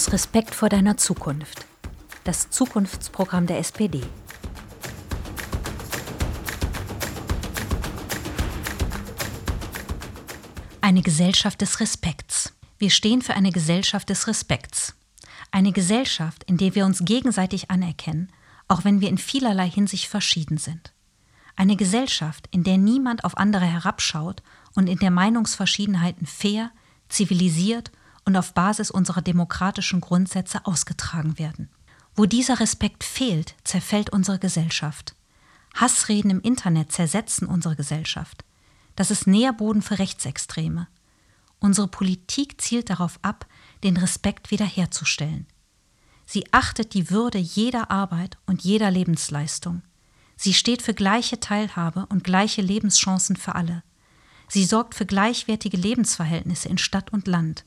Aus 0.00 0.14
Respekt 0.14 0.54
vor 0.54 0.70
deiner 0.70 0.96
Zukunft. 0.96 1.66
Das 2.24 2.48
Zukunftsprogramm 2.48 3.46
der 3.46 3.58
SPD. 3.58 4.00
Eine 10.80 11.02
Gesellschaft 11.02 11.60
des 11.60 11.80
Respekts. 11.80 12.54
Wir 12.78 12.88
stehen 12.88 13.20
für 13.20 13.34
eine 13.34 13.52
Gesellschaft 13.52 14.08
des 14.08 14.26
Respekts. 14.26 14.94
Eine 15.50 15.70
Gesellschaft, 15.70 16.44
in 16.44 16.56
der 16.56 16.74
wir 16.74 16.86
uns 16.86 17.04
gegenseitig 17.04 17.70
anerkennen, 17.70 18.32
auch 18.68 18.84
wenn 18.84 19.02
wir 19.02 19.10
in 19.10 19.18
vielerlei 19.18 19.68
Hinsicht 19.68 20.06
verschieden 20.06 20.56
sind. 20.56 20.94
Eine 21.56 21.76
Gesellschaft, 21.76 22.48
in 22.50 22.64
der 22.64 22.78
niemand 22.78 23.24
auf 23.24 23.36
andere 23.36 23.66
herabschaut 23.66 24.42
und 24.74 24.86
in 24.86 24.98
der 24.98 25.10
Meinungsverschiedenheiten 25.10 26.26
fair, 26.26 26.70
zivilisiert 27.10 27.92
und 28.24 28.36
auf 28.36 28.54
Basis 28.54 28.90
unserer 28.90 29.22
demokratischen 29.22 30.00
Grundsätze 30.00 30.66
ausgetragen 30.66 31.38
werden. 31.38 31.70
Wo 32.14 32.26
dieser 32.26 32.60
Respekt 32.60 33.04
fehlt, 33.04 33.54
zerfällt 33.64 34.10
unsere 34.10 34.38
Gesellschaft. 34.38 35.14
Hassreden 35.74 36.30
im 36.30 36.40
Internet 36.40 36.92
zersetzen 36.92 37.46
unsere 37.46 37.76
Gesellschaft. 37.76 38.44
Das 38.96 39.10
ist 39.10 39.26
Nährboden 39.26 39.82
für 39.82 39.98
Rechtsextreme. 39.98 40.88
Unsere 41.60 41.88
Politik 41.88 42.60
zielt 42.60 42.90
darauf 42.90 43.18
ab, 43.22 43.46
den 43.84 43.96
Respekt 43.96 44.50
wiederherzustellen. 44.50 45.46
Sie 46.26 46.52
achtet 46.52 46.94
die 46.94 47.10
Würde 47.10 47.38
jeder 47.38 47.90
Arbeit 47.90 48.38
und 48.46 48.62
jeder 48.62 48.90
Lebensleistung. 48.90 49.82
Sie 50.36 50.54
steht 50.54 50.80
für 50.80 50.94
gleiche 50.94 51.40
Teilhabe 51.40 52.06
und 52.06 52.24
gleiche 52.24 52.62
Lebenschancen 52.62 53.36
für 53.36 53.54
alle. 53.54 53.82
Sie 54.48 54.64
sorgt 54.64 54.94
für 54.94 55.06
gleichwertige 55.06 55.76
Lebensverhältnisse 55.76 56.68
in 56.68 56.78
Stadt 56.78 57.12
und 57.12 57.26
Land. 57.26 57.64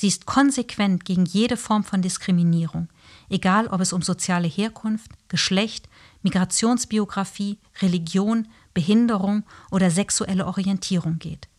Sie 0.00 0.08
ist 0.08 0.24
konsequent 0.24 1.04
gegen 1.04 1.26
jede 1.26 1.58
Form 1.58 1.84
von 1.84 2.00
Diskriminierung, 2.00 2.88
egal 3.28 3.66
ob 3.66 3.82
es 3.82 3.92
um 3.92 4.00
soziale 4.00 4.48
Herkunft, 4.48 5.10
Geschlecht, 5.28 5.90
Migrationsbiografie, 6.22 7.58
Religion, 7.82 8.48
Behinderung 8.72 9.44
oder 9.70 9.90
sexuelle 9.90 10.46
Orientierung 10.46 11.18
geht. 11.18 11.50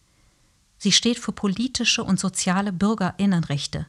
Sie 0.79 0.91
steht 0.91 1.19
für 1.19 1.33
politische 1.33 2.03
und 2.03 2.19
soziale 2.19 2.73
Bürgerinnenrechte. 2.73 3.85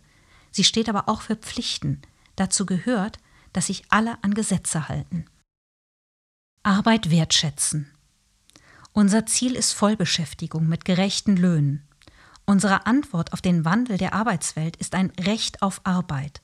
Sie 0.50 0.64
steht 0.64 0.90
aber 0.90 1.08
auch 1.08 1.22
für 1.22 1.36
Pflichten. 1.36 2.02
Dazu 2.36 2.66
gehört, 2.66 3.16
dass 3.54 3.68
sich 3.68 3.84
alle 3.88 4.22
an 4.22 4.34
Gesetze 4.34 4.86
halten. 4.86 5.24
Arbeit 6.62 7.10
wertschätzen. 7.10 7.90
Unser 8.92 9.24
Ziel 9.24 9.54
ist 9.54 9.72
Vollbeschäftigung 9.72 10.68
mit 10.68 10.84
gerechten 10.84 11.38
Löhnen. 11.38 11.88
Unsere 12.44 12.86
Antwort 12.86 13.32
auf 13.32 13.40
den 13.40 13.64
Wandel 13.64 13.98
der 13.98 14.14
Arbeitswelt 14.14 14.76
ist 14.76 14.94
ein 14.94 15.12
Recht 15.20 15.62
auf 15.62 15.80
Arbeit. 15.84 16.42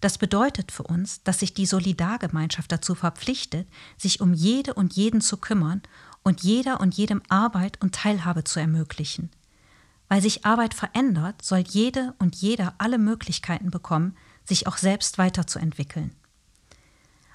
Das 0.00 0.16
bedeutet 0.16 0.72
für 0.72 0.84
uns, 0.84 1.22
dass 1.24 1.40
sich 1.40 1.52
die 1.52 1.66
Solidargemeinschaft 1.66 2.72
dazu 2.72 2.94
verpflichtet, 2.94 3.68
sich 3.98 4.20
um 4.20 4.32
jede 4.32 4.74
und 4.74 4.94
jeden 4.94 5.20
zu 5.20 5.36
kümmern 5.36 5.82
und 6.22 6.42
jeder 6.42 6.80
und 6.80 6.94
jedem 6.94 7.22
Arbeit 7.28 7.80
und 7.82 7.94
Teilhabe 7.94 8.44
zu 8.44 8.60
ermöglichen. 8.60 9.30
Weil 10.08 10.22
sich 10.22 10.44
Arbeit 10.46 10.74
verändert, 10.74 11.44
soll 11.44 11.58
jede 11.60 12.14
und 12.18 12.36
jeder 12.36 12.74
alle 12.78 12.98
Möglichkeiten 12.98 13.70
bekommen, 13.70 14.16
sich 14.44 14.66
auch 14.66 14.78
selbst 14.78 15.18
weiterzuentwickeln. 15.18 16.16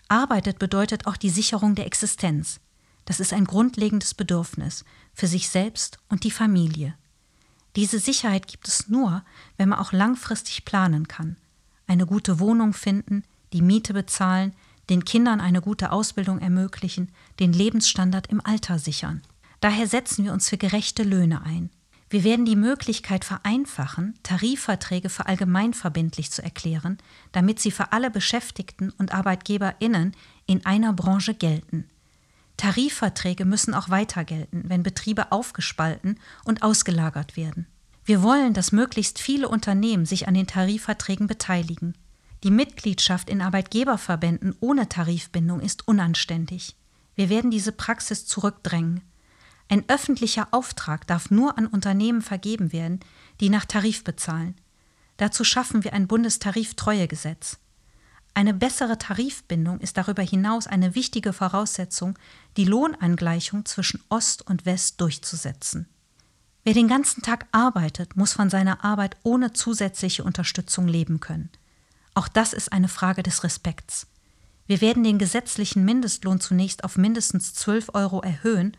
Arbeitet 0.07 0.59
bedeutet 0.59 1.07
auch 1.07 1.17
die 1.17 1.29
Sicherung 1.29 1.75
der 1.75 1.85
Existenz. 1.85 2.59
Das 3.05 3.19
ist 3.19 3.33
ein 3.33 3.45
grundlegendes 3.45 4.13
Bedürfnis 4.13 4.83
für 5.13 5.27
sich 5.27 5.49
selbst 5.49 5.99
und 6.09 6.23
die 6.23 6.31
Familie. 6.31 6.95
Diese 7.75 7.99
Sicherheit 7.99 8.47
gibt 8.47 8.67
es 8.67 8.87
nur, 8.87 9.23
wenn 9.57 9.69
man 9.69 9.79
auch 9.79 9.91
langfristig 9.91 10.65
planen 10.65 11.07
kann. 11.07 11.37
Eine 11.87 12.05
gute 12.05 12.39
Wohnung 12.39 12.73
finden, 12.73 13.23
die 13.53 13.61
Miete 13.61 13.93
bezahlen, 13.93 14.53
den 14.89 15.03
Kindern 15.03 15.41
eine 15.41 15.61
gute 15.61 15.91
Ausbildung 15.91 16.39
ermöglichen, 16.39 17.11
den 17.39 17.53
Lebensstandard 17.53 18.27
im 18.27 18.39
Alter 18.45 18.79
sichern. 18.79 19.21
Daher 19.59 19.87
setzen 19.87 20.25
wir 20.25 20.33
uns 20.33 20.49
für 20.49 20.57
gerechte 20.57 21.03
Löhne 21.03 21.41
ein. 21.43 21.69
Wir 22.09 22.23
werden 22.23 22.45
die 22.45 22.55
Möglichkeit 22.55 23.25
vereinfachen, 23.25 24.13
Tarifverträge 24.21 25.09
für 25.09 25.25
allgemeinverbindlich 25.25 26.31
zu 26.31 26.43
erklären, 26.43 26.97
damit 27.31 27.59
sie 27.59 27.71
für 27.71 27.91
alle 27.91 28.11
Beschäftigten 28.11 28.91
und 28.91 29.11
Arbeitgeberinnen 29.11 30.15
in 30.45 30.65
einer 30.65 30.93
Branche 30.93 31.33
gelten. 31.33 31.89
Tarifverträge 32.57 33.45
müssen 33.45 33.73
auch 33.73 33.89
weiter 33.89 34.23
gelten, 34.23 34.63
wenn 34.67 34.83
Betriebe 34.83 35.31
aufgespalten 35.31 36.19
und 36.45 36.63
ausgelagert 36.63 37.35
werden. 37.35 37.67
Wir 38.05 38.21
wollen, 38.21 38.53
dass 38.53 38.71
möglichst 38.71 39.19
viele 39.19 39.49
Unternehmen 39.49 40.05
sich 40.05 40.27
an 40.27 40.35
den 40.35 40.47
Tarifverträgen 40.47 41.27
beteiligen. 41.27 41.95
Die 42.43 42.51
Mitgliedschaft 42.51 43.29
in 43.29 43.41
Arbeitgeberverbänden 43.41 44.55
ohne 44.59 44.87
Tarifbindung 44.87 45.59
ist 45.59 45.87
unanständig. 45.87 46.75
Wir 47.15 47.29
werden 47.29 47.49
diese 47.49 47.71
Praxis 47.71 48.27
zurückdrängen. 48.27 49.01
Ein 49.67 49.83
öffentlicher 49.89 50.49
Auftrag 50.51 51.07
darf 51.07 51.31
nur 51.31 51.57
an 51.57 51.65
Unternehmen 51.65 52.21
vergeben 52.21 52.71
werden, 52.71 52.99
die 53.39 53.49
nach 53.49 53.65
Tarif 53.65 54.03
bezahlen. 54.03 54.55
Dazu 55.17 55.43
schaffen 55.43 55.83
wir 55.83 55.93
ein 55.93 56.07
Bundestariftreuegesetz. 56.07 57.57
Eine 58.35 58.53
bessere 58.53 58.97
Tarifbindung 58.97 59.79
ist 59.79 59.95
darüber 59.95 60.21
hinaus 60.21 60.67
eine 60.67 60.93
wichtige 60.93 61.31
Voraussetzung, 61.31 62.19
die 62.57 62.65
Lohnangleichung 62.65 63.63
zwischen 63.63 64.03
Ost 64.09 64.45
und 64.45 64.65
West 64.65 64.99
durchzusetzen. 64.99 65.87
Wer 66.65 66.73
den 66.73 66.89
ganzen 66.89 67.21
Tag 67.21 67.47
arbeitet, 67.53 68.17
muss 68.17 68.33
von 68.33 68.49
seiner 68.49 68.83
Arbeit 68.83 69.15
ohne 69.23 69.53
zusätzliche 69.53 70.25
Unterstützung 70.25 70.89
leben 70.89 71.21
können. 71.21 71.49
Auch 72.13 72.27
das 72.27 72.51
ist 72.51 72.73
eine 72.73 72.89
Frage 72.89 73.23
des 73.23 73.45
Respekts. 73.45 74.07
Wir 74.67 74.81
werden 74.81 75.05
den 75.05 75.17
gesetzlichen 75.17 75.85
Mindestlohn 75.85 76.41
zunächst 76.41 76.83
auf 76.83 76.97
mindestens 76.97 77.53
12 77.53 77.91
Euro 77.93 78.19
erhöhen 78.19 78.75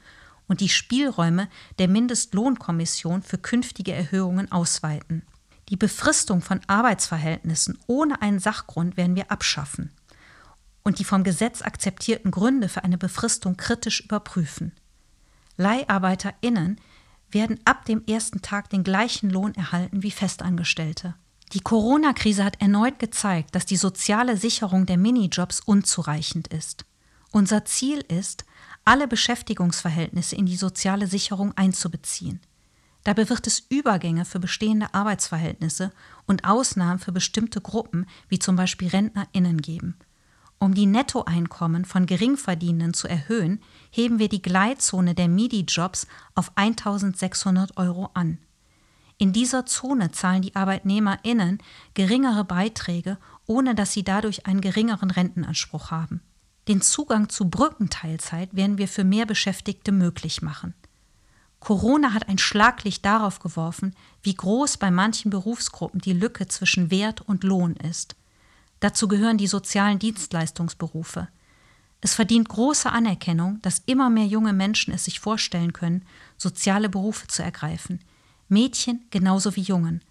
und 0.49 0.61
die 0.61 0.69
Spielräume 0.69 1.49
der 1.79 1.89
Mindestlohnkommission 1.89 3.23
für 3.23 3.39
künftige 3.39 3.95
Erhöhungen 3.95 4.53
ausweiten. 4.53 5.23
Die 5.69 5.77
Befristung 5.77 6.43
von 6.43 6.61
Arbeitsverhältnissen 6.69 7.79
ohne 7.87 8.23
einen 8.23 8.39
Sachgrund 8.39 8.97
werden 8.97 9.17
wir 9.17 9.31
abschaffen 9.31 9.91
und 10.85 11.01
die 11.01 11.05
vom 11.05 11.25
Gesetz 11.25 11.63
akzeptierten 11.63 12.31
Gründe 12.31 12.69
für 12.69 12.85
eine 12.85 12.97
Befristung 12.97 13.57
kritisch 13.57 14.01
überprüfen. 14.01 14.73
LeiharbeiterInnen 15.57 16.81
werden 17.31 17.59
ab 17.65 17.85
dem 17.87 18.05
ersten 18.07 18.43
Tag 18.43 18.71
den 18.71 18.85
gleichen 18.85 19.31
Lohn 19.31 19.55
erhalten 19.55 20.05
wie 20.05 20.13
Festangestellte. 20.13 21.15
Die 21.53 21.61
Corona-Krise 21.61 22.45
hat 22.45 22.61
erneut 22.61 23.01
gezeigt, 23.01 23.55
dass 23.55 23.67
die 23.67 23.77
soziale 23.77 24.37
Sicherung 24.37 24.87
der 24.87 24.97
Minijobs 24.97 25.61
unzureichend 25.61 26.49
ist. 26.49 26.85
Unser 27.33 27.65
Ziel 27.65 28.05
ist, 28.09 28.45
alle 28.85 29.09
Beschäftigungsverhältnisse 29.09 30.37
in 30.37 30.47
die 30.47 30.57
soziale 30.57 31.09
Sicherung 31.09 31.53
einzubeziehen. 31.57 32.41
Dabei 33.07 33.29
wird 33.29 33.47
es 33.47 33.61
Übergänge 33.69 34.25
für 34.25 34.41
bestehende 34.41 34.93
Arbeitsverhältnisse 34.93 35.93
und 36.27 36.43
Ausnahmen 36.45 36.99
für 36.99 37.13
bestimmte 37.13 37.61
Gruppen, 37.61 38.05
wie 38.29 38.41
zum 38.41 38.57
Beispiel 38.57 38.89
RentnerInnen, 38.89 39.63
geben. 39.63 39.97
Um 40.59 40.75
die 40.75 40.87
Nettoeinkommen 40.87 41.85
von 41.85 42.07
Geringverdienenden 42.07 42.95
zu 42.95 43.07
erhöhen, 43.07 43.63
heben 43.93 44.19
wir 44.19 44.29
die 44.29 44.43
Gleitzone 44.43 45.15
der 45.15 45.29
MIDI-Jobs 45.29 46.09
auf 46.35 46.51
1600 46.57 47.77
Euro 47.77 48.11
an. 48.15 48.39
In 49.19 49.33
dieser 49.33 49.67
Zone 49.67 50.11
zahlen 50.11 50.43
die 50.43 50.57
ArbeitnehmerInnen 50.57 51.59
geringere 51.95 52.45
Beiträge, 52.45 53.19
ohne 53.47 53.77
dass 53.77 53.93
sie 53.93 54.03
dadurch 54.03 54.47
einen 54.47 54.61
geringeren 54.61 55.13
Rentenanspruch 55.13 55.93
haben. 55.93 56.23
Den 56.67 56.81
Zugang 56.83 57.29
zu 57.29 57.49
Brückenteilzeit 57.49 58.57
werden 58.57 58.79
wir 58.79 58.89
für 58.89 59.05
mehr 59.05 59.27
Beschäftigte 59.27 59.93
möglich 59.93 60.43
machen. 60.43 60.75
Corona 61.67 62.13
hat 62.13 62.29
ein 62.29 62.39
Schlaglicht 62.39 63.05
darauf 63.05 63.41
geworfen, 63.41 63.93
wie 64.23 64.35
groß 64.35 64.77
bei 64.77 64.93
manchen 64.93 65.33
Berufsgruppen 65.33 66.01
die 66.01 66.13
Lücke 66.13 66.47
zwischen 66.47 66.93
Wert 66.93 67.23
und 67.23 67.43
Lohn 67.43 67.75
ist. 67.75 68.15
Dazu 68.79 69.09
gehören 69.09 69.37
die 69.37 69.49
sozialen 69.49 69.99
Dienstleistungsberufe. 69.99 71.27
Es 72.01 72.15
verdient 72.15 72.49
große 72.49 72.89
Anerkennung, 72.89 73.61
dass 73.63 73.83
immer 73.85 74.11
mehr 74.11 74.27
junge 74.27 74.53
Menschen 74.53 74.95
es 74.95 75.07
sich 75.07 75.19
vorstellen 75.19 75.73
können, 75.73 76.05
soziale 76.37 76.89
Berufe 76.89 77.27
zu 77.27 77.43
ergreifen. 77.43 77.99
Mädchen 78.49 79.05
genauso 79.11 79.57
wie 79.57 79.63
Jungen. 79.63 80.03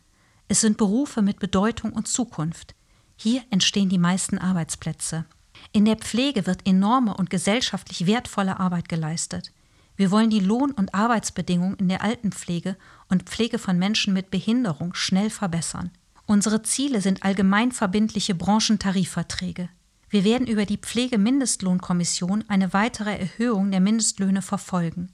Es 0.50 0.60
sind 0.60 0.76
Berufe 0.76 1.22
mit 1.22 1.40
Bedeutung 1.40 1.94
und 1.94 2.10
Zukunft. 2.10 2.76
Hier 3.16 3.44
entstehen 3.50 3.88
die 3.88 3.98
meisten 3.98 4.40
Arbeitsplätze. 4.40 5.24
In 5.72 5.86
der 5.86 5.96
Pflege 5.96 6.48
wird 6.48 6.68
enorme 6.68 7.16
und 7.16 7.30
gesellschaftlich 7.30 8.08
wertvolle 8.08 8.60
Arbeit 8.60 8.90
geleistet. 8.90 9.54
Wir 9.98 10.12
wollen 10.12 10.30
die 10.30 10.40
Lohn- 10.40 10.72
und 10.72 10.94
Arbeitsbedingungen 10.94 11.78
in 11.78 11.90
der 11.90 12.04
Altenpflege 12.04 12.76
und 13.10 13.24
Pflege 13.24 13.60
von 13.60 13.80
Menschen 13.80 14.14
mit 14.14 14.30
Behinderung 14.30 14.94
schnell 14.94 15.30
verbessern. 15.30 15.92
Unsere 16.26 16.64
Ziele 16.64 17.02
sind 17.02 17.24
allgemeinverbindliche 17.24 18.36
Branchentarifverträge. 18.36 19.70
Wir 20.10 20.24
werden 20.24 20.48
über 20.48 20.66
die 20.66 20.78
Pflegemindestlohnkommission 20.78 22.44
eine 22.48 22.74
weitere 22.74 23.18
Erhöhung 23.18 23.72
der 23.72 23.80
Mindestlöhne 23.80 24.42
verfolgen. 24.42 25.12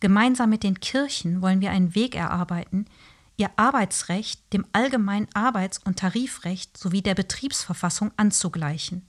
Gemeinsam 0.00 0.50
mit 0.50 0.62
den 0.62 0.80
Kirchen 0.80 1.40
wollen 1.40 1.60
wir 1.60 1.70
einen 1.70 1.94
Weg 1.94 2.14
erarbeiten, 2.14 2.86
ihr 3.36 3.50
Arbeitsrecht 3.56 4.52
dem 4.52 4.66
allgemeinen 4.72 5.28
Arbeits- 5.34 5.80
und 5.84 5.98
Tarifrecht 5.98 6.76
sowie 6.76 7.02
der 7.02 7.14
Betriebsverfassung 7.14 8.12
anzugleichen. 8.16 9.06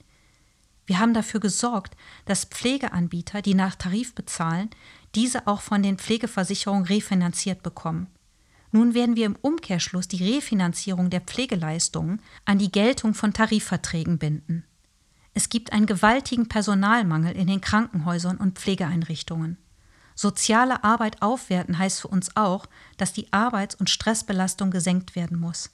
Wir 0.85 0.99
haben 0.99 1.13
dafür 1.13 1.39
gesorgt, 1.39 1.95
dass 2.25 2.45
Pflegeanbieter, 2.45 3.41
die 3.41 3.55
nach 3.55 3.75
Tarif 3.75 4.13
bezahlen, 4.13 4.69
diese 5.15 5.47
auch 5.47 5.61
von 5.61 5.81
den 5.81 5.97
Pflegeversicherungen 5.97 6.85
refinanziert 6.85 7.63
bekommen. 7.63 8.07
Nun 8.71 8.93
werden 8.93 9.15
wir 9.15 9.25
im 9.25 9.37
Umkehrschluss 9.41 10.07
die 10.07 10.35
Refinanzierung 10.35 11.09
der 11.09 11.21
Pflegeleistungen 11.21 12.21
an 12.43 12.59
die 12.59 12.71
Geltung 12.71 13.13
von 13.13 13.31
Tarifverträgen 13.31 14.17
binden. 14.17 14.65
Es 15.33 15.49
gibt 15.49 15.73
einen 15.73 15.85
gewaltigen 15.85 16.47
Personalmangel 16.47 17.35
in 17.35 17.47
den 17.47 17.61
Krankenhäusern 17.61 18.37
und 18.37 18.59
Pflegeeinrichtungen. 18.59 19.57
Soziale 20.15 20.83
Arbeit 20.83 21.21
aufwerten 21.21 21.77
heißt 21.77 22.01
für 22.01 22.07
uns 22.07 22.35
auch, 22.35 22.67
dass 22.97 23.11
die 23.11 23.31
Arbeits- 23.33 23.75
und 23.75 23.89
Stressbelastung 23.89 24.71
gesenkt 24.71 25.15
werden 25.15 25.39
muss. 25.39 25.71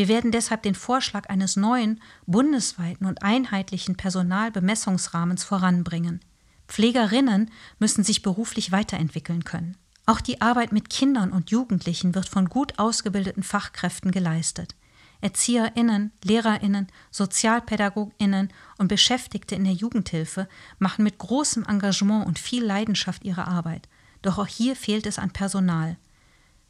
Wir 0.00 0.08
werden 0.08 0.32
deshalb 0.32 0.62
den 0.62 0.74
Vorschlag 0.74 1.28
eines 1.28 1.56
neuen, 1.56 2.00
bundesweiten 2.24 3.06
und 3.06 3.22
einheitlichen 3.22 3.98
Personalbemessungsrahmens 3.98 5.44
voranbringen. 5.44 6.20
Pflegerinnen 6.68 7.50
müssen 7.78 8.02
sich 8.02 8.22
beruflich 8.22 8.72
weiterentwickeln 8.72 9.44
können. 9.44 9.76
Auch 10.06 10.22
die 10.22 10.40
Arbeit 10.40 10.72
mit 10.72 10.88
Kindern 10.88 11.32
und 11.32 11.50
Jugendlichen 11.50 12.14
wird 12.14 12.30
von 12.30 12.48
gut 12.48 12.78
ausgebildeten 12.78 13.42
Fachkräften 13.42 14.10
geleistet. 14.10 14.74
Erzieherinnen, 15.20 16.12
Lehrerinnen, 16.24 16.86
Sozialpädagoginnen 17.10 18.48
und 18.78 18.88
Beschäftigte 18.88 19.54
in 19.54 19.64
der 19.64 19.74
Jugendhilfe 19.74 20.48
machen 20.78 21.04
mit 21.04 21.18
großem 21.18 21.66
Engagement 21.66 22.26
und 22.26 22.38
viel 22.38 22.64
Leidenschaft 22.64 23.22
ihre 23.22 23.46
Arbeit. 23.46 23.86
Doch 24.22 24.38
auch 24.38 24.46
hier 24.46 24.76
fehlt 24.76 25.04
es 25.04 25.18
an 25.18 25.32
Personal. 25.34 25.98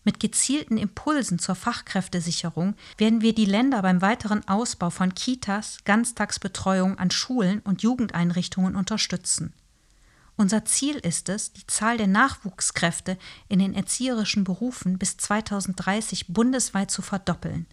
Mit 0.02 0.18
gezielten 0.18 0.78
Impulsen 0.78 1.38
zur 1.38 1.54
Fachkräftesicherung 1.54 2.74
werden 2.96 3.20
wir 3.20 3.34
die 3.34 3.44
Länder 3.44 3.82
beim 3.82 4.00
weiteren 4.00 4.46
Ausbau 4.48 4.88
von 4.88 5.14
Kitas, 5.14 5.78
Ganztagsbetreuung 5.84 6.98
an 6.98 7.10
Schulen 7.10 7.60
und 7.60 7.82
Jugendeinrichtungen 7.82 8.76
unterstützen. 8.76 9.52
Unser 10.36 10.64
Ziel 10.64 10.96
ist 10.96 11.28
es, 11.28 11.52
die 11.52 11.66
Zahl 11.66 11.98
der 11.98 12.06
Nachwuchskräfte 12.06 13.18
in 13.48 13.58
den 13.58 13.74
erzieherischen 13.74 14.42
Berufen 14.42 14.96
bis 14.96 15.18
2030 15.18 16.28
bundesweit 16.28 16.90
zu 16.90 17.02
verdoppeln. 17.02 17.66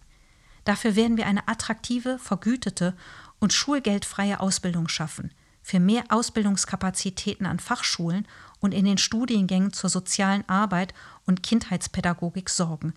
Dafür 0.64 0.94
werden 0.94 1.16
wir 1.16 1.26
eine 1.26 1.48
attraktive, 1.48 2.18
vergütete 2.18 2.94
und 3.38 3.54
schulgeldfreie 3.54 4.38
Ausbildung 4.40 4.88
schaffen, 4.88 5.32
für 5.68 5.80
mehr 5.80 6.04
Ausbildungskapazitäten 6.08 7.44
an 7.44 7.58
Fachschulen 7.58 8.26
und 8.58 8.72
in 8.72 8.86
den 8.86 8.96
Studiengängen 8.96 9.74
zur 9.74 9.90
sozialen 9.90 10.48
Arbeit 10.48 10.94
und 11.26 11.42
Kindheitspädagogik 11.42 12.48
sorgen, 12.48 12.94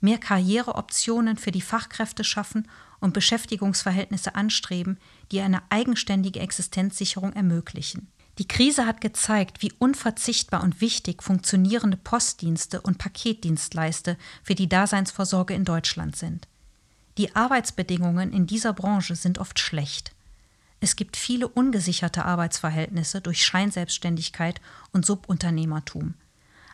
mehr 0.00 0.16
Karriereoptionen 0.16 1.36
für 1.36 1.50
die 1.50 1.60
Fachkräfte 1.60 2.24
schaffen 2.24 2.66
und 2.98 3.12
Beschäftigungsverhältnisse 3.12 4.36
anstreben, 4.36 4.96
die 5.32 5.42
eine 5.42 5.60
eigenständige 5.68 6.40
Existenzsicherung 6.40 7.34
ermöglichen. 7.34 8.08
Die 8.38 8.48
Krise 8.48 8.86
hat 8.86 9.02
gezeigt, 9.02 9.60
wie 9.60 9.74
unverzichtbar 9.78 10.62
und 10.62 10.80
wichtig 10.80 11.22
funktionierende 11.22 11.98
Postdienste 11.98 12.80
und 12.80 12.96
Paketdienstleister 12.96 14.16
für 14.42 14.54
die 14.54 14.70
Daseinsvorsorge 14.70 15.52
in 15.52 15.66
Deutschland 15.66 16.16
sind. 16.16 16.48
Die 17.18 17.36
Arbeitsbedingungen 17.36 18.32
in 18.32 18.46
dieser 18.46 18.72
Branche 18.72 19.14
sind 19.14 19.38
oft 19.38 19.58
schlecht. 19.58 20.14
Es 20.84 20.96
gibt 20.96 21.16
viele 21.16 21.48
ungesicherte 21.48 22.26
Arbeitsverhältnisse 22.26 23.22
durch 23.22 23.42
Scheinselbstständigkeit 23.42 24.60
und 24.92 25.06
Subunternehmertum. 25.06 26.12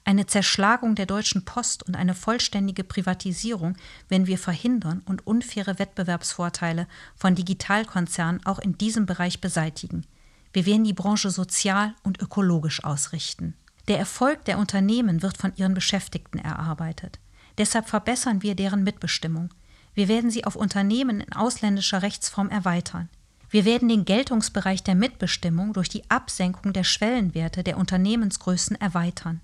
Eine 0.04 0.26
Zerschlagung 0.26 0.96
der 0.96 1.06
deutschen 1.06 1.44
Post 1.44 1.84
und 1.84 1.94
eine 1.94 2.14
vollständige 2.14 2.82
Privatisierung 2.82 3.76
werden 4.08 4.26
wir 4.26 4.36
verhindern 4.36 5.02
und 5.04 5.28
unfaire 5.28 5.78
Wettbewerbsvorteile 5.78 6.88
von 7.14 7.36
Digitalkonzernen 7.36 8.44
auch 8.44 8.58
in 8.58 8.76
diesem 8.76 9.06
Bereich 9.06 9.40
beseitigen. 9.40 10.04
Wir 10.52 10.66
werden 10.66 10.82
die 10.82 10.92
Branche 10.92 11.30
sozial 11.30 11.94
und 12.02 12.20
ökologisch 12.20 12.82
ausrichten. 12.82 13.54
Der 13.86 14.00
Erfolg 14.00 14.44
der 14.44 14.58
Unternehmen 14.58 15.22
wird 15.22 15.38
von 15.38 15.52
ihren 15.54 15.74
Beschäftigten 15.74 16.38
erarbeitet. 16.38 17.20
Deshalb 17.58 17.88
verbessern 17.88 18.42
wir 18.42 18.56
deren 18.56 18.82
Mitbestimmung. 18.82 19.50
Wir 19.94 20.08
werden 20.08 20.32
sie 20.32 20.46
auf 20.46 20.56
Unternehmen 20.56 21.20
in 21.20 21.32
ausländischer 21.32 22.02
Rechtsform 22.02 22.48
erweitern. 22.48 23.08
Wir 23.50 23.64
werden 23.64 23.88
den 23.88 24.04
Geltungsbereich 24.04 24.84
der 24.84 24.94
Mitbestimmung 24.94 25.72
durch 25.72 25.88
die 25.88 26.08
Absenkung 26.08 26.72
der 26.72 26.84
Schwellenwerte 26.84 27.64
der 27.64 27.78
Unternehmensgrößen 27.78 28.80
erweitern. 28.80 29.40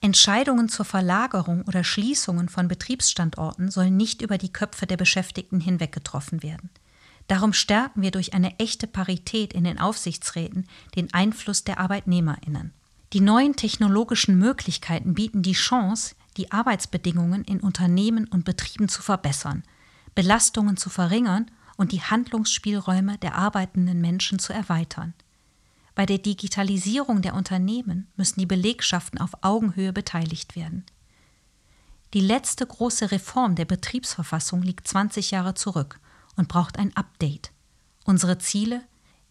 Entscheidungen 0.00 0.68
zur 0.68 0.84
Verlagerung 0.84 1.62
oder 1.62 1.84
Schließungen 1.84 2.48
von 2.48 2.66
Betriebsstandorten 2.66 3.70
sollen 3.70 3.96
nicht 3.96 4.20
über 4.20 4.36
die 4.36 4.52
Köpfe 4.52 4.86
der 4.86 4.96
Beschäftigten 4.96 5.60
hinweg 5.60 5.92
getroffen 5.92 6.42
werden. 6.42 6.70
Darum 7.28 7.52
stärken 7.52 8.02
wir 8.02 8.10
durch 8.10 8.34
eine 8.34 8.58
echte 8.58 8.86
Parität 8.86 9.52
in 9.52 9.64
den 9.64 9.80
Aufsichtsräten 9.80 10.66
den 10.96 11.12
Einfluss 11.14 11.64
der 11.64 11.78
Arbeitnehmerinnen. 11.78 12.72
Die 13.12 13.20
neuen 13.20 13.54
technologischen 13.56 14.38
Möglichkeiten 14.38 15.14
bieten 15.14 15.42
die 15.42 15.52
Chance, 15.52 16.16
die 16.36 16.52
Arbeitsbedingungen 16.52 17.44
in 17.44 17.60
Unternehmen 17.60 18.26
und 18.26 18.44
Betrieben 18.44 18.88
zu 18.88 19.02
verbessern, 19.02 19.62
Belastungen 20.14 20.76
zu 20.76 20.90
verringern 20.90 21.50
und 21.76 21.92
die 21.92 22.02
Handlungsspielräume 22.02 23.18
der 23.18 23.34
arbeitenden 23.34 24.00
Menschen 24.00 24.38
zu 24.38 24.52
erweitern. 24.52 25.14
Bei 25.94 26.06
der 26.06 26.18
Digitalisierung 26.18 27.22
der 27.22 27.34
Unternehmen 27.34 28.06
müssen 28.16 28.40
die 28.40 28.46
Belegschaften 28.46 29.18
auf 29.18 29.30
Augenhöhe 29.40 29.92
beteiligt 29.92 30.54
werden. 30.54 30.84
Die 32.12 32.20
letzte 32.20 32.66
große 32.66 33.10
Reform 33.10 33.56
der 33.56 33.64
Betriebsverfassung 33.64 34.62
liegt 34.62 34.86
20 34.86 35.30
Jahre 35.30 35.54
zurück 35.54 36.00
und 36.36 36.48
braucht 36.48 36.78
ein 36.78 36.96
Update. 36.96 37.50
Unsere 38.04 38.38
Ziele? 38.38 38.82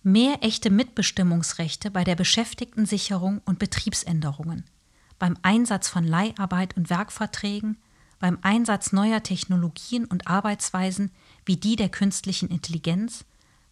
Mehr 0.03 0.43
echte 0.43 0.69
Mitbestimmungsrechte 0.69 1.89
bei 1.89 2.03
der 2.03 2.15
Beschäftigtensicherung 2.15 3.41
und 3.45 3.57
Betriebsänderungen, 3.57 4.65
beim 5.17 5.35
Einsatz 5.41 5.87
von 5.87 6.03
Leiharbeit 6.03 6.77
und 6.77 6.91
Werkverträgen, 6.91 7.77
beim 8.19 8.37
Einsatz 8.41 8.91
neuer 8.91 9.23
Technologien 9.23 10.05
und 10.05 10.27
Arbeitsweisen 10.27 11.11
wie 11.45 11.57
die 11.57 11.75
der 11.75 11.89
künstlichen 11.89 12.49
Intelligenz, 12.49 13.25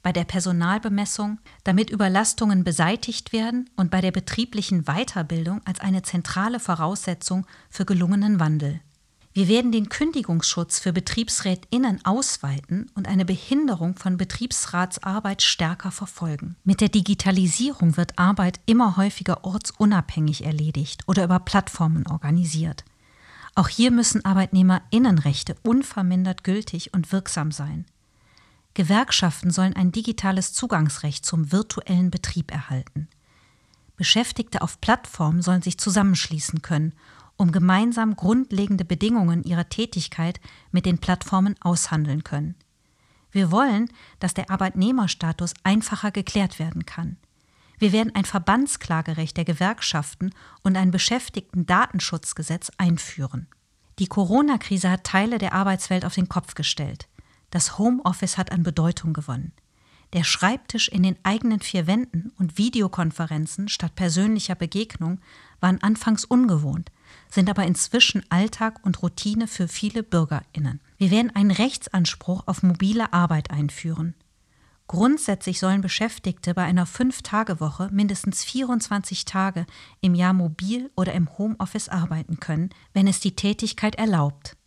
bei 0.03 0.11
der 0.11 0.25
Personalbemessung, 0.25 1.39
damit 1.63 1.89
Überlastungen 1.89 2.63
beseitigt 2.63 3.31
werden 3.31 3.69
und 3.77 3.89
bei 3.89 4.01
der 4.01 4.11
betrieblichen 4.11 4.83
Weiterbildung 4.83 5.61
als 5.65 5.79
eine 5.79 6.03
zentrale 6.03 6.59
Voraussetzung 6.59 7.47
für 7.69 7.85
gelungenen 7.85 8.39
Wandel. 8.39 8.81
Wir 9.35 9.47
werden 9.47 9.71
den 9.71 9.89
Kündigungsschutz 9.89 10.77
für 10.77 10.93
BetriebsrätInnen 10.93 12.05
ausweiten 12.05 12.91
und 12.93 13.07
eine 13.07 13.25
Behinderung 13.25 13.95
von 13.95 14.15
Betriebsratsarbeit 14.15 15.41
stärker 15.41 15.89
verfolgen. 15.89 16.55
Mit 16.63 16.81
der 16.81 16.89
Digitalisierung 16.89 17.97
wird 17.97 18.19
Arbeit 18.19 18.59
immer 18.67 18.95
häufiger 18.95 19.43
ortsunabhängig 19.43 20.45
erledigt 20.45 21.01
oder 21.07 21.23
über 21.23 21.39
Plattformen 21.39 22.05
organisiert. 22.05 22.83
Auch 23.55 23.67
hier 23.67 23.91
müssen 23.91 24.25
ArbeitnehmerInnenrechte 24.25 25.55
unvermindert 25.63 26.43
gültig 26.43 26.93
und 26.93 27.11
wirksam 27.11 27.51
sein. 27.51 27.85
Gewerkschaften 28.73 29.51
sollen 29.51 29.75
ein 29.75 29.91
digitales 29.91 30.53
Zugangsrecht 30.53 31.25
zum 31.25 31.51
virtuellen 31.51 32.09
Betrieb 32.09 32.51
erhalten. 32.51 33.07
Beschäftigte 33.95 34.63
auf 34.63 34.81
Plattformen 34.81 35.43
sollen 35.43 35.61
sich 35.61 35.77
zusammenschließen 35.77 36.63
können 36.63 36.93
um 37.37 37.51
gemeinsam 37.51 38.15
grundlegende 38.15 38.85
Bedingungen 38.85 39.43
ihrer 39.43 39.69
Tätigkeit 39.69 40.39
mit 40.71 40.85
den 40.85 40.99
Plattformen 40.99 41.55
aushandeln 41.61 42.23
können. 42.23 42.55
Wir 43.31 43.51
wollen, 43.51 43.89
dass 44.19 44.33
der 44.33 44.51
Arbeitnehmerstatus 44.51 45.53
einfacher 45.63 46.11
geklärt 46.11 46.59
werden 46.59 46.85
kann. 46.85 47.17
Wir 47.83 47.91
werden 47.91 48.15
ein 48.15 48.23
Verbandsklagerecht 48.23 49.35
der 49.35 49.43
Gewerkschaften 49.43 50.33
und 50.61 50.77
ein 50.77 50.91
Beschäftigten-Datenschutzgesetz 50.91 52.71
einführen. 52.77 53.47
Die 53.99 54.07
Corona-Krise 54.07 54.89
hat 54.89 55.03
Teile 55.03 55.37
der 55.37 55.51
Arbeitswelt 55.51 56.05
auf 56.05 56.15
den 56.15 56.29
Kopf 56.29 56.55
gestellt. 56.55 57.09
Das 57.51 57.77
Homeoffice 57.77 58.37
hat 58.37 58.53
an 58.53 58.63
Bedeutung 58.63 59.11
gewonnen. 59.11 59.51
Der 60.13 60.23
Schreibtisch 60.23 60.87
in 60.87 61.03
den 61.03 61.17
eigenen 61.23 61.59
vier 61.59 61.85
Wänden 61.85 62.31
und 62.39 62.57
Videokonferenzen 62.57 63.67
statt 63.67 63.95
persönlicher 63.95 64.55
Begegnung 64.55 65.19
waren 65.59 65.83
anfangs 65.83 66.23
ungewohnt, 66.23 66.89
sind 67.29 67.49
aber 67.49 67.65
inzwischen 67.65 68.23
Alltag 68.29 68.79
und 68.83 69.01
Routine 69.03 69.45
für 69.45 69.67
viele 69.67 70.03
Bürgerinnen. 70.03 70.79
Wir 70.97 71.11
werden 71.11 71.35
einen 71.35 71.51
Rechtsanspruch 71.51 72.43
auf 72.45 72.63
mobile 72.63 73.11
Arbeit 73.11 73.51
einführen. 73.51 74.13
Grundsätzlich 74.87 75.59
sollen 75.59 75.81
Beschäftigte 75.81 76.53
bei 76.53 76.63
einer 76.63 76.85
Fünf-Tage-Woche 76.85 77.89
mindestens 77.91 78.43
24 78.43 79.25
Tage 79.25 79.65
im 80.01 80.13
Jahr 80.13 80.33
mobil 80.33 80.91
oder 80.95 81.13
im 81.13 81.37
Homeoffice 81.37 81.89
arbeiten 81.89 82.39
können, 82.39 82.69
wenn 82.93 83.07
es 83.07 83.19
die 83.19 83.35
Tätigkeit 83.35 83.95
erlaubt. 83.95 84.57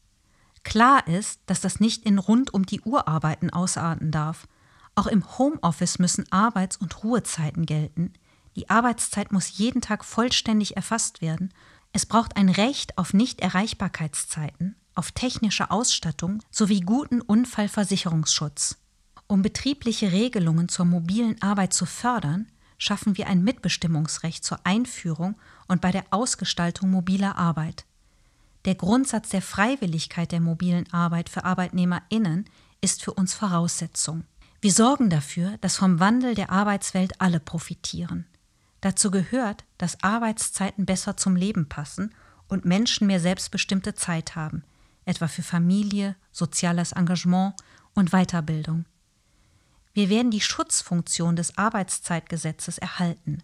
Klar 0.65 1.07
ist, 1.07 1.41
dass 1.47 1.61
das 1.61 1.81
nicht 1.81 2.05
in 2.05 2.19
rund 2.19 2.53
um 2.53 2.67
die 2.67 2.81
Uhr 2.81 3.07
Arbeiten 3.07 3.51
ausarten 3.51 4.11
darf. 4.11 4.49
Auch 4.95 5.07
im 5.07 5.39
Homeoffice 5.39 5.99
müssen 5.99 6.31
Arbeits- 6.33 6.79
und 6.79 7.05
Ruhezeiten 7.05 7.67
gelten. 7.67 8.15
Die 8.57 8.71
Arbeitszeit 8.71 9.31
muss 9.33 9.59
jeden 9.59 9.83
Tag 9.83 10.05
vollständig 10.05 10.77
erfasst 10.77 11.21
werden 11.21 11.53
es 11.97 12.05
braucht 12.05 12.37
ein 12.37 12.51
Recht 12.51 12.99
auf 12.99 13.15
Nichterreichbarkeitszeiten, 13.15 14.77
auf 14.95 15.13
technische 15.13 15.71
Ausstattung 15.71 16.43
sowie 16.51 16.81
guten 16.81 17.23
Unfallversicherungsschutz. 17.23 18.77
Um 19.29 19.43
betriebliche 19.43 20.13
Regelungen 20.13 20.69
zur 20.69 20.85
mobilen 20.85 21.41
Arbeit 21.43 21.73
zu 21.73 21.85
fördern, 21.85 22.47
schaffen 22.79 23.17
wir 23.17 23.27
ein 23.27 23.43
Mitbestimmungsrecht 23.43 24.45
zur 24.45 24.61
Einführung 24.65 25.37
und 25.67 25.81
bei 25.81 25.91
der 25.91 26.05
Ausgestaltung 26.11 26.91
mobiler 26.91 27.37
Arbeit. 27.37 27.85
Der 28.67 28.75
Grundsatz 28.75 29.31
der 29.31 29.43
Freiwilligkeit 29.43 30.33
der 30.33 30.41
mobilen 30.41 30.93
Arbeit 30.93 31.29
für 31.29 31.45
Arbeitnehmerinnen 31.45 32.45
ist 32.81 33.03
für 33.03 33.15
uns 33.15 33.35
Voraussetzung. 33.35 34.25
Wir 34.61 34.73
sorgen 34.73 35.11
dafür, 35.11 35.57
dass 35.61 35.77
vom 35.77 36.01
Wandel 36.01 36.35
der 36.35 36.51
Arbeitswelt 36.51 37.21
alle 37.21 37.41
profitieren. 37.41 38.27
Dazu 38.81 39.11
gehört, 39.11 39.65
dass 39.79 40.03
Arbeitszeiten 40.03 40.87
besser 40.87 41.17
zum 41.17 41.37
Leben 41.37 41.69
passen 41.69 42.15
und 42.49 42.65
Menschen 42.65 43.07
mehr 43.07 43.21
selbstbestimmte 43.21 43.95
Zeit 43.95 44.37
haben, 44.37 44.65
etwa 45.05 45.29
für 45.29 45.43
Familie, 45.43 46.17
soziales 46.33 46.93
Engagement 46.93 47.55
und 47.95 48.11
Weiterbildung. 48.11 48.85
Wir 49.97 50.11
werden 50.11 50.31
die 50.31 50.43
Schutzfunktion 50.43 51.37
des 51.37 51.57
Arbeitszeitgesetzes 51.57 52.77
erhalten. 52.77 53.43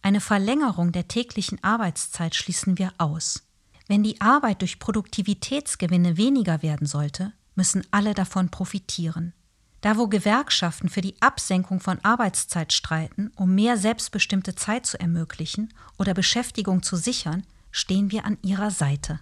Eine 0.00 0.20
Verlängerung 0.20 0.92
der 0.92 1.08
täglichen 1.08 1.58
Arbeitszeit 1.64 2.36
schließen 2.36 2.78
wir 2.78 2.92
aus. 2.98 3.42
Wenn 3.88 4.04
die 4.04 4.20
Arbeit 4.20 4.60
durch 4.60 4.78
Produktivitätsgewinne 4.78 6.16
weniger 6.16 6.62
werden 6.62 6.86
sollte, 6.86 7.32
müssen 7.56 7.82
alle 7.90 8.14
davon 8.14 8.48
profitieren. 8.48 9.32
Da 9.80 9.96
wo 9.96 10.06
Gewerkschaften 10.06 10.88
für 10.88 11.00
die 11.00 11.20
Absenkung 11.20 11.80
von 11.80 11.98
Arbeitszeit 12.04 12.72
streiten, 12.72 13.32
um 13.34 13.52
mehr 13.56 13.76
selbstbestimmte 13.76 14.54
Zeit 14.54 14.86
zu 14.86 15.00
ermöglichen 15.00 15.74
oder 15.98 16.14
Beschäftigung 16.14 16.84
zu 16.84 16.94
sichern, 16.94 17.44
stehen 17.72 18.12
wir 18.12 18.24
an 18.24 18.38
ihrer 18.42 18.70
Seite. 18.70 19.18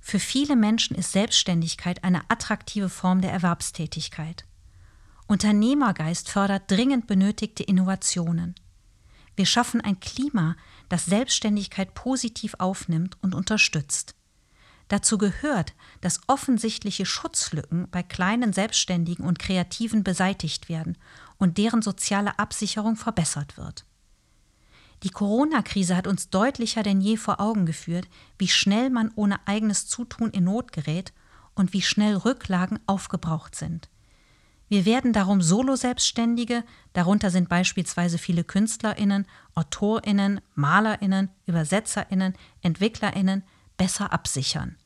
Für 0.00 0.20
viele 0.20 0.54
Menschen 0.54 0.94
ist 0.94 1.10
Selbstständigkeit 1.10 2.04
eine 2.04 2.20
attraktive 2.30 2.88
Form 2.88 3.20
der 3.20 3.32
Erwerbstätigkeit. 3.32 4.44
Unternehmergeist 5.28 6.30
fördert 6.30 6.70
dringend 6.70 7.06
benötigte 7.06 7.62
Innovationen. 7.62 8.54
Wir 9.36 9.44
schaffen 9.44 9.82
ein 9.82 10.00
Klima, 10.00 10.56
das 10.88 11.04
Selbstständigkeit 11.04 11.92
positiv 11.92 12.54
aufnimmt 12.58 13.18
und 13.20 13.34
unterstützt. 13.34 14.14
Dazu 14.88 15.18
gehört, 15.18 15.74
dass 16.00 16.22
offensichtliche 16.28 17.04
Schutzlücken 17.04 17.88
bei 17.90 18.02
kleinen 18.02 18.54
Selbstständigen 18.54 19.26
und 19.26 19.38
Kreativen 19.38 20.02
beseitigt 20.02 20.70
werden 20.70 20.96
und 21.36 21.58
deren 21.58 21.82
soziale 21.82 22.38
Absicherung 22.38 22.96
verbessert 22.96 23.58
wird. 23.58 23.84
Die 25.02 25.10
Corona-Krise 25.10 25.94
hat 25.94 26.06
uns 26.06 26.30
deutlicher 26.30 26.82
denn 26.82 27.02
je 27.02 27.18
vor 27.18 27.38
Augen 27.38 27.66
geführt, 27.66 28.08
wie 28.38 28.48
schnell 28.48 28.88
man 28.88 29.12
ohne 29.14 29.46
eigenes 29.46 29.86
Zutun 29.86 30.30
in 30.30 30.44
Not 30.44 30.72
gerät 30.72 31.12
und 31.54 31.74
wie 31.74 31.82
schnell 31.82 32.16
Rücklagen 32.16 32.80
aufgebraucht 32.86 33.54
sind. 33.54 33.90
Wir 34.68 34.84
werden 34.84 35.12
darum 35.12 35.40
Solo-Selbstständige, 35.40 36.62
darunter 36.92 37.30
sind 37.30 37.48
beispielsweise 37.48 38.18
viele 38.18 38.44
KünstlerInnen, 38.44 39.26
AutorInnen, 39.54 40.40
MalerInnen, 40.54 41.30
ÜbersetzerInnen, 41.48 42.34
EntwicklerInnen, 42.60 43.44
besser 43.78 44.12
absichern. 44.12 44.76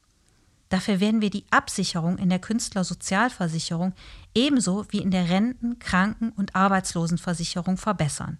Dafür 0.68 1.00
werden 1.00 1.20
wir 1.20 1.30
die 1.30 1.44
Absicherung 1.50 2.16
in 2.16 2.30
der 2.30 2.38
Künstlersozialversicherung 2.38 3.92
ebenso 4.34 4.86
wie 4.90 5.00
in 5.02 5.10
der 5.10 5.28
Renten-, 5.28 5.78
Kranken- 5.80 6.30
und 6.30 6.54
Arbeitslosenversicherung 6.54 7.76
verbessern. 7.76 8.38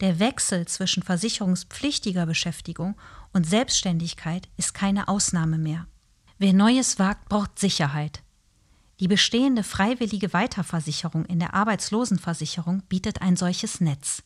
Der 0.00 0.18
Wechsel 0.18 0.66
zwischen 0.66 1.02
versicherungspflichtiger 1.02 2.26
Beschäftigung 2.26 2.96
und 3.32 3.46
Selbstständigkeit 3.46 4.48
ist 4.56 4.74
keine 4.74 5.08
Ausnahme 5.08 5.58
mehr. 5.58 5.86
Wer 6.38 6.52
Neues 6.52 6.98
wagt, 6.98 7.28
braucht 7.28 7.58
Sicherheit. 7.58 8.22
Die 9.02 9.08
bestehende 9.08 9.64
freiwillige 9.64 10.32
Weiterversicherung 10.32 11.24
in 11.24 11.40
der 11.40 11.54
Arbeitslosenversicherung 11.54 12.84
bietet 12.88 13.20
ein 13.20 13.34
solches 13.36 13.80
Netz. 13.80 14.22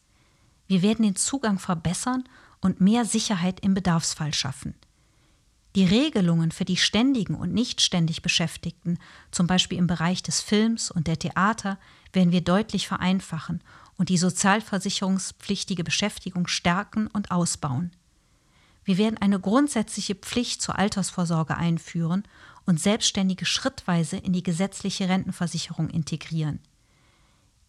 Wir 0.66 0.82
werden 0.82 1.02
den 1.02 1.16
Zugang 1.16 1.58
verbessern 1.58 2.24
und 2.60 2.78
mehr 2.78 3.06
Sicherheit 3.06 3.60
im 3.60 3.72
Bedarfsfall 3.72 4.34
schaffen. 4.34 4.74
Die 5.76 5.86
Regelungen 5.86 6.52
für 6.52 6.66
die 6.66 6.76
ständigen 6.76 7.36
und 7.36 7.54
nicht 7.54 7.80
ständig 7.80 8.20
Beschäftigten, 8.20 8.98
zum 9.30 9.46
Beispiel 9.46 9.78
im 9.78 9.86
Bereich 9.86 10.22
des 10.22 10.42
Films 10.42 10.90
und 10.90 11.06
der 11.06 11.18
Theater, 11.18 11.78
werden 12.12 12.32
wir 12.32 12.42
deutlich 12.42 12.86
vereinfachen 12.86 13.64
und 13.96 14.10
die 14.10 14.18
sozialversicherungspflichtige 14.18 15.84
Beschäftigung 15.84 16.48
stärken 16.48 17.06
und 17.06 17.30
ausbauen. 17.30 17.92
Wir 18.84 18.98
werden 18.98 19.16
eine 19.16 19.40
grundsätzliche 19.40 20.16
Pflicht 20.16 20.60
zur 20.60 20.78
Altersvorsorge 20.78 21.56
einführen 21.56 22.24
und 22.66 22.80
Selbstständige 22.80 23.46
schrittweise 23.46 24.16
in 24.16 24.32
die 24.32 24.42
gesetzliche 24.42 25.08
Rentenversicherung 25.08 25.88
integrieren. 25.88 26.60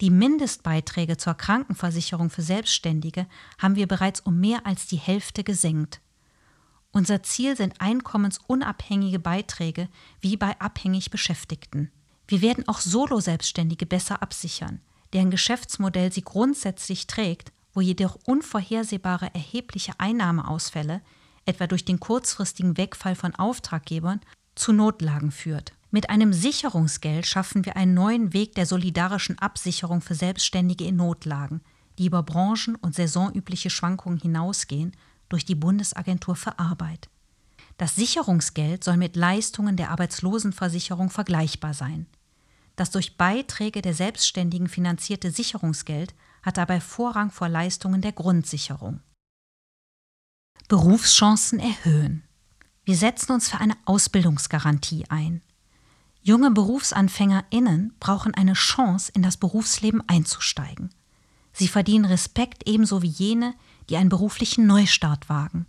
Die 0.00 0.10
Mindestbeiträge 0.10 1.16
zur 1.16 1.34
Krankenversicherung 1.34 2.30
für 2.30 2.42
Selbstständige 2.42 3.26
haben 3.58 3.74
wir 3.74 3.88
bereits 3.88 4.20
um 4.20 4.38
mehr 4.38 4.64
als 4.66 4.86
die 4.86 4.96
Hälfte 4.96 5.42
gesenkt. 5.42 6.00
Unser 6.92 7.22
Ziel 7.22 7.56
sind 7.56 7.80
einkommensunabhängige 7.80 9.18
Beiträge 9.18 9.88
wie 10.20 10.36
bei 10.36 10.58
abhängig 10.60 11.10
Beschäftigten. 11.10 11.90
Wir 12.28 12.42
werden 12.42 12.66
auch 12.68 12.80
Solo-Selbstständige 12.80 13.86
besser 13.86 14.22
absichern, 14.22 14.80
deren 15.12 15.30
Geschäftsmodell 15.30 16.12
sie 16.12 16.22
grundsätzlich 16.22 17.06
trägt, 17.06 17.52
wo 17.72 17.80
jedoch 17.80 18.18
unvorhersehbare 18.26 19.34
erhebliche 19.34 19.92
Einnahmeausfälle, 19.98 21.02
etwa 21.44 21.66
durch 21.66 21.84
den 21.84 21.98
kurzfristigen 21.98 22.76
Wegfall 22.76 23.14
von 23.14 23.34
Auftraggebern 23.34 24.20
zu 24.58 24.72
Notlagen 24.72 25.30
führt. 25.30 25.72
Mit 25.90 26.10
einem 26.10 26.32
Sicherungsgeld 26.32 27.26
schaffen 27.26 27.64
wir 27.64 27.76
einen 27.76 27.94
neuen 27.94 28.32
Weg 28.34 28.54
der 28.54 28.66
solidarischen 28.66 29.38
Absicherung 29.38 30.02
für 30.02 30.14
Selbstständige 30.14 30.84
in 30.84 30.96
Notlagen, 30.96 31.62
die 31.98 32.06
über 32.06 32.22
branchen- 32.22 32.76
und 32.76 32.94
saisonübliche 32.94 33.70
Schwankungen 33.70 34.18
hinausgehen, 34.18 34.94
durch 35.28 35.44
die 35.44 35.54
Bundesagentur 35.54 36.36
für 36.36 36.58
Arbeit. 36.58 37.08
Das 37.76 37.94
Sicherungsgeld 37.94 38.82
soll 38.82 38.96
mit 38.96 39.16
Leistungen 39.16 39.76
der 39.76 39.90
Arbeitslosenversicherung 39.90 41.10
vergleichbar 41.10 41.74
sein. 41.74 42.06
Das 42.76 42.90
durch 42.90 43.16
Beiträge 43.16 43.82
der 43.82 43.94
Selbstständigen 43.94 44.68
finanzierte 44.68 45.30
Sicherungsgeld 45.30 46.14
hat 46.42 46.56
dabei 46.56 46.80
Vorrang 46.80 47.30
vor 47.30 47.48
Leistungen 47.48 48.00
der 48.00 48.12
Grundsicherung. 48.12 49.00
Berufschancen 50.68 51.58
erhöhen. 51.58 52.27
Wir 52.88 52.96
setzen 52.96 53.32
uns 53.32 53.50
für 53.50 53.58
eine 53.58 53.76
Ausbildungsgarantie 53.84 55.04
ein. 55.10 55.42
Junge 56.22 56.50
BerufsanfängerInnen 56.50 57.92
brauchen 58.00 58.32
eine 58.32 58.54
Chance, 58.54 59.12
in 59.14 59.20
das 59.20 59.36
Berufsleben 59.36 60.02
einzusteigen. 60.08 60.88
Sie 61.52 61.68
verdienen 61.68 62.06
Respekt 62.06 62.66
ebenso 62.66 63.02
wie 63.02 63.08
jene, 63.08 63.52
die 63.90 63.98
einen 63.98 64.08
beruflichen 64.08 64.66
Neustart 64.66 65.28
wagen. 65.28 65.66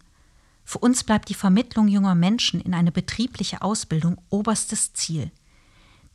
Für 0.63 0.77
uns 0.77 1.03
bleibt 1.03 1.27
die 1.27 1.33
Vermittlung 1.33 1.89
junger 1.89 2.15
Menschen 2.15 2.61
in 2.61 2.73
eine 2.73 2.93
betriebliche 2.93 3.61
Ausbildung 3.61 4.21
oberstes 4.29 4.93
Ziel. 4.93 5.29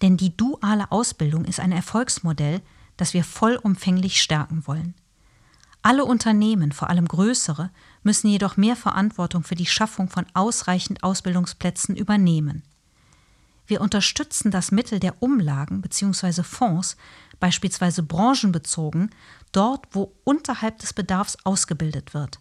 Denn 0.00 0.16
die 0.16 0.34
duale 0.34 0.90
Ausbildung 0.90 1.44
ist 1.44 1.60
ein 1.60 1.72
Erfolgsmodell, 1.72 2.62
das 2.96 3.12
wir 3.12 3.24
vollumfänglich 3.24 4.22
stärken 4.22 4.66
wollen. 4.66 4.94
Alle 5.82 6.06
Unternehmen, 6.06 6.72
vor 6.72 6.88
allem 6.88 7.06
größere, 7.06 7.70
müssen 8.04 8.28
jedoch 8.28 8.56
mehr 8.56 8.76
Verantwortung 8.76 9.42
für 9.42 9.54
die 9.54 9.66
Schaffung 9.66 10.08
von 10.08 10.26
ausreichend 10.34 11.02
Ausbildungsplätzen 11.02 11.96
übernehmen. 11.96 12.62
Wir 13.66 13.80
unterstützen 13.80 14.50
das 14.50 14.70
Mittel 14.70 15.00
der 15.00 15.22
Umlagen 15.22 15.80
bzw. 15.80 16.42
Fonds, 16.42 16.96
beispielsweise 17.40 18.02
branchenbezogen, 18.02 19.10
dort, 19.52 19.86
wo 19.92 20.12
unterhalb 20.24 20.78
des 20.78 20.92
Bedarfs 20.92 21.38
ausgebildet 21.44 22.14
wird. 22.14 22.38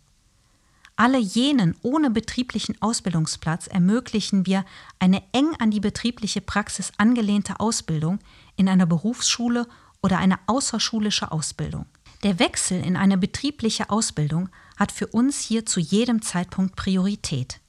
Alle 0.96 1.18
jenen 1.18 1.76
ohne 1.82 2.12
betrieblichen 2.12 2.80
Ausbildungsplatz 2.82 3.68
ermöglichen 3.68 4.46
wir 4.46 4.64
eine 5.00 5.24
eng 5.32 5.56
an 5.60 5.72
die 5.72 5.80
betriebliche 5.80 6.42
Praxis 6.42 6.92
angelehnte 6.98 7.60
Ausbildung 7.60 8.20
in 8.58 8.70
einer 8.70 8.86
Berufsschule 8.86 9.68
oder 10.04 10.20
eine 10.20 10.38
außerschulische 10.46 11.32
Ausbildung. 11.32 11.88
Der 12.24 12.40
Wechsel 12.40 12.80
in 12.80 12.96
eine 12.96 13.18
betriebliche 13.18 13.90
Ausbildung 13.90 14.48
hat 14.78 14.94
für 14.94 15.08
uns 15.08 15.42
hier 15.42 15.66
zu 15.66 15.82
jedem 15.82 16.22
Zeitpunkt 16.22 16.78
Priorität. 16.78 17.60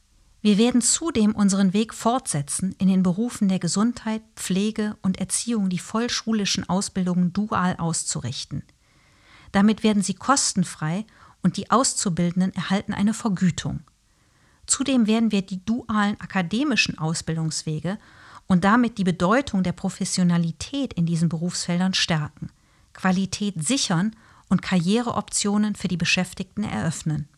Wir 0.43 0.59
werden 0.59 0.81
zudem 0.81 1.35
unseren 1.35 1.73
Weg 1.73 1.93
fortsetzen, 1.93 2.73
in 2.79 2.87
den 2.87 3.03
Berufen 3.03 3.49
der 3.49 3.59
Gesundheit, 3.59 4.23
Pflege 4.37 4.97
und 5.03 5.19
Erziehung 5.19 5.71
die 5.71 5.81
vollschulischen 5.81 6.69
Ausbildungen 6.69 7.33
dual 7.33 7.75
auszurichten. 7.79 8.63
Damit 9.51 9.83
werden 9.83 10.05
sie 10.05 10.15
kostenfrei 10.15 11.05
und 11.43 11.57
die 11.57 11.73
Auszubildenden 11.73 12.55
erhalten 12.55 12.95
eine 12.95 13.15
Vergütung. 13.15 13.81
Zudem 14.67 15.09
werden 15.09 15.33
wir 15.33 15.43
die 15.43 15.65
dualen 15.65 16.21
akademischen 16.21 16.97
Ausbildungswege 16.97 17.99
und 18.47 18.63
damit 18.63 18.99
die 18.99 19.05
Bedeutung 19.05 19.65
der 19.65 19.73
Professionalität 19.73 20.93
in 20.93 21.07
diesen 21.07 21.29
Berufsfeldern 21.29 21.95
stärken, 21.95 22.51
Qualität 22.93 23.67
sichern 23.67 24.15
und 24.49 24.63
Karriereoptionen 24.63 25.75
für 25.75 25.89
die 25.89 25.97
Beschäftigten 25.97 26.65
eröffnen. 26.65 27.29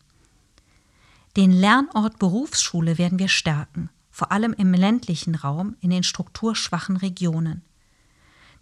Den 1.35 1.51
Lernort 1.51 2.19
Berufsschule 2.19 2.97
werden 2.97 3.19
wir 3.19 3.27
stärken, 3.27 3.89
vor 4.09 4.31
allem 4.31 4.53
im 4.53 4.73
ländlichen 4.73 5.35
Raum 5.35 5.75
in 5.81 5.91
den 5.91 6.03
strukturschwachen 6.03 6.97
Regionen. 6.97 7.61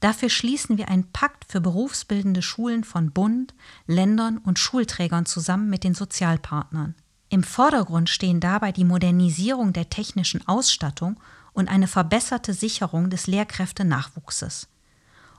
Dafür 0.02 0.30
schließen 0.30 0.78
wir 0.78 0.90
einen 0.90 1.12
Pakt 1.12 1.46
für 1.50 1.62
berufsbildende 1.62 2.42
Schulen 2.42 2.84
von 2.84 3.12
Bund, 3.12 3.54
Ländern 3.88 4.38
und 4.38 4.60
Schulträgern 4.60 5.26
zusammen 5.26 5.70
mit 5.70 5.84
den 5.84 5.94
Sozialpartnern. 5.94 6.96
Im 7.30 7.44
Vordergrund 7.44 8.10
stehen 8.10 8.40
dabei 8.40 8.72
die 8.72 8.84
Modernisierung 8.84 9.74
der 9.74 9.90
technischen 9.90 10.48
Ausstattung 10.48 11.20
und 11.54 11.70
eine 11.70 11.88
verbesserte 11.88 12.54
Sicherung 12.54 13.10
des 13.10 13.28
Lehrkräftenachwuchses. 13.28 14.68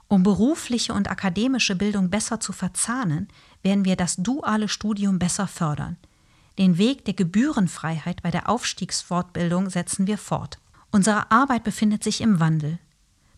Um 0.09 0.23
berufliche 0.23 0.95
und 0.95 1.11
akademische 1.11 1.75
Bildung 1.75 2.11
besser 2.11 2.39
zu 2.39 2.53
verzahnen, 2.53 3.29
werden 3.63 3.85
wir 3.85 3.97
das 3.97 4.17
duale 4.17 4.69
Studium 4.69 5.19
besser 5.19 5.49
fördern. 5.49 5.97
Den 6.59 6.79
Weg 6.79 7.05
der 7.05 7.15
Gebührenfreiheit 7.15 8.23
bei 8.23 8.31
der 8.31 8.49
Aufstiegsfortbildung 8.49 9.69
setzen 9.69 10.07
wir 10.07 10.17
fort. 10.17 10.59
Unsere 10.91 11.31
Arbeit 11.31 11.65
befindet 11.65 12.05
sich 12.05 12.21
im 12.21 12.41
Wandel. 12.41 12.79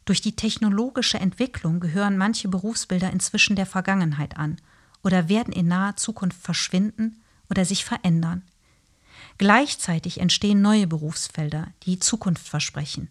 Durch 0.05 0.21
die 0.21 0.37
technologische 0.37 1.19
Entwicklung 1.19 1.81
gehören 1.81 2.17
manche 2.17 2.49
Berufsbilder 2.49 3.11
inzwischen 3.11 3.57
der 3.57 3.67
Vergangenheit 3.67 4.37
an 4.37 4.57
oder 5.03 5.29
werden 5.29 5.53
in 5.53 5.69
naher 5.69 5.97
Zukunft 5.97 6.41
verschwinden 6.41 7.23
oder 7.51 7.65
sich 7.65 7.85
verändern. 7.85 8.43
Gleichzeitig 9.39 10.21
entstehen 10.21 10.63
neue 10.63 10.87
Berufsfelder, 10.87 11.69
die 11.85 11.99
Zukunft 11.99 12.49
versprechen. 12.49 13.09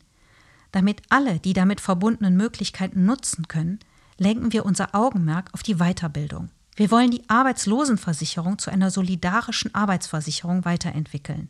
Damit 0.72 1.02
alle 1.10 1.40
die 1.40 1.54
damit 1.54 1.82
verbundenen 1.82 2.36
Möglichkeiten 2.36 3.06
nutzen 3.06 3.48
können, 3.48 3.80
lenken 4.18 4.54
wir 4.54 4.66
unser 4.66 4.94
Augenmerk 4.96 5.50
auf 5.54 5.64
die 5.64 5.76
Weiterbildung. 5.76 6.50
Wir 6.76 6.92
wollen 6.92 7.10
die 7.10 7.28
Arbeitslosenversicherung 7.28 8.60
zu 8.60 8.70
einer 8.70 8.92
solidarischen 8.92 9.74
Arbeitsversicherung 9.74 10.64
weiterentwickeln. 10.64 11.50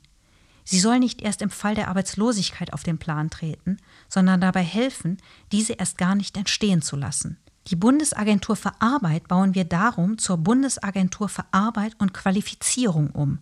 Sie 0.63 0.79
soll 0.79 0.99
nicht 0.99 1.21
erst 1.21 1.41
im 1.41 1.49
Fall 1.49 1.75
der 1.75 1.89
Arbeitslosigkeit 1.89 2.73
auf 2.73 2.83
den 2.83 2.97
Plan 2.97 3.29
treten, 3.29 3.77
sondern 4.07 4.41
dabei 4.41 4.63
helfen, 4.63 5.17
diese 5.51 5.73
erst 5.73 5.97
gar 5.97 6.15
nicht 6.15 6.37
entstehen 6.37 6.81
zu 6.81 6.95
lassen. 6.95 7.37
Die 7.67 7.75
Bundesagentur 7.75 8.55
für 8.55 8.71
Arbeit 8.79 9.27
bauen 9.27 9.53
wir 9.53 9.65
darum 9.65 10.17
zur 10.17 10.37
Bundesagentur 10.37 11.27
für 11.27 11.43
Arbeit 11.51 11.93
und 11.99 12.13
Qualifizierung 12.13 13.09
um, 13.11 13.39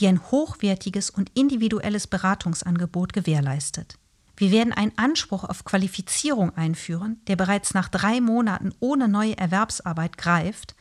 die 0.00 0.08
ein 0.08 0.20
hochwertiges 0.32 1.10
und 1.10 1.30
individuelles 1.34 2.08
Beratungsangebot 2.08 3.12
gewährleistet. 3.12 3.99
Wir 4.40 4.52
werden 4.52 4.72
einen 4.72 4.96
Anspruch 4.96 5.44
auf 5.44 5.64
Qualifizierung 5.64 6.56
einführen, 6.56 7.20
der 7.26 7.36
bereits 7.36 7.74
nach 7.74 7.90
drei 7.90 8.22
Monaten 8.22 8.72
ohne 8.80 9.06
neue 9.06 9.36
Erwerbsarbeit 9.36 10.16
greift, 10.16 10.74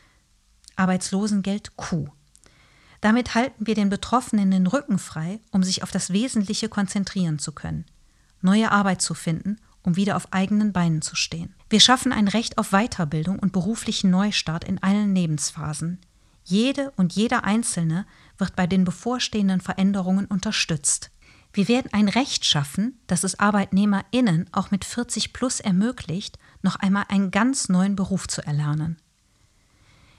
Arbeitslosengeld 0.77 1.75
Q. 1.75 2.07
Damit 3.01 3.35
halten 3.35 3.67
wir 3.67 3.75
den 3.75 3.89
Betroffenen 3.89 4.49
den 4.49 4.65
Rücken 4.65 4.97
frei, 4.97 5.41
um 5.51 5.61
sich 5.61 5.83
auf 5.83 5.91
das 5.91 6.13
Wesentliche 6.13 6.69
konzentrieren 6.69 7.37
zu 7.37 7.51
können, 7.51 7.83
neue 8.39 8.71
Arbeit 8.71 9.01
zu 9.01 9.13
finden, 9.13 9.57
um 9.83 9.97
wieder 9.97 10.15
auf 10.15 10.31
eigenen 10.31 10.71
Beinen 10.71 11.01
zu 11.01 11.17
stehen. 11.17 11.53
Wir 11.69 11.81
schaffen 11.81 12.13
ein 12.13 12.29
Recht 12.29 12.57
auf 12.57 12.69
Weiterbildung 12.69 13.39
und 13.39 13.51
beruflichen 13.51 14.09
Neustart 14.09 14.63
in 14.63 14.81
allen 14.81 15.13
Lebensphasen. 15.13 15.99
Jede 16.45 16.91
und 16.91 17.11
jeder 17.11 17.43
Einzelne 17.43 18.05
wird 18.37 18.55
bei 18.55 18.67
den 18.67 18.85
bevorstehenden 18.85 19.59
Veränderungen 19.59 20.27
unterstützt. 20.27 21.11
Wir 21.53 21.67
werden 21.67 21.91
ein 21.93 22.09
Recht 22.09 22.45
schaffen, 22.45 22.99
das 23.07 23.23
es 23.23 23.39
ArbeitnehmerInnen 23.39 24.47
auch 24.51 24.71
mit 24.71 24.85
40 24.85 25.33
plus 25.33 25.59
ermöglicht, 25.59 26.37
noch 26.61 26.75
einmal 26.75 27.05
einen 27.09 27.31
ganz 27.31 27.69
neuen 27.69 27.95
Beruf 27.95 28.27
zu 28.27 28.45
erlernen. 28.45 28.97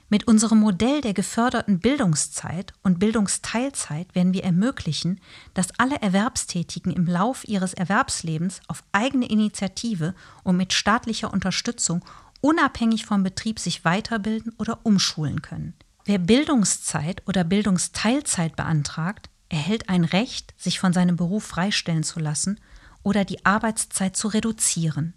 Mit 0.09 0.27
unserem 0.27 0.59
Modell 0.59 0.99
der 0.99 1.13
geförderten 1.13 1.79
Bildungszeit 1.79 2.73
und 2.83 2.99
Bildungsteilzeit 2.99 4.13
werden 4.13 4.33
wir 4.33 4.43
ermöglichen, 4.43 5.21
dass 5.53 5.79
alle 5.79 6.01
Erwerbstätigen 6.01 6.91
im 6.91 7.05
Lauf 7.05 7.47
ihres 7.47 7.73
Erwerbslebens 7.73 8.59
auf 8.67 8.83
eigene 8.91 9.29
Initiative 9.29 10.13
und 10.43 10.57
mit 10.57 10.73
staatlicher 10.73 11.31
Unterstützung 11.31 12.03
unabhängig 12.41 13.05
vom 13.05 13.23
Betrieb 13.23 13.57
sich 13.57 13.85
weiterbilden 13.85 14.53
oder 14.57 14.79
umschulen 14.83 15.41
können. 15.41 15.75
Wer 16.03 16.17
Bildungszeit 16.17 17.25
oder 17.25 17.45
Bildungsteilzeit 17.45 18.57
beantragt, 18.57 19.29
erhält 19.51 19.89
ein 19.89 20.05
Recht, 20.05 20.53
sich 20.57 20.79
von 20.79 20.93
seinem 20.93 21.17
Beruf 21.17 21.43
freistellen 21.43 22.03
zu 22.03 22.19
lassen 22.19 22.59
oder 23.03 23.25
die 23.25 23.45
Arbeitszeit 23.45 24.15
zu 24.15 24.29
reduzieren. 24.29 25.13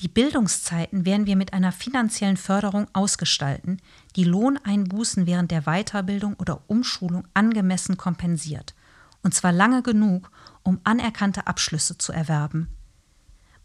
Die 0.00 0.08
Bildungszeiten 0.08 1.04
werden 1.04 1.26
wir 1.26 1.36
mit 1.36 1.52
einer 1.52 1.72
finanziellen 1.72 2.36
Förderung 2.36 2.86
ausgestalten, 2.92 3.80
die 4.16 4.24
Lohneinbußen 4.24 5.26
während 5.26 5.50
der 5.50 5.62
Weiterbildung 5.62 6.34
oder 6.34 6.62
Umschulung 6.68 7.26
angemessen 7.34 7.96
kompensiert, 7.96 8.74
und 9.22 9.34
zwar 9.34 9.52
lange 9.52 9.82
genug, 9.82 10.30
um 10.62 10.80
anerkannte 10.84 11.46
Abschlüsse 11.46 11.98
zu 11.98 12.12
erwerben. 12.12 12.68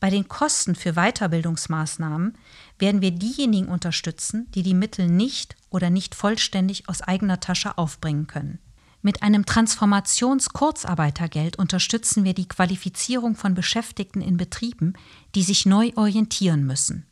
Bei 0.02 0.10
den 0.10 0.28
Kosten 0.28 0.76
für 0.76 0.94
Weiterbildungsmaßnahmen 0.94 2.38
werden 2.80 3.02
wir 3.02 3.12
diejenigen 3.12 3.68
unterstützen, 3.70 4.52
die 4.52 4.64
die 4.64 4.74
Mittel 4.74 5.08
nicht 5.08 5.56
oder 5.70 5.90
nicht 5.90 6.16
vollständig 6.16 6.90
aus 6.90 7.02
eigener 7.02 7.40
Tasche 7.40 7.78
aufbringen 7.78 8.28
können. 8.28 8.60
Mit 9.06 9.22
einem 9.22 9.46
Transformations-Kurzarbeitergeld 9.46 11.60
unterstützen 11.60 12.24
wir 12.24 12.34
die 12.34 12.48
Qualifizierung 12.48 13.36
von 13.36 13.54
Beschäftigten 13.54 14.20
in 14.20 14.36
Betrieben, 14.36 14.94
die 15.36 15.44
sich 15.44 15.68
neu 15.68 15.92
orientieren 15.96 16.66
müssen. 16.66 17.06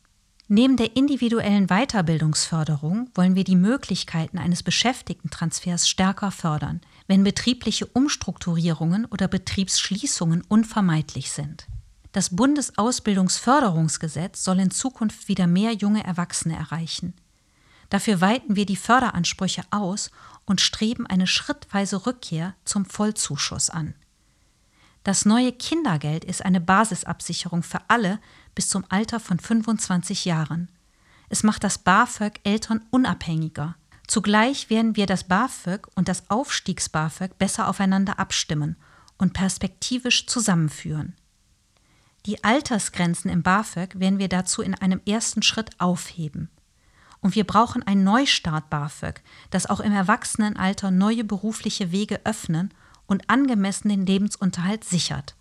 Neben 0.48 0.76
der 0.76 0.96
individuellen 0.96 1.68
Weiterbildungsförderung 1.68 3.10
wollen 3.14 3.36
wir 3.36 3.44
die 3.44 3.54
Möglichkeiten 3.54 4.38
eines 4.38 4.64
Beschäftigtentransfers 4.64 5.88
stärker 5.88 6.32
fördern, 6.32 6.80
wenn 7.06 7.22
betriebliche 7.22 7.86
Umstrukturierungen 7.86 9.04
oder 9.04 9.28
Betriebsschließungen 9.28 10.42
unvermeidlich 10.48 11.30
sind. 11.30 11.68
Das 12.10 12.34
Bundesausbildungsförderungsgesetz 12.34 14.42
soll 14.42 14.58
in 14.58 14.72
Zukunft 14.72 15.28
wieder 15.28 15.46
mehr 15.46 15.74
junge 15.74 16.02
Erwachsene 16.02 16.56
erreichen. 16.56 17.14
Dafür 17.90 18.20
weiten 18.20 18.56
wir 18.56 18.66
die 18.66 18.74
Förderansprüche 18.74 19.62
aus 19.70 20.10
und 20.46 20.60
streben 20.60 21.06
eine 21.06 21.26
schrittweise 21.26 22.06
Rückkehr 22.06 22.54
zum 22.64 22.84
Vollzuschuss 22.84 23.70
an. 23.70 23.94
Das 25.02 25.26
neue 25.26 25.52
Kindergeld 25.52 26.24
ist 26.24 26.44
eine 26.44 26.60
Basisabsicherung 26.60 27.62
für 27.62 27.80
alle 27.88 28.18
bis 28.54 28.68
zum 28.68 28.84
Alter 28.88 29.20
von 29.20 29.38
25 29.38 30.24
Jahren. 30.24 30.70
Es 31.28 31.42
macht 31.42 31.64
das 31.64 31.78
BAföG 31.78 32.40
Eltern 32.44 32.84
unabhängiger. 32.90 33.76
Zugleich 34.06 34.70
werden 34.70 34.96
wir 34.96 35.06
das 35.06 35.24
BAföG 35.24 35.88
und 35.94 36.08
das 36.08 36.30
Aufstiegs-BAföG 36.30 37.38
besser 37.38 37.68
aufeinander 37.68 38.18
abstimmen 38.18 38.76
und 39.18 39.32
perspektivisch 39.32 40.26
zusammenführen. 40.26 41.14
Die 42.26 42.42
Altersgrenzen 42.42 43.30
im 43.30 43.42
BAföG 43.42 43.98
werden 43.98 44.18
wir 44.18 44.28
dazu 44.28 44.62
in 44.62 44.74
einem 44.74 45.00
ersten 45.06 45.42
Schritt 45.42 45.70
aufheben. 45.78 46.50
Und 47.24 47.36
wir 47.36 47.44
brauchen 47.44 47.82
ein 47.82 48.04
Neustart 48.04 48.68
BAföG, 48.68 49.22
das 49.48 49.64
auch 49.64 49.80
im 49.80 49.94
Erwachsenenalter 49.94 50.90
neue 50.90 51.24
berufliche 51.24 51.90
Wege 51.90 52.20
öffnen 52.24 52.68
und 53.06 53.30
angemessen 53.30 53.88
den 53.88 54.04
Lebensunterhalt 54.04 54.84
sichert. 54.84 55.34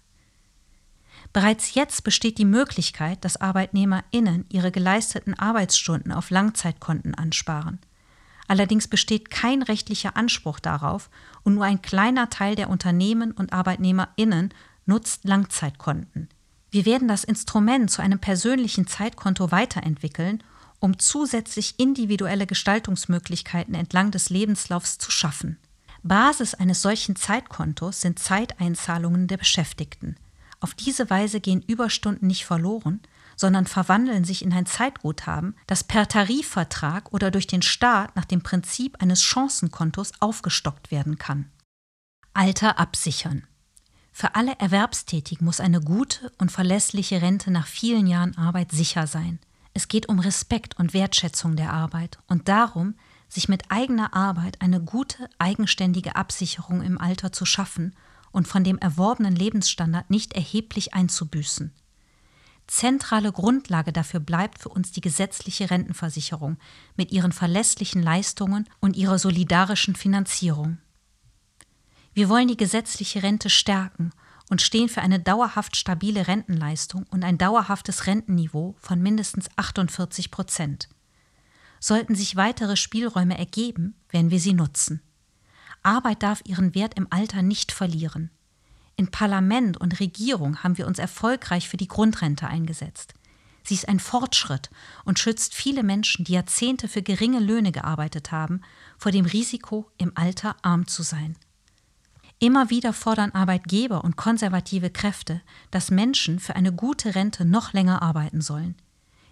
Bereits 1.34 1.74
jetzt 1.74 2.06
besteht 2.06 2.38
die 2.38 2.46
Möglichkeit, 2.46 3.26
dass 3.26 3.42
ArbeitnehmerInnen 3.42 4.46
ihre 4.48 4.72
geleisteten 4.72 5.38
Arbeitsstunden 5.38 6.14
auf 6.14 6.30
Langzeitkonten 6.30 7.16
ansparen. 7.16 7.80
Allerdings 8.48 8.88
besteht 8.88 9.30
kein 9.30 9.62
rechtlicher 9.62 10.16
Anspruch 10.16 10.62
darauf 10.62 11.10
und 11.44 11.56
nur 11.56 11.66
ein 11.66 11.82
kleiner 11.82 12.30
Teil 12.30 12.56
der 12.56 12.70
Unternehmen 12.70 13.34
und 13.34 13.52
ArbeitnehmerInnen 13.52 14.54
nutzt 14.86 15.26
Langzeitkonten. 15.26 16.30
Wir 16.72 16.86
werden 16.86 17.10
das 17.10 17.26
Instrument 17.26 17.92
zu 17.92 18.02
einem 18.02 18.20
persönlichen 18.20 18.88
Zeitkonto 18.88 19.52
weiterentwickeln 19.52 20.42
um 20.84 21.00
zusätzlich 21.00 21.76
individuelle 21.80 22.46
Gestaltungsmöglichkeiten 22.46 23.74
entlang 23.74 24.12
des 24.12 24.30
Lebenslaufs 24.30 24.98
zu 24.98 25.12
schaffen. 25.12 25.58
Basis 26.04 26.56
eines 26.56 26.82
solchen 26.82 27.16
Zeitkontos 27.16 28.02
sind 28.02 28.20
Zeiteinzahlungen 28.20 29.28
der 29.28 29.38
Beschäftigten. 29.38 30.18
Auf 30.60 30.74
diese 30.74 31.10
Weise 31.10 31.40
gehen 31.40 31.62
Überstunden 31.62 32.28
nicht 32.28 32.44
verloren, 32.44 33.00
sondern 33.38 33.66
verwandeln 33.66 34.26
sich 34.26 34.44
in 34.44 34.52
ein 34.52 34.66
Zeitguthaben, 34.66 35.56
das 35.68 35.86
per 35.86 36.06
Tarifvertrag 36.10 37.14
oder 37.14 37.32
durch 37.32 37.48
den 37.48 37.62
Staat 37.62 38.18
nach 38.18 38.26
dem 38.26 38.44
Prinzip 38.44 39.02
eines 39.02 39.24
Chancenkontos 39.24 40.12
aufgestockt 40.20 40.92
werden 40.92 41.18
kann. 41.18 41.50
Alter 42.34 42.78
absichern. 42.78 43.48
Für 44.12 44.36
alle 44.36 44.60
Erwerbstätigen 44.60 45.46
muss 45.46 45.62
eine 45.62 45.80
gute 45.80 46.30
und 46.40 46.52
verlässliche 46.52 47.22
Rente 47.22 47.52
nach 47.52 47.68
vielen 47.68 48.06
Jahren 48.06 48.38
Arbeit 48.38 48.72
sicher 48.72 49.08
sein. 49.08 49.40
Es 49.74 49.88
geht 49.88 50.08
um 50.08 50.20
Respekt 50.20 50.78
und 50.80 50.94
Wertschätzung 50.94 51.56
der 51.56 51.74
Arbeit 51.74 52.20
und 52.28 52.48
darum, 52.48 52.96
sich 53.28 53.50
mit 53.50 53.72
eigener 53.72 54.14
Arbeit 54.14 54.62
eine 54.62 54.80
gute, 54.80 55.28
eigenständige 55.40 56.16
Absicherung 56.16 56.84
im 56.84 57.00
Alter 57.00 57.32
zu 57.32 57.46
schaffen 57.46 57.96
und 58.32 58.48
von 58.48 58.64
dem 58.64 58.78
erworbenen 58.78 59.36
Lebensstandard 59.36 60.10
nicht 60.10 60.34
erheblich 60.34 60.94
einzubüßen. 60.94 61.74
Zentrale 62.68 63.32
Grundlage 63.32 63.92
dafür 63.92 64.20
bleibt 64.20 64.60
für 64.60 64.70
uns 64.70 64.92
die 64.92 65.02
gesetzliche 65.02 65.70
Rentenversicherung 65.70 66.58
mit 66.96 67.12
ihren 67.12 67.32
verlässlichen 67.32 68.02
Leistungen 68.02 68.70
und 68.80 68.96
ihrer 68.96 69.20
solidarischen 69.20 69.96
Finanzierung. 69.96 70.78
Wir 72.14 72.30
wollen 72.30 72.48
die 72.48 72.58
gesetzliche 72.58 73.24
Rente 73.24 73.50
stärken 73.50 74.12
und 74.54 74.62
stehen 74.62 74.88
für 74.88 75.02
eine 75.02 75.20
dauerhaft 75.20 75.76
stabile 75.76 76.28
Rentenleistung 76.28 77.08
und 77.10 77.24
ein 77.24 77.40
dauerhaftes 77.40 78.06
Rentenniveau 78.06 78.76
von 78.78 79.02
mindestens 79.02 79.50
48 79.56 80.30
Prozent. 80.30 80.90
Sollten 81.80 82.14
sich 82.14 82.36
weitere 82.36 82.76
Spielräume 82.76 83.36
ergeben, 83.36 83.96
werden 84.10 84.30
wir 84.30 84.40
sie 84.40 84.54
nutzen. 84.54 85.02
Arbeit 85.82 86.22
darf 86.22 86.44
ihren 86.46 86.76
Wert 86.76 86.94
im 86.94 87.08
Alter 87.10 87.42
nicht 87.42 87.72
verlieren. 87.72 88.30
In 88.96 89.10
Parlament 89.10 89.78
und 89.78 90.00
Regierung 90.00 90.62
haben 90.62 90.78
wir 90.78 90.86
uns 90.86 91.00
erfolgreich 91.00 91.68
für 91.68 91.78
die 91.78 91.88
Grundrente 91.88 92.46
eingesetzt. 92.46 93.16
Sie 93.64 93.74
ist 93.74 93.90
ein 93.90 94.00
Fortschritt 94.00 94.70
und 95.04 95.18
schützt 95.18 95.56
viele 95.56 95.82
Menschen, 95.82 96.26
die 96.26 96.34
Jahrzehnte 96.34 96.88
für 96.88 97.02
geringe 97.02 97.40
Löhne 97.40 97.72
gearbeitet 97.72 98.32
haben, 98.32 98.62
vor 99.00 99.12
dem 99.12 99.26
Risiko, 99.26 99.90
im 99.98 100.12
Alter 100.14 100.58
arm 100.62 100.86
zu 100.86 101.02
sein. 101.02 101.38
Immer 102.44 102.70
wieder 102.70 102.92
fordern 102.92 103.32
Arbeitgeber 103.32 104.04
und 104.04 104.18
konservative 104.18 104.90
Kräfte, 104.90 105.40
dass 105.72 105.92
Menschen 105.92 106.42
für 106.42 106.58
eine 106.58 106.74
gute 106.74 107.16
Rente 107.16 107.46
noch 107.46 107.72
länger 107.72 108.02
arbeiten 108.02 108.42
sollen. 108.42 108.76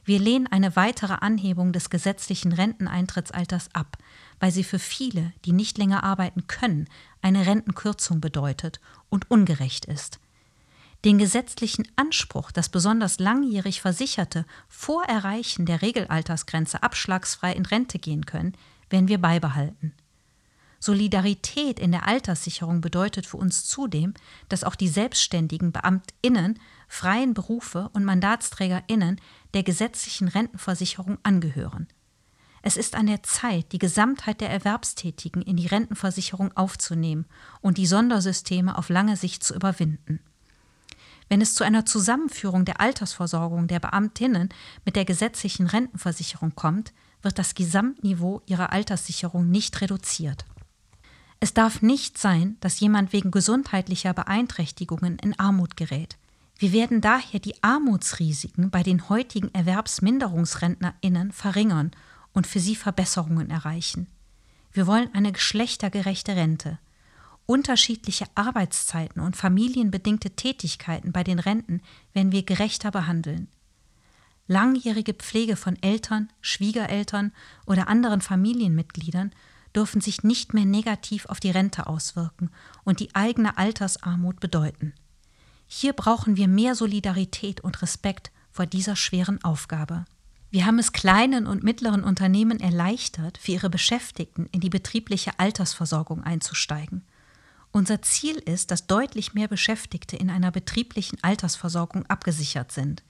Wir 0.06 0.18
lehnen 0.18 0.48
eine 0.48 0.78
weitere 0.78 1.16
Anhebung 1.16 1.74
des 1.74 1.90
gesetzlichen 1.90 2.54
Renteneintrittsalters 2.54 3.76
ab, 3.76 3.98
weil 4.40 4.54
sie 4.54 4.64
für 4.64 4.80
viele, 4.80 5.34
die 5.44 5.52
nicht 5.52 5.78
länger 5.78 6.06
arbeiten 6.06 6.48
können, 6.48 6.88
eine 7.22 7.46
Rentenkürzung 7.46 8.22
bedeutet 8.22 8.80
und 9.10 9.30
ungerecht 9.30 9.84
ist. 9.84 10.22
Den 11.04 11.18
gesetzlichen 11.18 11.86
Anspruch, 11.98 12.50
dass 12.54 12.70
besonders 12.70 13.20
langjährig 13.20 13.82
Versicherte 13.82 14.46
vor 14.70 15.04
Erreichen 15.04 15.66
der 15.66 15.82
Regelaltersgrenze 15.82 16.82
abschlagsfrei 16.82 17.52
in 17.52 17.66
Rente 17.66 18.00
gehen 18.00 18.26
können, 18.26 18.54
werden 18.90 19.10
wir 19.10 19.18
beibehalten. 19.18 19.92
Solidarität 20.82 21.80
in 21.80 21.92
der 21.92 22.08
Alterssicherung 22.08 22.82
bedeutet 22.82 23.28
für 23.28 23.38
uns 23.38 23.66
zudem, 23.66 24.16
dass 24.50 24.64
auch 24.64 24.76
die 24.76 24.88
selbstständigen 24.88 25.72
Beamtinnen, 25.72 26.60
freien 26.88 27.36
Berufe 27.36 27.90
und 27.94 28.04
Mandatsträgerinnen 28.04 29.22
der 29.54 29.62
gesetzlichen 29.62 30.28
Rentenversicherung 30.28 31.20
angehören. 31.22 31.88
Es 32.64 32.78
ist 32.78 32.96
an 32.96 33.06
der 33.06 33.22
Zeit, 33.22 33.72
die 33.72 33.78
Gesamtheit 33.78 34.42
der 34.42 34.50
Erwerbstätigen 34.50 35.44
in 35.44 35.56
die 35.56 35.68
Rentenversicherung 35.68 36.56
aufzunehmen 36.58 37.26
und 37.62 37.78
die 37.78 37.88
Sondersysteme 37.88 38.76
auf 38.76 38.90
lange 38.90 39.18
Sicht 39.18 39.44
zu 39.44 39.54
überwinden. 39.54 40.20
Wenn 41.30 41.42
es 41.42 41.54
zu 41.54 41.64
einer 41.64 41.86
Zusammenführung 41.86 42.66
der 42.66 42.82
Altersversorgung 42.82 43.68
der 43.68 43.80
Beamtinnen 43.80 44.50
mit 44.84 44.96
der 44.96 45.06
gesetzlichen 45.06 45.68
Rentenversicherung 45.68 46.56
kommt, 46.56 46.92
wird 47.22 47.38
das 47.38 47.54
Gesamtniveau 47.54 48.42
ihrer 48.48 48.72
Alterssicherung 48.72 49.50
nicht 49.50 49.80
reduziert. 49.82 50.46
Es 51.44 51.56
darf 51.56 51.82
nicht 51.82 52.20
sein, 52.20 52.56
dass 52.60 52.80
jemand 52.80 53.14
wegen 53.14 53.32
gesundheitlicher 53.32 54.14
Beeinträchtigungen 54.14 55.18
in 55.18 55.38
Armut 55.40 55.76
gerät. 55.76 56.18
Wir 56.60 56.72
werden 56.72 57.02
daher 57.02 57.40
die 57.40 57.64
Armutsrisiken 57.64 58.70
bei 58.70 58.84
den 58.84 59.10
heutigen 59.10 59.52
Erwerbsminderungsrentnerinnen 59.52 61.32
verringern 61.32 61.90
und 62.32 62.46
für 62.46 62.60
sie 62.60 62.76
Verbesserungen 62.76 63.50
erreichen. 63.50 64.06
Wir 64.72 64.86
wollen 64.86 65.10
eine 65.16 65.32
geschlechtergerechte 65.32 66.36
Rente. 66.36 66.78
Unterschiedliche 67.48 68.26
Arbeitszeiten 68.36 69.20
und 69.20 69.36
familienbedingte 69.36 70.30
Tätigkeiten 70.36 71.12
bei 71.12 71.24
den 71.24 71.40
Renten 71.40 71.82
werden 72.14 72.32
wir 72.32 72.44
gerechter 72.44 72.92
behandeln. 72.92 73.48
Langjährige 74.46 75.16
Pflege 75.16 75.56
von 75.56 75.76
Eltern, 75.82 76.32
Schwiegereltern 76.40 77.32
oder 77.66 77.88
anderen 77.88 78.22
Familienmitgliedern 78.22 79.32
dürfen 79.76 80.02
sich 80.02 80.24
nicht 80.24 80.54
mehr 80.54 80.66
negativ 80.66 81.26
auf 81.28 81.40
die 81.40 81.52
Rente 81.52 81.88
auswirken 81.88 82.50
und 82.84 83.00
die 83.00 83.14
eigene 83.16 83.58
Altersarmut 83.58 84.40
bedeuten. 84.40 84.94
Hier 85.68 85.94
brauchen 85.94 86.36
wir 86.36 86.48
mehr 86.48 86.76
Solidarität 86.76 87.62
und 87.62 87.82
Respekt 87.82 88.32
vor 88.52 88.66
dieser 88.66 88.96
schweren 88.96 89.44
Aufgabe. 89.44 90.06
Wir 90.50 90.66
haben 90.66 90.80
es 90.80 90.92
kleinen 90.92 91.48
und 91.48 91.64
mittleren 91.64 92.04
Unternehmen 92.04 92.60
erleichtert, 92.60 93.38
für 93.38 93.54
ihre 93.54 93.70
Beschäftigten 93.70 94.48
in 94.52 94.60
die 94.60 94.70
betriebliche 94.70 95.40
Altersversorgung 95.40 96.24
einzusteigen. 96.24 97.06
Unser 97.72 98.02
Ziel 98.02 98.36
ist, 98.36 98.70
dass 98.70 98.86
deutlich 98.86 99.34
mehr 99.34 99.48
Beschäftigte 99.48 100.18
in 100.18 100.30
einer 100.30 100.52
betrieblichen 100.52 101.18
Altersversorgung 101.24 102.06
abgesichert 102.08 102.74
sind. 102.74 103.02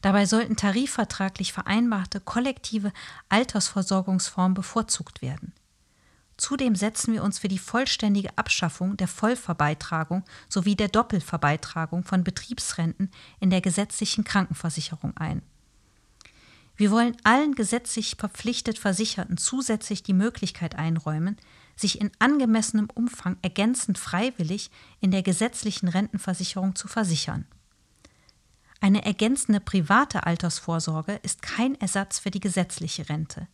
Dabei 0.00 0.26
sollten 0.26 0.54
tarifvertraglich 0.54 1.52
vereinbarte 1.52 2.20
kollektive 2.20 2.92
Altersversorgungsformen 3.28 4.54
bevorzugt 4.54 5.22
werden. 5.22 5.52
Zudem 6.36 6.74
setzen 6.74 7.14
wir 7.14 7.22
uns 7.22 7.38
für 7.38 7.48
die 7.48 7.58
vollständige 7.58 8.36
Abschaffung 8.36 8.96
der 8.96 9.08
Vollverbeitragung 9.08 10.24
sowie 10.48 10.76
der 10.76 10.88
Doppelverbeitragung 10.88 12.04
von 12.04 12.24
Betriebsrenten 12.24 13.10
in 13.40 13.50
der 13.50 13.62
gesetzlichen 13.62 14.24
Krankenversicherung 14.24 15.16
ein. 15.16 15.42
Wir 16.76 16.90
wollen 16.90 17.16
allen 17.24 17.54
gesetzlich 17.54 18.16
verpflichtet 18.18 18.78
Versicherten 18.78 19.38
zusätzlich 19.38 20.02
die 20.02 20.12
Möglichkeit 20.12 20.74
einräumen, 20.74 21.38
sich 21.74 22.02
in 22.02 22.10
angemessenem 22.18 22.88
Umfang 22.94 23.38
ergänzend 23.40 23.98
freiwillig 23.98 24.70
in 25.00 25.10
der 25.10 25.22
gesetzlichen 25.22 25.88
Rentenversicherung 25.88 26.74
zu 26.74 26.86
versichern. 26.86 27.46
Eine 28.80 29.06
ergänzende 29.06 29.60
private 29.60 30.26
Altersvorsorge 30.26 31.18
ist 31.22 31.40
kein 31.40 31.80
Ersatz 31.80 32.18
für 32.18 32.30
die 32.30 32.40
gesetzliche 32.40 33.08
Rente. 33.08 33.48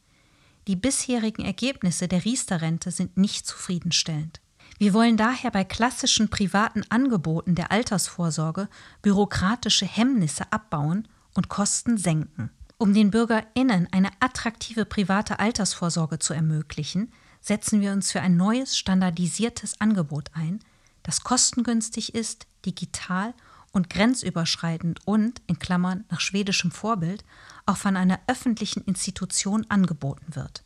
Die 0.68 0.76
bisherigen 0.76 1.44
Ergebnisse 1.44 2.06
der 2.06 2.24
Riester-Rente 2.24 2.90
sind 2.90 3.16
nicht 3.16 3.46
zufriedenstellend. 3.46 4.40
Wir 4.78 4.94
wollen 4.94 5.16
daher 5.16 5.50
bei 5.50 5.64
klassischen 5.64 6.28
privaten 6.28 6.84
Angeboten 6.88 7.54
der 7.54 7.72
Altersvorsorge 7.72 8.68
bürokratische 9.00 9.86
Hemmnisse 9.86 10.52
abbauen 10.52 11.08
und 11.34 11.48
Kosten 11.48 11.98
senken. 11.98 12.50
Um 12.78 12.94
den 12.94 13.10
BürgerInnen 13.10 13.88
eine 13.92 14.10
attraktive 14.20 14.84
private 14.84 15.38
Altersvorsorge 15.38 16.18
zu 16.18 16.34
ermöglichen, 16.34 17.12
setzen 17.40 17.80
wir 17.80 17.92
uns 17.92 18.10
für 18.10 18.20
ein 18.20 18.36
neues, 18.36 18.76
standardisiertes 18.76 19.80
Angebot 19.80 20.30
ein, 20.34 20.60
das 21.02 21.22
kostengünstig 21.22 22.14
ist, 22.14 22.46
digital 22.64 23.34
und 23.72 23.90
grenzüberschreitend 23.90 25.00
und, 25.06 25.42
in 25.46 25.58
Klammern 25.58 26.04
nach 26.10 26.20
schwedischem 26.20 26.70
Vorbild, 26.70 27.24
auch 27.66 27.76
von 27.76 27.96
einer 27.96 28.20
öffentlichen 28.26 28.82
Institution 28.84 29.66
angeboten 29.68 30.34
wird. 30.34 30.64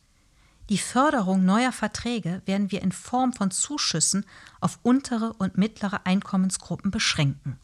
Die 0.69 0.77
Förderung 0.77 1.45
neuer 1.45 1.71
Verträge 1.71 2.41
werden 2.45 2.71
wir 2.71 2.81
in 2.81 2.91
Form 2.91 3.31
von 3.31 3.51
Zuschüssen 3.51 4.25
auf 4.59 4.79
untere 4.83 5.33
und 5.33 5.57
mittlere 5.57 6.05
Einkommensgruppen 6.05 6.91
beschränken. 6.91 7.57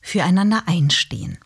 Füreinander 0.00 0.66
einstehen. 0.66 1.38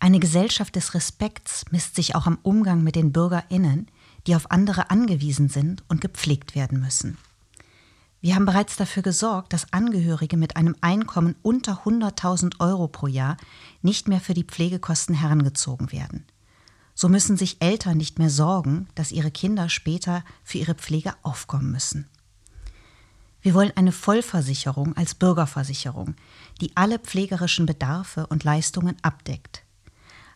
Eine 0.00 0.18
Gesellschaft 0.18 0.74
des 0.74 0.94
Respekts 0.94 1.64
misst 1.70 1.94
sich 1.94 2.16
auch 2.16 2.26
am 2.26 2.38
Umgang 2.42 2.82
mit 2.82 2.96
den 2.96 3.12
Bürgerinnen, 3.12 3.88
die 4.26 4.34
auf 4.34 4.50
andere 4.50 4.90
angewiesen 4.90 5.48
sind 5.48 5.84
und 5.88 6.00
gepflegt 6.00 6.56
werden 6.56 6.80
müssen. 6.80 7.18
Wir 8.22 8.36
haben 8.36 8.46
bereits 8.46 8.76
dafür 8.76 9.02
gesorgt, 9.02 9.52
dass 9.52 9.72
Angehörige 9.72 10.36
mit 10.36 10.56
einem 10.56 10.76
Einkommen 10.80 11.34
unter 11.42 11.82
100.000 11.84 12.60
Euro 12.60 12.86
pro 12.86 13.08
Jahr 13.08 13.36
nicht 13.82 14.06
mehr 14.06 14.20
für 14.20 14.32
die 14.32 14.44
Pflegekosten 14.44 15.16
herangezogen 15.16 15.90
werden. 15.90 16.24
So 16.94 17.08
müssen 17.08 17.36
sich 17.36 17.60
Eltern 17.60 17.96
nicht 17.96 18.20
mehr 18.20 18.30
sorgen, 18.30 18.86
dass 18.94 19.10
ihre 19.10 19.32
Kinder 19.32 19.68
später 19.68 20.24
für 20.44 20.58
ihre 20.58 20.74
Pflege 20.74 21.14
aufkommen 21.22 21.72
müssen. 21.72 22.08
Wir 23.40 23.54
wollen 23.54 23.72
eine 23.74 23.90
Vollversicherung 23.90 24.96
als 24.96 25.16
Bürgerversicherung, 25.16 26.14
die 26.60 26.76
alle 26.76 27.00
pflegerischen 27.00 27.66
Bedarfe 27.66 28.28
und 28.28 28.44
Leistungen 28.44 28.94
abdeckt. 29.02 29.64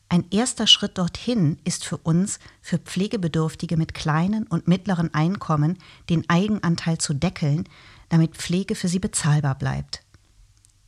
Ein 0.09 0.25
erster 0.31 0.67
Schritt 0.67 0.99
dorthin 0.99 1.59
ist 1.65 1.85
für 1.85 1.97
uns, 1.97 2.39
für 2.63 2.79
Pflegebedürftige 2.79 3.77
mit 3.77 3.93
kleinen 3.93 4.47
und 4.47 4.69
mittleren 4.69 5.13
Einkommen 5.13 5.79
den 6.09 6.29
Eigenanteil 6.31 6.99
zu 6.99 7.13
deckeln, 7.13 7.69
damit 8.09 8.37
Pflege 8.37 8.77
für 8.77 8.89
sie 8.89 9.01
bezahlbar 9.01 9.57
bleibt. 9.57 10.03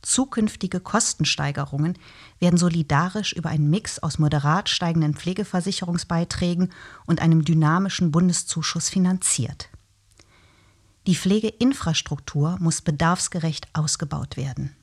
Zukünftige 0.01 0.79
Kostensteigerungen 0.79 1.97
werden 2.39 2.57
solidarisch 2.57 3.33
über 3.33 3.49
einen 3.49 3.69
Mix 3.69 3.99
aus 3.99 4.17
moderat 4.17 4.69
steigenden 4.69 5.13
Pflegeversicherungsbeiträgen 5.13 6.71
und 7.05 7.21
einem 7.21 7.43
dynamischen 7.43 8.11
Bundeszuschuss 8.11 8.87
finanziert. 8.87 9.69
Die 11.05 11.15
Pflegeinfrastruktur 11.15 12.57
muss 12.61 12.81
bedarfsgerecht 12.81 13.67
ausgebaut 13.73 14.37
werden. 14.37 14.75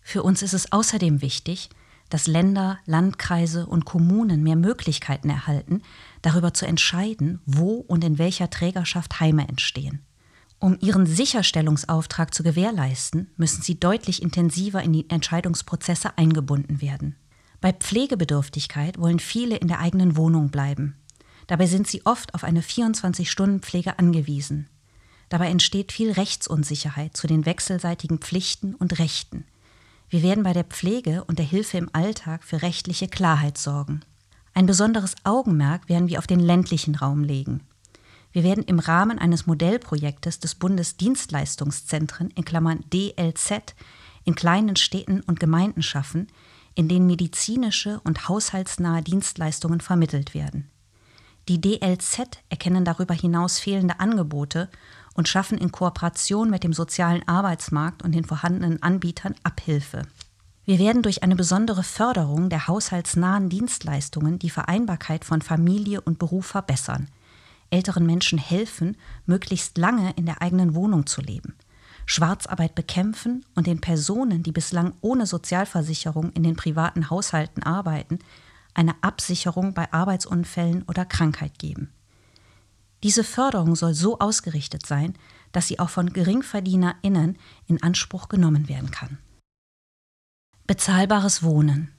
Für 0.00 0.22
uns 0.22 0.40
ist 0.40 0.54
es 0.54 0.72
außerdem 0.72 1.20
wichtig, 1.20 1.68
dass 2.08 2.26
Länder, 2.26 2.78
Landkreise 2.86 3.66
und 3.66 3.84
Kommunen 3.84 4.42
mehr 4.42 4.56
Möglichkeiten 4.56 5.30
erhalten, 5.30 5.82
darüber 6.22 6.54
zu 6.54 6.66
entscheiden, 6.66 7.40
wo 7.46 7.74
und 7.74 8.04
in 8.04 8.18
welcher 8.18 8.50
Trägerschaft 8.50 9.20
Heime 9.20 9.48
entstehen. 9.48 10.00
Um 10.58 10.78
ihren 10.80 11.06
Sicherstellungsauftrag 11.06 12.32
zu 12.32 12.42
gewährleisten, 12.42 13.30
müssen 13.36 13.62
sie 13.62 13.78
deutlich 13.78 14.22
intensiver 14.22 14.82
in 14.82 14.92
die 14.92 15.10
Entscheidungsprozesse 15.10 16.16
eingebunden 16.16 16.80
werden. 16.80 17.16
Bei 17.60 17.72
Pflegebedürftigkeit 17.72 18.98
wollen 18.98 19.18
viele 19.18 19.56
in 19.56 19.68
der 19.68 19.80
eigenen 19.80 20.16
Wohnung 20.16 20.50
bleiben. 20.50 20.96
Dabei 21.46 21.66
sind 21.66 21.86
sie 21.86 22.04
oft 22.06 22.34
auf 22.34 22.42
eine 22.42 22.60
24-Stunden-Pflege 22.62 23.98
angewiesen. 23.98 24.68
Dabei 25.28 25.48
entsteht 25.48 25.92
viel 25.92 26.12
Rechtsunsicherheit 26.12 27.16
zu 27.16 27.26
den 27.26 27.46
wechselseitigen 27.46 28.18
Pflichten 28.18 28.74
und 28.74 28.98
Rechten. 28.98 29.44
Wir 30.08 30.22
werden 30.22 30.44
bei 30.44 30.52
der 30.52 30.64
Pflege 30.64 31.24
und 31.24 31.38
der 31.38 31.46
Hilfe 31.46 31.78
im 31.78 31.90
Alltag 31.92 32.44
für 32.44 32.62
rechtliche 32.62 33.08
Klarheit 33.08 33.58
sorgen. 33.58 34.02
Ein 34.54 34.66
besonderes 34.66 35.16
Augenmerk 35.24 35.88
werden 35.88 36.08
wir 36.08 36.18
auf 36.18 36.26
den 36.26 36.40
ländlichen 36.40 36.94
Raum 36.94 37.24
legen. 37.24 37.62
Wir 38.32 38.44
werden 38.44 38.64
im 38.64 38.78
Rahmen 38.78 39.18
eines 39.18 39.46
Modellprojektes 39.46 40.38
des 40.40 40.54
Bundesdienstleistungszentren 40.54 42.30
in 42.30 42.44
Klammern 42.44 42.84
DLZ 42.92 43.74
in 44.24 44.34
kleinen 44.34 44.76
Städten 44.76 45.22
und 45.22 45.40
Gemeinden 45.40 45.82
schaffen, 45.82 46.28
in 46.74 46.88
denen 46.88 47.06
medizinische 47.06 48.00
und 48.04 48.28
haushaltsnahe 48.28 49.02
Dienstleistungen 49.02 49.80
vermittelt 49.80 50.34
werden. 50.34 50.70
Die 51.48 51.60
DLZ 51.60 52.42
erkennen 52.48 52.84
darüber 52.84 53.14
hinaus 53.14 53.58
fehlende 53.58 54.00
Angebote 54.00 54.68
und 55.16 55.28
schaffen 55.28 55.58
in 55.58 55.72
Kooperation 55.72 56.50
mit 56.50 56.62
dem 56.62 56.72
sozialen 56.72 57.26
Arbeitsmarkt 57.26 58.02
und 58.02 58.12
den 58.12 58.24
vorhandenen 58.24 58.82
Anbietern 58.82 59.34
Abhilfe. 59.42 60.02
Wir 60.64 60.78
werden 60.78 61.02
durch 61.02 61.22
eine 61.22 61.36
besondere 61.36 61.82
Förderung 61.82 62.50
der 62.50 62.66
haushaltsnahen 62.66 63.48
Dienstleistungen 63.48 64.38
die 64.38 64.50
Vereinbarkeit 64.50 65.24
von 65.24 65.40
Familie 65.40 66.00
und 66.00 66.18
Beruf 66.18 66.46
verbessern, 66.46 67.08
älteren 67.70 68.04
Menschen 68.04 68.38
helfen, 68.38 68.96
möglichst 69.26 69.78
lange 69.78 70.12
in 70.16 70.26
der 70.26 70.42
eigenen 70.42 70.74
Wohnung 70.74 71.06
zu 71.06 71.20
leben, 71.20 71.54
Schwarzarbeit 72.04 72.74
bekämpfen 72.74 73.44
und 73.54 73.66
den 73.66 73.80
Personen, 73.80 74.42
die 74.42 74.52
bislang 74.52 74.94
ohne 75.00 75.26
Sozialversicherung 75.26 76.32
in 76.32 76.42
den 76.42 76.56
privaten 76.56 77.10
Haushalten 77.10 77.62
arbeiten, 77.62 78.18
eine 78.74 78.94
Absicherung 79.02 79.72
bei 79.72 79.92
Arbeitsunfällen 79.92 80.82
oder 80.82 81.04
Krankheit 81.04 81.58
geben. 81.58 81.92
Diese 83.02 83.24
Förderung 83.24 83.76
soll 83.76 83.94
so 83.94 84.18
ausgerichtet 84.18 84.86
sein, 84.86 85.14
dass 85.52 85.68
sie 85.68 85.78
auch 85.78 85.90
von 85.90 86.12
GeringverdienerInnen 86.12 87.38
in 87.66 87.82
Anspruch 87.82 88.28
genommen 88.28 88.68
werden 88.68 88.90
kann. 88.90 89.18
Bezahlbares 90.66 91.42
Wohnen. 91.42 91.92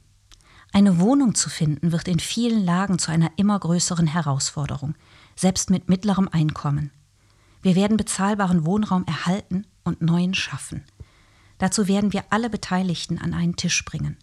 Eine 0.73 0.99
Wohnung 0.99 1.35
zu 1.35 1.49
finden 1.49 1.91
wird 1.91 2.07
in 2.07 2.19
vielen 2.19 2.63
Lagen 2.63 2.99
zu 2.99 3.11
einer 3.11 3.31
immer 3.37 3.57
größeren 3.57 4.07
Herausforderung, 4.07 4.95
selbst 5.35 5.69
mit 5.69 5.87
mittlerem 5.87 6.27
Einkommen. 6.27 6.91
Wir 7.61 7.75
werden 7.75 7.97
bezahlbaren 7.97 8.65
Wohnraum 8.65 9.05
erhalten 9.05 9.65
und 9.83 10.01
neuen 10.01 10.33
schaffen. 10.33 10.83
Dazu 11.57 11.87
werden 11.87 12.13
wir 12.13 12.25
alle 12.29 12.49
Beteiligten 12.49 13.17
an 13.17 13.33
einen 13.33 13.55
Tisch 13.55 13.83
bringen. 13.85 14.17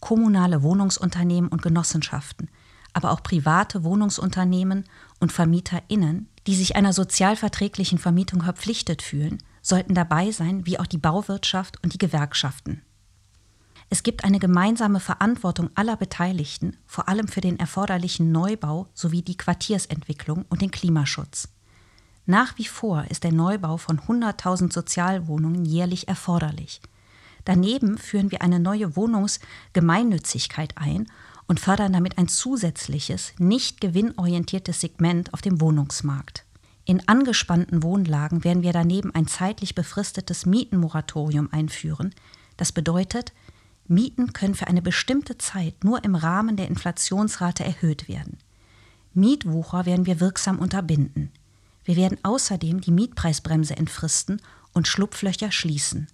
Kommunale 0.00 0.62
Wohnungsunternehmen 0.62 1.50
und 1.50 1.62
Genossenschaften, 1.62 2.50
aber 2.96 3.10
auch 3.12 3.22
private 3.22 3.84
Wohnungsunternehmen 3.84 4.84
und 5.20 5.30
VermieterInnen, 5.30 6.28
die 6.46 6.54
sich 6.54 6.76
einer 6.76 6.94
sozialverträglichen 6.94 7.98
Vermietung 7.98 8.42
verpflichtet 8.42 9.02
fühlen, 9.02 9.42
sollten 9.60 9.94
dabei 9.94 10.30
sein, 10.30 10.64
wie 10.64 10.78
auch 10.78 10.86
die 10.86 10.96
Bauwirtschaft 10.96 11.82
und 11.84 11.92
die 11.92 11.98
Gewerkschaften. 11.98 12.80
Es 13.90 14.02
gibt 14.02 14.24
eine 14.24 14.38
gemeinsame 14.38 14.98
Verantwortung 14.98 15.70
aller 15.74 15.96
Beteiligten, 15.96 16.78
vor 16.86 17.08
allem 17.08 17.28
für 17.28 17.42
den 17.42 17.58
erforderlichen 17.58 18.32
Neubau 18.32 18.88
sowie 18.94 19.22
die 19.22 19.36
Quartiersentwicklung 19.36 20.46
und 20.48 20.62
den 20.62 20.70
Klimaschutz. 20.70 21.48
Nach 22.24 22.56
wie 22.56 22.64
vor 22.64 23.04
ist 23.10 23.24
der 23.24 23.32
Neubau 23.32 23.76
von 23.76 24.00
100.000 24.00 24.72
Sozialwohnungen 24.72 25.66
jährlich 25.66 26.08
erforderlich. 26.08 26.80
Daneben 27.44 27.98
führen 27.98 28.32
wir 28.32 28.42
eine 28.42 28.58
neue 28.58 28.96
Wohnungsgemeinnützigkeit 28.96 30.78
ein 30.78 31.06
und 31.46 31.60
fördern 31.60 31.92
damit 31.92 32.18
ein 32.18 32.28
zusätzliches, 32.28 33.32
nicht 33.38 33.80
gewinnorientiertes 33.80 34.80
Segment 34.80 35.32
auf 35.32 35.42
dem 35.42 35.60
Wohnungsmarkt. 35.60 36.44
In 36.84 37.06
angespannten 37.08 37.82
Wohnlagen 37.82 38.44
werden 38.44 38.62
wir 38.62 38.72
daneben 38.72 39.14
ein 39.14 39.26
zeitlich 39.26 39.74
befristetes 39.74 40.46
Mietenmoratorium 40.46 41.48
einführen. 41.52 42.14
Das 42.56 42.72
bedeutet, 42.72 43.32
Mieten 43.88 44.32
können 44.32 44.54
für 44.54 44.68
eine 44.68 44.82
bestimmte 44.82 45.38
Zeit 45.38 45.84
nur 45.84 46.04
im 46.04 46.14
Rahmen 46.14 46.56
der 46.56 46.68
Inflationsrate 46.68 47.64
erhöht 47.64 48.08
werden. 48.08 48.38
Mietwucher 49.14 49.86
werden 49.86 50.06
wir 50.06 50.20
wirksam 50.20 50.58
unterbinden. 50.58 51.32
Wir 51.84 51.96
werden 51.96 52.18
außerdem 52.22 52.80
die 52.80 52.90
Mietpreisbremse 52.90 53.76
entfristen 53.76 54.42
und 54.72 54.88
Schlupflöcher 54.88 55.52
schließen. 55.52 56.08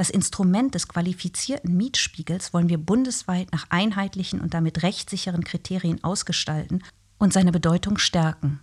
Das 0.00 0.08
Instrument 0.08 0.74
des 0.74 0.88
qualifizierten 0.88 1.76
Mietspiegels 1.76 2.54
wollen 2.54 2.70
wir 2.70 2.78
bundesweit 2.78 3.52
nach 3.52 3.66
einheitlichen 3.68 4.40
und 4.40 4.54
damit 4.54 4.82
rechtssicheren 4.82 5.44
Kriterien 5.44 6.02
ausgestalten 6.02 6.82
und 7.18 7.34
seine 7.34 7.52
Bedeutung 7.52 7.98
stärken. 7.98 8.60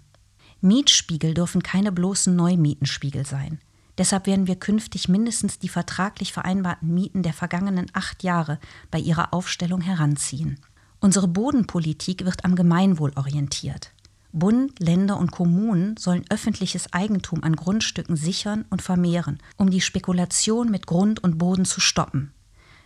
Mietspiegel 0.62 1.36
dürfen 1.36 1.62
keine 1.62 1.92
bloßen 1.92 2.36
Neumietenspiegel 2.36 3.24
sein. 3.24 3.60
Deshalb 4.00 4.26
werden 4.26 4.48
wir 4.48 4.56
künftig 4.56 5.10
mindestens 5.10 5.60
die 5.60 5.70
vertraglich 5.70 6.34
vereinbarten 6.34 6.92
Mieten 6.92 7.22
der 7.22 7.34
vergangenen 7.34 7.86
acht 7.94 8.24
Jahre 8.24 8.60
bei 8.90 8.98
ihrer 8.98 9.32
Aufstellung 9.32 9.82
heranziehen. 9.82 10.60
Unsere 11.02 11.28
Bodenpolitik 11.28 12.26
wird 12.26 12.46
am 12.46 12.56
Gemeinwohl 12.56 13.12
orientiert. 13.16 13.92
Bund, 14.40 14.80
Länder 14.80 15.18
und 15.18 15.32
Kommunen 15.32 15.98
sollen 15.98 16.26
öffentliches 16.30 16.94
Eigentum 16.94 17.44
an 17.44 17.56
Grundstücken 17.56 18.16
sichern 18.16 18.66
und 18.70 18.82
vermehren, 18.82 19.40
um 19.58 19.70
die 19.70 19.82
Spekulation 19.82 20.70
mit 20.70 20.88
Grund 20.88 21.24
und 21.24 21.38
Boden 21.38 21.66
zu 21.66 21.80
stoppen. 21.80 22.34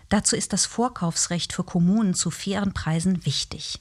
Dazu 0.09 0.35
ist 0.35 0.53
das 0.53 0.65
Vorkaufsrecht 0.65 1.53
für 1.53 1.63
Kommunen 1.63 2.13
zu 2.13 2.31
fairen 2.31 2.73
Preisen 2.73 3.25
wichtig. 3.25 3.79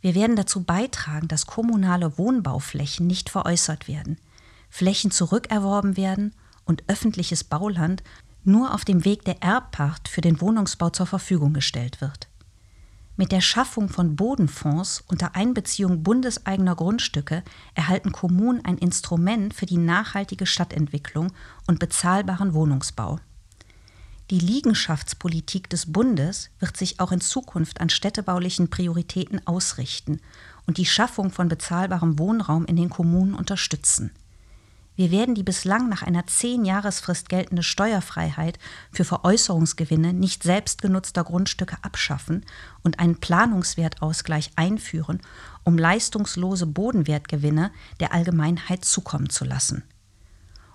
Wir 0.00 0.14
werden 0.14 0.36
dazu 0.36 0.62
beitragen, 0.62 1.26
dass 1.26 1.46
kommunale 1.46 2.16
Wohnbauflächen 2.18 3.06
nicht 3.06 3.30
veräußert 3.30 3.88
werden, 3.88 4.18
Flächen 4.70 5.10
zurückerworben 5.10 5.96
werden 5.96 6.34
und 6.64 6.84
öffentliches 6.86 7.42
Bauland 7.42 8.02
nur 8.44 8.72
auf 8.74 8.84
dem 8.84 9.04
Weg 9.04 9.24
der 9.24 9.42
Erbpacht 9.42 10.08
für 10.08 10.20
den 10.20 10.40
Wohnungsbau 10.40 10.90
zur 10.90 11.06
Verfügung 11.06 11.52
gestellt 11.52 12.00
wird. 12.00 12.27
Mit 13.20 13.32
der 13.32 13.40
Schaffung 13.40 13.88
von 13.88 14.14
Bodenfonds 14.14 15.02
unter 15.08 15.34
Einbeziehung 15.34 16.04
bundeseigener 16.04 16.76
Grundstücke 16.76 17.42
erhalten 17.74 18.12
Kommunen 18.12 18.64
ein 18.64 18.78
Instrument 18.78 19.52
für 19.52 19.66
die 19.66 19.76
nachhaltige 19.76 20.46
Stadtentwicklung 20.46 21.32
und 21.66 21.80
bezahlbaren 21.80 22.54
Wohnungsbau. 22.54 23.18
Die 24.30 24.38
Liegenschaftspolitik 24.38 25.68
des 25.68 25.92
Bundes 25.92 26.50
wird 26.60 26.76
sich 26.76 27.00
auch 27.00 27.10
in 27.10 27.20
Zukunft 27.20 27.80
an 27.80 27.90
städtebaulichen 27.90 28.70
Prioritäten 28.70 29.44
ausrichten 29.48 30.20
und 30.68 30.78
die 30.78 30.86
Schaffung 30.86 31.32
von 31.32 31.48
bezahlbarem 31.48 32.20
Wohnraum 32.20 32.66
in 32.66 32.76
den 32.76 32.88
Kommunen 32.88 33.34
unterstützen. 33.34 34.12
Wir 34.98 35.12
werden 35.12 35.36
die 35.36 35.44
bislang 35.44 35.88
nach 35.88 36.02
einer 36.02 36.26
Zehn-Jahresfrist 36.26 37.28
geltende 37.28 37.62
Steuerfreiheit 37.62 38.58
für 38.90 39.04
Veräußerungsgewinne 39.04 40.12
nicht 40.12 40.42
selbstgenutzter 40.42 41.22
Grundstücke 41.22 41.76
abschaffen 41.82 42.44
und 42.82 42.98
einen 42.98 43.20
Planungswertausgleich 43.20 44.50
einführen, 44.56 45.20
um 45.62 45.78
leistungslose 45.78 46.66
Bodenwertgewinne 46.66 47.70
der 48.00 48.12
Allgemeinheit 48.12 48.84
zukommen 48.84 49.30
zu 49.30 49.44
lassen. 49.44 49.84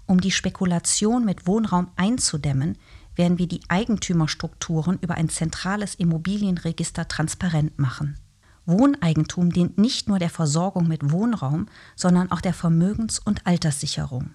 Um 0.06 0.22
die 0.22 0.32
Spekulation 0.32 1.26
mit 1.26 1.46
Wohnraum 1.46 1.92
einzudämmen, 1.98 2.78
werden 3.18 3.40
wir 3.40 3.48
die 3.50 3.60
Eigentümerstrukturen 3.68 5.00
über 5.02 5.16
ein 5.16 5.28
zentrales 5.28 5.96
Immobilienregister 5.96 7.10
transparent 7.10 7.78
machen. 7.78 8.18
Wohneigentum 8.66 9.52
dient 9.52 9.78
nicht 9.78 10.08
nur 10.08 10.20
der 10.20 10.30
Versorgung 10.30 10.88
mit 10.88 11.12
Wohnraum, 11.12 11.68
sondern 11.96 12.32
auch 12.32 12.42
der 12.42 12.54
Vermögens- 12.54 13.20
und 13.20 13.46
Alterssicherung. 13.46 14.32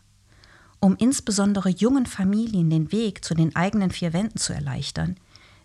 Um 0.80 0.96
insbesondere 0.96 1.70
jungen 1.70 2.06
Familien 2.06 2.70
den 2.70 2.92
Weg 2.92 3.24
zu 3.24 3.34
den 3.34 3.56
eigenen 3.56 3.90
vier 3.90 4.12
Wänden 4.12 4.38
zu 4.38 4.52
erleichtern, 4.52 5.16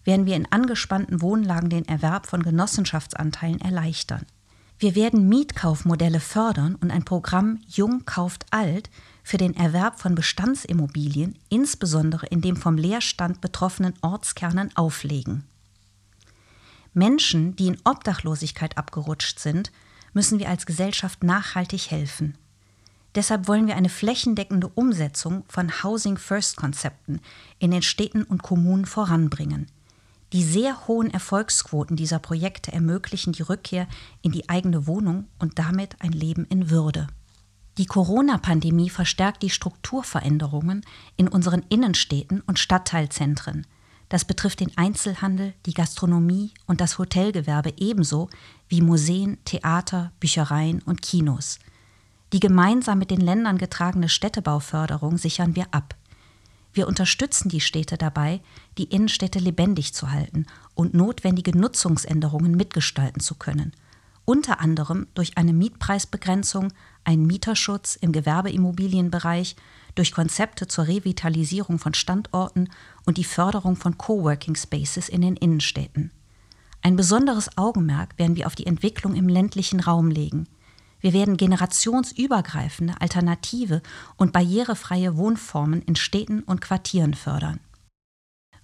werden 0.05 0.25
wir 0.25 0.35
in 0.35 0.51
angespannten 0.51 1.21
Wohnlagen 1.21 1.69
den 1.69 1.87
Erwerb 1.87 2.25
von 2.25 2.43
Genossenschaftsanteilen 2.43 3.61
erleichtern. 3.61 4.25
Wir 4.79 4.95
werden 4.95 5.29
Mietkaufmodelle 5.29 6.19
fördern 6.19 6.75
und 6.75 6.91
ein 6.91 7.05
Programm 7.05 7.61
Jung 7.67 8.05
kauft 8.05 8.45
alt 8.51 8.89
für 9.23 9.37
den 9.37 9.55
Erwerb 9.55 9.99
von 9.99 10.15
Bestandsimmobilien, 10.15 11.37
insbesondere 11.47 12.25
in 12.27 12.41
den 12.41 12.57
vom 12.57 12.75
Leerstand 12.75 13.39
betroffenen 13.39 13.93
Ortskernen, 14.01 14.75
auflegen. 14.75 15.45
Menschen, 16.93 17.55
die 17.55 17.67
in 17.67 17.77
Obdachlosigkeit 17.83 18.77
abgerutscht 18.77 19.39
sind, 19.39 19.71
müssen 20.13 20.39
wir 20.39 20.49
als 20.49 20.65
Gesellschaft 20.65 21.23
nachhaltig 21.23 21.89
helfen. 21.89 22.37
Deshalb 23.15 23.47
wollen 23.47 23.67
wir 23.67 23.75
eine 23.75 23.89
flächendeckende 23.89 24.67
Umsetzung 24.67 25.43
von 25.47 25.83
Housing 25.83 26.17
First 26.17 26.55
Konzepten 26.55 27.19
in 27.59 27.71
den 27.71 27.81
Städten 27.81 28.23
und 28.23 28.41
Kommunen 28.41 28.85
voranbringen. 28.85 29.67
Die 30.33 30.43
sehr 30.43 30.87
hohen 30.87 31.11
Erfolgsquoten 31.11 31.95
dieser 31.95 32.17
Projekte 32.17 32.71
ermöglichen 32.71 33.33
die 33.33 33.43
Rückkehr 33.43 33.87
in 34.23 34.31
die 34.31 34.49
eigene 34.49 34.87
Wohnung 34.87 35.27
und 35.37 35.59
damit 35.59 35.95
ein 36.01 36.11
Leben 36.11 36.45
in 36.45 36.71
Würde. 36.71 37.07
Die 37.77 37.85
Corona-Pandemie 37.85 38.89
verstärkt 38.89 39.43
die 39.43 39.51
Strukturveränderungen 39.51 40.83
in 41.17 41.27
unseren 41.27 41.63
Innenstädten 41.69 42.41
und 42.41 42.59
Stadtteilzentren– 42.59 43.67
das 44.13 44.25
betrifft 44.25 44.59
den 44.59 44.77
Einzelhandel, 44.77 45.55
die 45.65 45.73
Gastronomie 45.73 46.51
und 46.67 46.81
das 46.81 46.99
Hotelgewerbe 46.99 47.73
ebenso 47.77 48.29
wie 48.67 48.79
Museen, 48.79 49.39
Theater, 49.43 50.11
Büchereien 50.19 50.83
und 50.83 51.01
Kinos. 51.01 51.57
Die 52.31 52.39
gemeinsam 52.39 52.99
mit 52.99 53.09
den 53.09 53.21
Ländern 53.21 53.57
getragene 53.57 54.09
Städtebauförderung 54.09 55.17
sichern 55.17 55.55
wir 55.55 55.65
ab. 55.71 55.95
Wir 56.73 56.87
unterstützen 56.87 57.49
die 57.49 57.59
Städte 57.59 57.97
dabei, 57.97 58.41
die 58.77 58.83
Innenstädte 58.83 59.39
lebendig 59.39 59.95
zu 59.95 60.11
halten 60.11 60.45
und 60.75 60.93
notwendige 60.93 61.57
Nutzungsänderungen 61.57 62.51
mitgestalten 62.51 63.19
zu 63.19 63.33
können. 63.33 63.71
Unter 64.25 64.59
anderem 64.59 65.07
durch 65.15 65.39
eine 65.39 65.53
Mietpreisbegrenzung, 65.53 66.71
einen 67.03 67.25
Mieterschutz 67.25 67.95
im 67.95 68.11
Gewerbeimmobilienbereich, 68.11 69.55
durch 69.95 70.11
Konzepte 70.11 70.67
zur 70.67 70.87
Revitalisierung 70.87 71.79
von 71.79 71.93
Standorten 71.93 72.69
und 73.05 73.17
die 73.17 73.23
Förderung 73.23 73.75
von 73.75 73.97
Coworking 73.97 74.55
Spaces 74.55 75.09
in 75.09 75.21
den 75.21 75.35
Innenstädten. 75.35 76.11
Ein 76.81 76.95
besonderes 76.95 77.57
Augenmerk 77.57 78.17
werden 78.17 78.35
wir 78.35 78.47
auf 78.47 78.55
die 78.55 78.65
Entwicklung 78.65 79.15
im 79.15 79.29
ländlichen 79.29 79.79
Raum 79.79 80.11
legen. 80.11 80.47
Wir 80.99 81.13
werden 81.13 81.37
generationsübergreifende, 81.37 82.95
alternative 82.99 83.81
und 84.17 84.33
barrierefreie 84.33 85.15
Wohnformen 85.17 85.81
in 85.81 85.95
Städten 85.95 86.43
und 86.43 86.61
Quartieren 86.61 87.13
fördern. 87.13 87.59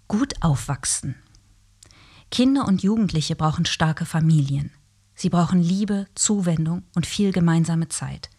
Gut 0.07 0.33
aufwachsen. 0.41 1.15
Kinder 2.31 2.67
und 2.67 2.83
Jugendliche 2.83 3.35
brauchen 3.35 3.65
starke 3.65 4.05
Familien. 4.05 4.71
Sie 5.15 5.29
brauchen 5.29 5.61
Liebe, 5.61 6.07
Zuwendung 6.15 6.83
und 6.95 7.05
viel 7.05 7.31
gemeinsame 7.31 7.89
Zeit. 7.89 8.29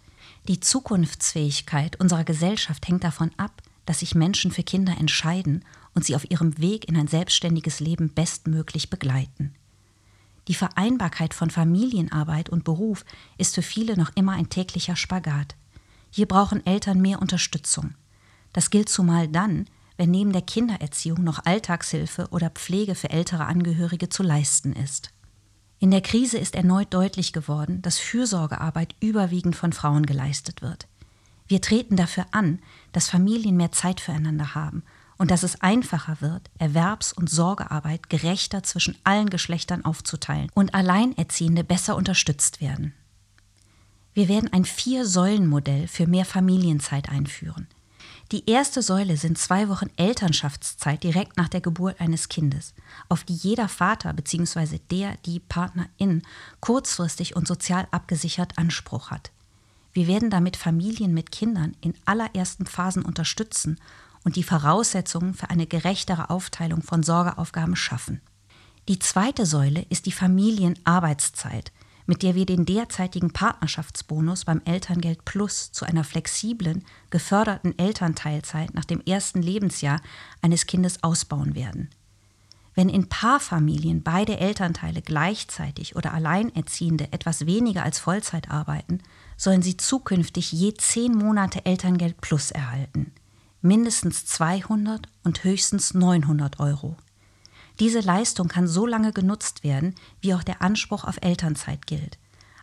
Die 0.48 0.60
Zukunftsfähigkeit 0.60 2.00
unserer 2.00 2.24
Gesellschaft 2.24 2.88
hängt 2.88 3.04
davon 3.04 3.30
ab, 3.36 3.62
dass 3.86 4.00
sich 4.00 4.14
Menschen 4.14 4.50
für 4.50 4.62
Kinder 4.62 4.96
entscheiden 4.98 5.64
und 5.94 6.04
sie 6.04 6.16
auf 6.16 6.30
ihrem 6.30 6.58
Weg 6.58 6.88
in 6.88 6.96
ein 6.96 7.08
selbstständiges 7.08 7.80
Leben 7.80 8.12
bestmöglich 8.12 8.90
begleiten. 8.90 9.54
Die 10.48 10.54
Vereinbarkeit 10.54 11.34
von 11.34 11.50
Familienarbeit 11.50 12.48
und 12.48 12.64
Beruf 12.64 13.04
ist 13.38 13.54
für 13.54 13.62
viele 13.62 13.96
noch 13.96 14.10
immer 14.14 14.32
ein 14.32 14.48
täglicher 14.48 14.96
Spagat. 14.96 15.54
Hier 16.10 16.26
brauchen 16.26 16.64
Eltern 16.66 17.00
mehr 17.00 17.20
Unterstützung. 17.20 17.94
Das 18.52 18.70
gilt 18.70 18.88
zumal 18.88 19.28
dann, 19.28 19.66
wenn 19.96 20.10
neben 20.10 20.32
der 20.32 20.42
Kindererziehung 20.42 21.22
noch 21.22 21.44
Alltagshilfe 21.44 22.28
oder 22.30 22.50
Pflege 22.50 22.94
für 22.94 23.10
ältere 23.10 23.44
Angehörige 23.44 24.08
zu 24.08 24.22
leisten 24.22 24.72
ist. 24.72 25.10
In 25.82 25.90
der 25.90 26.02
Krise 26.02 26.36
ist 26.36 26.54
erneut 26.54 26.92
deutlich 26.92 27.32
geworden, 27.32 27.80
dass 27.80 27.98
Fürsorgearbeit 27.98 28.94
überwiegend 29.00 29.56
von 29.56 29.72
Frauen 29.72 30.04
geleistet 30.04 30.60
wird. 30.60 30.86
Wir 31.48 31.62
treten 31.62 31.96
dafür 31.96 32.26
an, 32.32 32.60
dass 32.92 33.08
Familien 33.08 33.56
mehr 33.56 33.72
Zeit 33.72 33.98
füreinander 33.98 34.54
haben 34.54 34.82
und 35.16 35.30
dass 35.30 35.42
es 35.42 35.62
einfacher 35.62 36.20
wird, 36.20 36.50
Erwerbs- 36.58 37.14
und 37.14 37.30
Sorgearbeit 37.30 38.10
gerechter 38.10 38.62
zwischen 38.62 38.96
allen 39.04 39.30
Geschlechtern 39.30 39.82
aufzuteilen 39.86 40.50
und 40.54 40.74
Alleinerziehende 40.74 41.64
besser 41.64 41.96
unterstützt 41.96 42.60
werden. 42.60 42.92
Wir 44.12 44.28
werden 44.28 44.52
ein 44.52 44.66
Vier-Säulen-Modell 44.66 45.88
für 45.88 46.06
mehr 46.06 46.26
Familienzeit 46.26 47.08
einführen. 47.08 47.68
Die 48.32 48.48
erste 48.48 48.80
Säule 48.80 49.16
sind 49.16 49.38
zwei 49.38 49.68
Wochen 49.68 49.90
Elternschaftszeit 49.96 51.02
direkt 51.02 51.36
nach 51.36 51.48
der 51.48 51.60
Geburt 51.60 52.00
eines 52.00 52.28
Kindes, 52.28 52.74
auf 53.08 53.24
die 53.24 53.34
jeder 53.34 53.68
Vater 53.68 54.12
bzw. 54.12 54.78
der, 54.90 55.16
die 55.26 55.40
Partnerin 55.40 56.22
kurzfristig 56.60 57.34
und 57.34 57.48
sozial 57.48 57.88
abgesichert 57.90 58.56
Anspruch 58.56 59.10
hat. 59.10 59.32
Wir 59.92 60.06
werden 60.06 60.30
damit 60.30 60.56
Familien 60.56 61.12
mit 61.12 61.32
Kindern 61.32 61.74
in 61.80 61.94
allerersten 62.04 62.66
Phasen 62.66 63.04
unterstützen 63.04 63.80
und 64.22 64.36
die 64.36 64.44
Voraussetzungen 64.44 65.34
für 65.34 65.50
eine 65.50 65.66
gerechtere 65.66 66.30
Aufteilung 66.30 66.82
von 66.82 67.02
Sorgeaufgaben 67.02 67.74
schaffen. 67.74 68.20
Die 68.88 69.00
zweite 69.00 69.44
Säule 69.44 69.84
ist 69.88 70.06
die 70.06 70.12
Familienarbeitszeit, 70.12 71.72
mit 72.10 72.24
der 72.24 72.34
wir 72.34 72.44
den 72.44 72.66
derzeitigen 72.66 73.32
Partnerschaftsbonus 73.32 74.44
beim 74.44 74.60
Elterngeld 74.64 75.24
Plus 75.24 75.70
zu 75.70 75.84
einer 75.84 76.02
flexiblen, 76.02 76.84
geförderten 77.08 77.78
Elternteilzeit 77.78 78.74
nach 78.74 78.84
dem 78.84 79.00
ersten 79.06 79.40
Lebensjahr 79.40 80.02
eines 80.42 80.66
Kindes 80.66 81.02
ausbauen 81.04 81.54
werden. 81.54 81.88
Wenn 82.74 82.88
in 82.88 83.08
Paarfamilien 83.08 84.02
beide 84.02 84.38
Elternteile 84.38 85.02
gleichzeitig 85.02 85.94
oder 85.94 86.12
Alleinerziehende 86.12 87.12
etwas 87.12 87.46
weniger 87.46 87.84
als 87.84 88.00
Vollzeit 88.00 88.50
arbeiten, 88.50 88.98
sollen 89.36 89.62
sie 89.62 89.76
zukünftig 89.76 90.50
je 90.50 90.74
zehn 90.74 91.14
Monate 91.14 91.64
Elterngeld 91.64 92.20
Plus 92.20 92.50
erhalten 92.50 93.12
mindestens 93.62 94.26
200 94.26 95.06
und 95.22 95.44
höchstens 95.44 95.94
900 95.94 96.60
Euro. 96.60 96.96
Diese 97.80 98.00
Leistung 98.00 98.48
kann 98.48 98.68
so 98.68 98.86
lange 98.86 99.12
genutzt 99.12 99.64
werden, 99.64 99.94
wie 100.20 100.34
auch 100.34 100.42
der 100.42 100.60
Anspruch 100.60 101.04
auf 101.04 101.16
Elternzeit 101.22 101.86
gilt, 101.86 102.18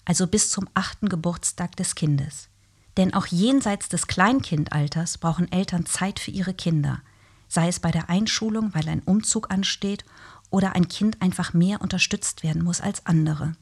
also 0.05 0.27
bis 0.27 0.51
zum 0.51 0.69
achten 0.75 1.09
Geburtstag 1.09 1.75
des 1.75 1.95
Kindes. 1.95 2.49
Denn 2.97 3.15
auch 3.15 3.25
jenseits 3.25 3.89
des 3.89 4.05
Kleinkindalters 4.05 5.17
brauchen 5.17 5.51
Eltern 5.51 5.87
Zeit 5.87 6.19
für 6.19 6.29
ihre 6.29 6.53
Kinder, 6.53 7.01
sei 7.47 7.67
es 7.67 7.79
bei 7.79 7.89
der 7.89 8.09
Einschulung, 8.09 8.75
weil 8.75 8.87
ein 8.87 9.01
Umzug 9.01 9.51
ansteht 9.51 10.05
oder 10.51 10.75
ein 10.75 10.87
Kind 10.87 11.19
einfach 11.21 11.51
mehr 11.51 11.81
unterstützt 11.81 12.43
werden 12.43 12.63
muss 12.63 12.79
als 12.79 13.05
andere. 13.07 13.53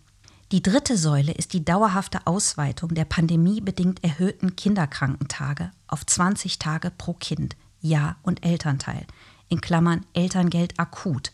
Die 0.51 0.61
dritte 0.61 0.97
Säule 0.97 1.31
ist 1.31 1.53
die 1.53 1.63
dauerhafte 1.63 2.27
Ausweitung 2.27 2.93
der 2.93 3.05
pandemiebedingt 3.05 4.03
erhöhten 4.03 4.57
Kinderkrankentage 4.57 5.71
auf 5.87 6.05
20 6.05 6.59
Tage 6.59 6.91
pro 6.91 7.13
Kind, 7.13 7.55
Jahr 7.81 8.17
und 8.23 8.45
Elternteil, 8.45 9.07
in 9.47 9.61
Klammern 9.61 10.05
Elterngeld 10.13 10.79
akut. 10.79 11.31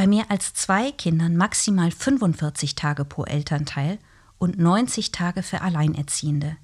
Bei 0.00 0.06
mehr 0.06 0.30
als 0.30 0.54
zwei 0.54 0.92
Kindern 0.92 1.36
maximal 1.36 1.90
45 1.90 2.74
Tage 2.74 3.04
pro 3.04 3.24
Elternteil 3.24 3.98
und 4.38 4.58
90 4.58 5.12
Tage 5.12 5.42
für 5.42 5.60
Alleinerziehende. 5.60 6.56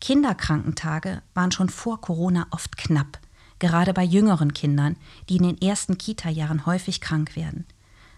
Kinderkrankentage 0.00 1.22
waren 1.34 1.52
schon 1.52 1.68
vor 1.68 2.00
Corona 2.00 2.48
oft 2.50 2.76
knapp, 2.76 3.20
gerade 3.60 3.94
bei 3.94 4.02
jüngeren 4.02 4.52
Kindern, 4.54 4.96
die 5.28 5.36
in 5.36 5.44
den 5.44 5.62
ersten 5.62 5.98
Kita-Jahren 5.98 6.66
häufig 6.66 7.00
krank 7.00 7.36
werden. 7.36 7.64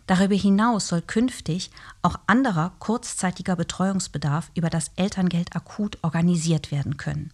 Darüber 0.07 0.37
hinaus 0.37 0.89
soll 0.89 1.03
künftig 1.03 1.71
auch 2.01 2.19
anderer 2.27 2.73
kurzzeitiger 2.79 3.57
Betreuungsbedarf 3.57 4.51
über 4.55 4.71
das 4.71 4.91
Elterngeld 4.97 5.55
akut 5.55 5.99
organisiert 6.01 6.73
werden 6.73 6.97
können. 6.97 7.31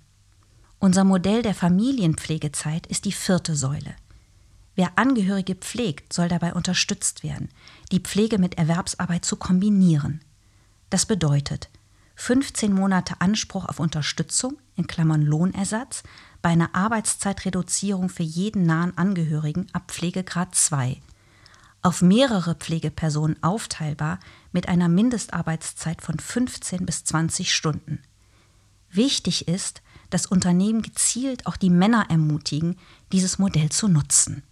Unser 0.80 1.04
Modell 1.04 1.42
der 1.42 1.54
Familienpflegezeit 1.54 2.88
ist 2.88 3.04
die 3.04 3.12
vierte 3.12 3.54
Säule. 3.54 3.94
Wer 4.80 4.96
Angehörige 4.96 5.56
pflegt, 5.56 6.10
soll 6.10 6.28
dabei 6.28 6.54
unterstützt 6.54 7.22
werden, 7.22 7.50
die 7.92 8.00
Pflege 8.00 8.38
mit 8.38 8.56
Erwerbsarbeit 8.56 9.26
zu 9.26 9.36
kombinieren. 9.36 10.22
Das 10.88 11.04
bedeutet 11.04 11.68
15 12.14 12.72
Monate 12.72 13.20
Anspruch 13.20 13.66
auf 13.66 13.78
Unterstützung 13.78 14.56
in 14.76 14.86
Klammern 14.86 15.20
Lohnersatz 15.20 16.02
bei 16.40 16.48
einer 16.48 16.74
Arbeitszeitreduzierung 16.74 18.08
für 18.08 18.22
jeden 18.22 18.64
nahen 18.64 18.96
Angehörigen 18.96 19.66
ab 19.74 19.90
Pflegegrad 19.92 20.54
2 20.54 20.96
auf 21.82 22.00
mehrere 22.00 22.54
Pflegepersonen 22.54 23.42
aufteilbar 23.42 24.18
mit 24.50 24.66
einer 24.70 24.88
Mindestarbeitszeit 24.88 26.00
von 26.00 26.18
15 26.18 26.86
bis 26.86 27.04
20 27.04 27.52
Stunden. 27.52 28.00
Wichtig 28.90 29.46
ist, 29.46 29.82
dass 30.08 30.24
Unternehmen 30.24 30.80
gezielt 30.80 31.46
auch 31.46 31.58
die 31.58 31.68
Männer 31.68 32.06
ermutigen, 32.08 32.78
dieses 33.12 33.38
Modell 33.38 33.68
zu 33.68 33.86
nutzen. 33.86 34.42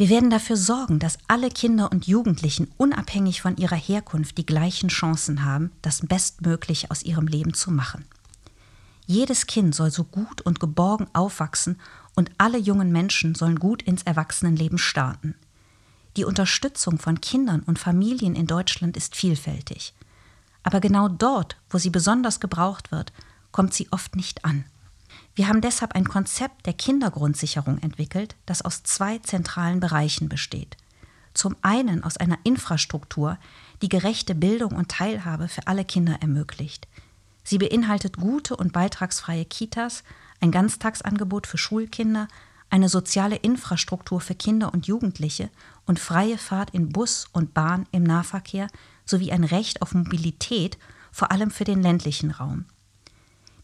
Wir 0.00 0.08
werden 0.08 0.30
dafür 0.30 0.56
sorgen, 0.56 0.98
dass 0.98 1.18
alle 1.28 1.50
Kinder 1.50 1.92
und 1.92 2.06
Jugendlichen 2.06 2.68
unabhängig 2.78 3.42
von 3.42 3.58
ihrer 3.58 3.76
Herkunft 3.76 4.38
die 4.38 4.46
gleichen 4.46 4.88
Chancen 4.88 5.44
haben, 5.44 5.72
das 5.82 6.00
Bestmögliche 6.00 6.90
aus 6.90 7.02
ihrem 7.02 7.26
Leben 7.26 7.52
zu 7.52 7.70
machen. 7.70 8.06
Jedes 9.04 9.46
Kind 9.46 9.74
soll 9.74 9.90
so 9.90 10.04
gut 10.04 10.40
und 10.40 10.58
geborgen 10.58 11.06
aufwachsen 11.12 11.78
und 12.16 12.30
alle 12.38 12.56
jungen 12.56 12.90
Menschen 12.92 13.34
sollen 13.34 13.60
gut 13.60 13.82
ins 13.82 14.02
Erwachsenenleben 14.04 14.78
starten. 14.78 15.34
Die 16.16 16.24
Unterstützung 16.24 16.98
von 16.98 17.20
Kindern 17.20 17.60
und 17.60 17.78
Familien 17.78 18.34
in 18.34 18.46
Deutschland 18.46 18.96
ist 18.96 19.14
vielfältig. 19.14 19.92
Aber 20.62 20.80
genau 20.80 21.08
dort, 21.08 21.58
wo 21.68 21.76
sie 21.76 21.90
besonders 21.90 22.40
gebraucht 22.40 22.90
wird, 22.90 23.12
kommt 23.52 23.74
sie 23.74 23.88
oft 23.90 24.16
nicht 24.16 24.46
an. 24.46 24.64
Wir 25.34 25.48
haben 25.48 25.60
deshalb 25.60 25.94
ein 25.94 26.08
Konzept 26.08 26.66
der 26.66 26.72
Kindergrundsicherung 26.72 27.78
entwickelt, 27.78 28.36
das 28.46 28.62
aus 28.62 28.82
zwei 28.82 29.18
zentralen 29.18 29.80
Bereichen 29.80 30.28
besteht. 30.28 30.76
Zum 31.34 31.56
einen 31.62 32.02
aus 32.02 32.16
einer 32.16 32.38
Infrastruktur, 32.42 33.38
die 33.82 33.88
gerechte 33.88 34.34
Bildung 34.34 34.72
und 34.72 34.90
Teilhabe 34.90 35.48
für 35.48 35.66
alle 35.66 35.84
Kinder 35.84 36.18
ermöglicht. 36.20 36.88
Sie 37.44 37.58
beinhaltet 37.58 38.16
gute 38.16 38.56
und 38.56 38.72
beitragsfreie 38.72 39.44
Kitas, 39.44 40.02
ein 40.40 40.50
Ganztagsangebot 40.50 41.46
für 41.46 41.58
Schulkinder, 41.58 42.28
eine 42.68 42.88
soziale 42.88 43.36
Infrastruktur 43.36 44.20
für 44.20 44.34
Kinder 44.34 44.72
und 44.72 44.86
Jugendliche 44.86 45.50
und 45.86 45.98
freie 45.98 46.38
Fahrt 46.38 46.70
in 46.70 46.90
Bus 46.90 47.26
und 47.32 47.54
Bahn 47.54 47.86
im 47.92 48.02
Nahverkehr 48.02 48.68
sowie 49.04 49.32
ein 49.32 49.44
Recht 49.44 49.82
auf 49.82 49.94
Mobilität, 49.94 50.78
vor 51.10 51.32
allem 51.32 51.50
für 51.50 51.64
den 51.64 51.82
ländlichen 51.82 52.30
Raum. 52.30 52.66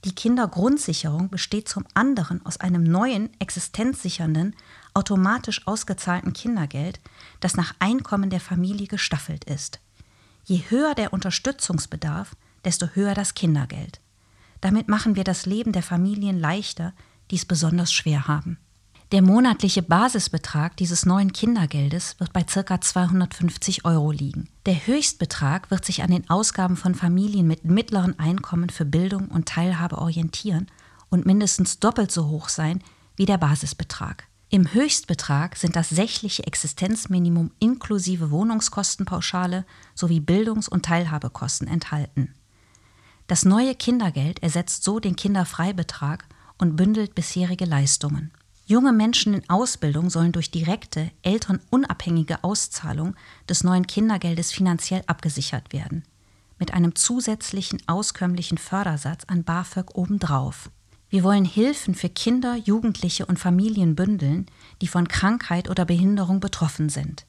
Die 0.07 0.15
Kindergrundsicherung 0.15 1.31
besteht 1.31 1.69
zum 1.69 1.85
anderen 1.93 2.47
aus 2.47 2.61
einem 2.61 2.85
neuen, 2.85 3.29
existenzsichernden, 3.41 4.55
automatisch 4.95 5.67
ausgezahlten 5.67 6.33
Kindergeld, 6.33 7.01
das 7.41 7.57
nach 7.57 7.75
Einkommen 7.81 8.31
der 8.31 8.39
Familie 8.39 8.87
gestaffelt 8.87 9.43
ist. 9.43 9.81
Je 10.45 10.63
höher 10.69 10.95
der 10.95 11.13
Unterstützungsbedarf, 11.13 12.37
desto 12.65 12.87
höher 12.95 13.15
das 13.15 13.35
Kindergeld. 13.35 14.01
Damit 14.61 14.87
machen 14.87 15.17
wir 15.17 15.25
das 15.25 15.45
Leben 15.45 15.73
der 15.73 15.83
Familien 15.83 16.39
leichter, 16.39 16.93
die 17.33 17.37
es 17.37 17.45
besonders 17.45 17.93
schwer 17.93 18.29
haben. 18.29 18.59
Der 19.13 19.23
monatliche 19.23 19.83
Basisbetrag 19.83 20.77
dieses 20.77 21.07
neuen 21.07 21.33
Kindergeldes 21.33 22.17
wird 22.19 22.33
bei 22.33 22.43
ca. 22.43 22.81
250 22.81 23.85
Euro 23.85 24.11
liegen. 24.11 24.49
Der 24.67 24.85
Höchstbetrag 24.85 25.71
wird 25.71 25.85
sich 25.85 26.03
an 26.03 26.11
den 26.11 26.29
Ausgaben 26.29 26.77
von 26.77 26.97
Familien 26.97 27.47
mit 27.47 27.65
mittleren 27.65 28.19
Einkommen 28.19 28.69
für 28.69 28.85
Bildung 28.85 29.29
und 29.29 29.47
Teilhabe 29.47 29.99
orientieren 29.99 30.67
und 31.09 31.25
mindestens 31.25 31.79
doppelt 31.79 32.11
so 32.11 32.27
hoch 32.27 32.49
sein 32.49 32.83
wie 33.15 33.27
der 33.27 33.39
Basisbetrag. 33.39 34.25
Im 34.49 34.73
Höchstbetrag 34.73 35.55
sind 35.55 35.77
das 35.77 35.89
sächliche 35.89 36.45
Existenzminimum 36.45 37.53
inklusive 37.61 38.33
Wohnungskostenpauschale 38.33 39.65
sowie 39.95 40.19
Bildungs- 40.19 40.69
und 40.69 40.85
Teilhabekosten 40.85 41.69
enthalten. 41.69 42.35
Das 43.29 43.45
neue 43.45 43.77
Kindergeld 43.77 44.43
ersetzt 44.43 44.83
so 44.83 44.99
den 44.99 45.15
Kinderfreibetrag 45.15 46.25
und 46.59 46.75
bündelt 46.75 47.15
bisherige 47.15 47.67
Leistungen. 47.67 48.33
Junge 48.69 48.93
Menschen 48.93 49.33
in 49.33 49.49
Ausbildung 49.49 50.11
sollen 50.11 50.33
durch 50.33 50.51
direkte, 50.51 51.13
elternunabhängige 51.23 52.43
Auszahlung 52.43 53.15
des 53.49 53.63
neuen 53.63 53.87
Kindergeldes 53.87 54.51
finanziell 54.51 55.05
abgesichert 55.07 55.73
werden, 55.73 56.03
mit 56.59 56.75
einem 56.75 56.97
zusätzlichen 56.97 57.81
auskömmlichen 57.87 58.59
Fördersatz 58.59 59.23
an 59.29 59.45
BAföG 59.45 59.95
obendrauf. 59.95 60.69
Wir 61.09 61.23
wollen 61.23 61.45
Hilfen 61.45 61.95
für 61.95 62.09
Kinder, 62.09 62.57
Jugendliche 62.57 63.27
und 63.27 63.39
Familien 63.39 63.95
bündeln, 63.95 64.47
die 64.83 64.89
von 64.89 65.07
Krankheit 65.07 65.71
oder 65.71 65.85
Behinderung 65.85 66.41
betroffen 66.41 66.89
sind. 66.89 67.25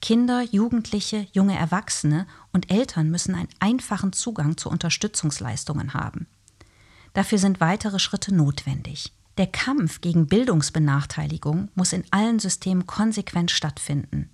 Kinder, 0.00 0.42
Jugendliche, 0.42 1.28
junge 1.32 1.56
Erwachsene 1.56 2.26
und 2.52 2.68
Eltern 2.68 3.10
müssen 3.10 3.36
einen 3.36 3.48
einfachen 3.60 4.12
Zugang 4.12 4.56
zu 4.56 4.68
Unterstützungsleistungen 4.70 5.94
haben. 5.94 6.26
Dafür 7.12 7.38
sind 7.38 7.60
weitere 7.60 8.00
Schritte 8.00 8.34
notwendig. 8.34 9.12
Der 9.38 9.46
Kampf 9.46 10.00
gegen 10.00 10.26
Bildungsbenachteiligung 10.26 11.68
muss 11.76 11.92
in 11.92 12.02
allen 12.10 12.40
Systemen 12.40 12.88
konsequent 12.88 13.52
stattfinden. 13.52 14.30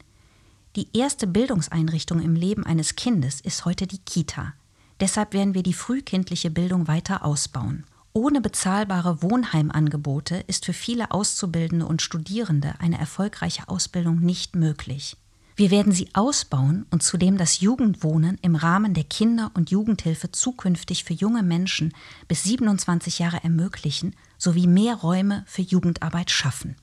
Die 0.77 0.89
erste 0.97 1.27
Bildungseinrichtung 1.27 2.23
im 2.23 2.35
Leben 2.35 2.65
eines 2.65 2.97
Kindes 2.97 3.43
ist 3.43 3.67
heute 3.67 3.87
die 3.87 3.99
Kita. 3.99 4.55
Deshalb 5.01 5.35
werden 5.35 5.53
wir 5.53 5.63
die 5.63 5.75
frühkindliche 5.75 6.51
Bildung 6.51 6.89
weiter 6.89 7.23
ausbauen. 7.23 7.85
Ohne 8.15 8.41
bezahlbare 8.41 9.21
Wohnheimangebote 9.23 10.43
ist 10.47 10.65
für 10.65 10.73
viele 10.73 11.11
Auszubildende 11.11 11.85
und 11.85 12.01
Studierende 12.01 12.75
eine 12.79 12.99
erfolgreiche 12.99 13.69
Ausbildung 13.69 14.21
nicht 14.21 14.57
möglich. 14.57 15.19
Wir 15.57 15.71
werden 15.71 15.93
sie 15.93 16.09
ausbauen 16.15 16.87
und 16.91 17.03
zudem 17.03 17.37
das 17.37 17.61
Jugendwohnen 17.61 18.39
im 18.43 18.57
Rahmen 18.57 18.95
der 18.95 19.05
Kinder- 19.05 19.53
und 19.55 19.71
Jugendhilfe 19.71 20.33
zukünftig 20.33 21.05
für 21.05 21.13
junge 21.13 21.45
Menschen 21.45 21.93
bis 22.27 22.43
27 22.45 23.21
Jahre 23.21 23.45
ermöglichen 23.45 24.17
sowie 24.45 24.69
mehr 24.69 24.95
Räume 24.95 25.43
für 25.47 25.63
Jugendarbeit 25.63 26.31
schaffen. 26.31 26.77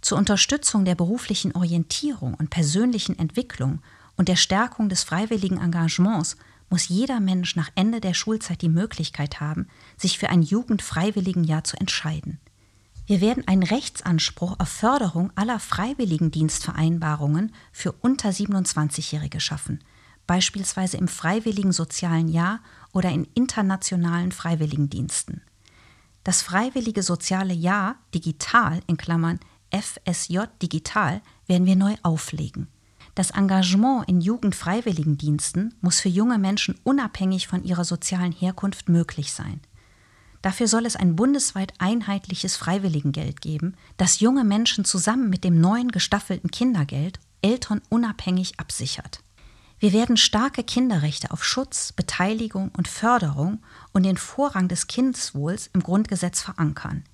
Zur 0.00 0.16
Unterstützung 0.16 0.84
der 0.84 0.94
beruflichen 0.94 1.54
Orientierung 1.54 2.34
und 2.34 2.50
persönlichen 2.50 3.18
Entwicklung 3.18 3.82
und 4.16 4.28
der 4.28 4.36
Stärkung 4.36 4.88
des 4.88 5.02
freiwilligen 5.02 5.58
Engagements 5.58 6.36
muss 6.70 6.88
jeder 6.88 7.18
Mensch 7.20 7.56
nach 7.56 7.70
Ende 7.74 8.00
der 8.00 8.14
Schulzeit 8.14 8.62
die 8.62 8.68
Möglichkeit 8.68 9.40
haben, 9.40 9.66
sich 9.96 10.18
für 10.18 10.30
ein 10.30 10.42
Jugendfreiwilligenjahr 10.42 11.64
zu 11.64 11.76
entscheiden. 11.78 12.38
Wir 13.06 13.20
werden 13.20 13.48
einen 13.48 13.62
Rechtsanspruch 13.62 14.56
auf 14.58 14.68
Förderung 14.68 15.32
aller 15.34 15.58
Freiwilligendienstvereinbarungen 15.58 17.52
für 17.72 17.92
unter 17.92 18.28
27-Jährige 18.30 19.40
schaffen, 19.40 19.82
beispielsweise 20.26 20.98
im 20.98 21.08
freiwilligen 21.08 21.72
sozialen 21.72 22.28
Jahr 22.28 22.60
oder 22.92 23.10
in 23.10 23.26
internationalen 23.34 24.30
Freiwilligendiensten. 24.30 25.40
Das 26.28 26.42
freiwillige 26.42 27.02
soziale 27.02 27.54
Jahr 27.54 27.96
digital 28.14 28.82
in 28.86 28.98
Klammern 28.98 29.40
FSJ 29.70 30.40
digital 30.60 31.22
werden 31.46 31.66
wir 31.66 31.74
neu 31.74 31.94
auflegen. 32.02 32.68
Das 33.14 33.30
Engagement 33.30 34.06
in 34.10 34.20
Jugendfreiwilligendiensten 34.20 35.72
muss 35.80 36.00
für 36.00 36.10
junge 36.10 36.36
Menschen 36.36 36.78
unabhängig 36.84 37.48
von 37.48 37.64
ihrer 37.64 37.86
sozialen 37.86 38.32
Herkunft 38.32 38.90
möglich 38.90 39.32
sein. 39.32 39.62
Dafür 40.42 40.68
soll 40.68 40.84
es 40.84 40.96
ein 40.96 41.16
bundesweit 41.16 41.72
einheitliches 41.78 42.58
Freiwilligengeld 42.58 43.40
geben, 43.40 43.74
das 43.96 44.20
junge 44.20 44.44
Menschen 44.44 44.84
zusammen 44.84 45.30
mit 45.30 45.44
dem 45.44 45.62
neuen 45.62 45.90
gestaffelten 45.90 46.50
Kindergeld 46.50 47.20
Eltern 47.40 47.80
unabhängig 47.88 48.60
absichert. 48.60 49.20
Wir 49.80 49.92
werden 49.92 50.16
starke 50.16 50.64
Kinderrechte 50.64 51.30
auf 51.30 51.44
Schutz, 51.44 51.92
Beteiligung 51.92 52.72
und 52.76 52.88
Förderung 52.88 53.62
und 53.92 54.02
den 54.02 54.16
Vorrang 54.16 54.66
des 54.66 54.88
Kindeswohls 54.88 55.70
im 55.72 55.84
Grundgesetz 55.84 56.42
verankern. 56.42 57.04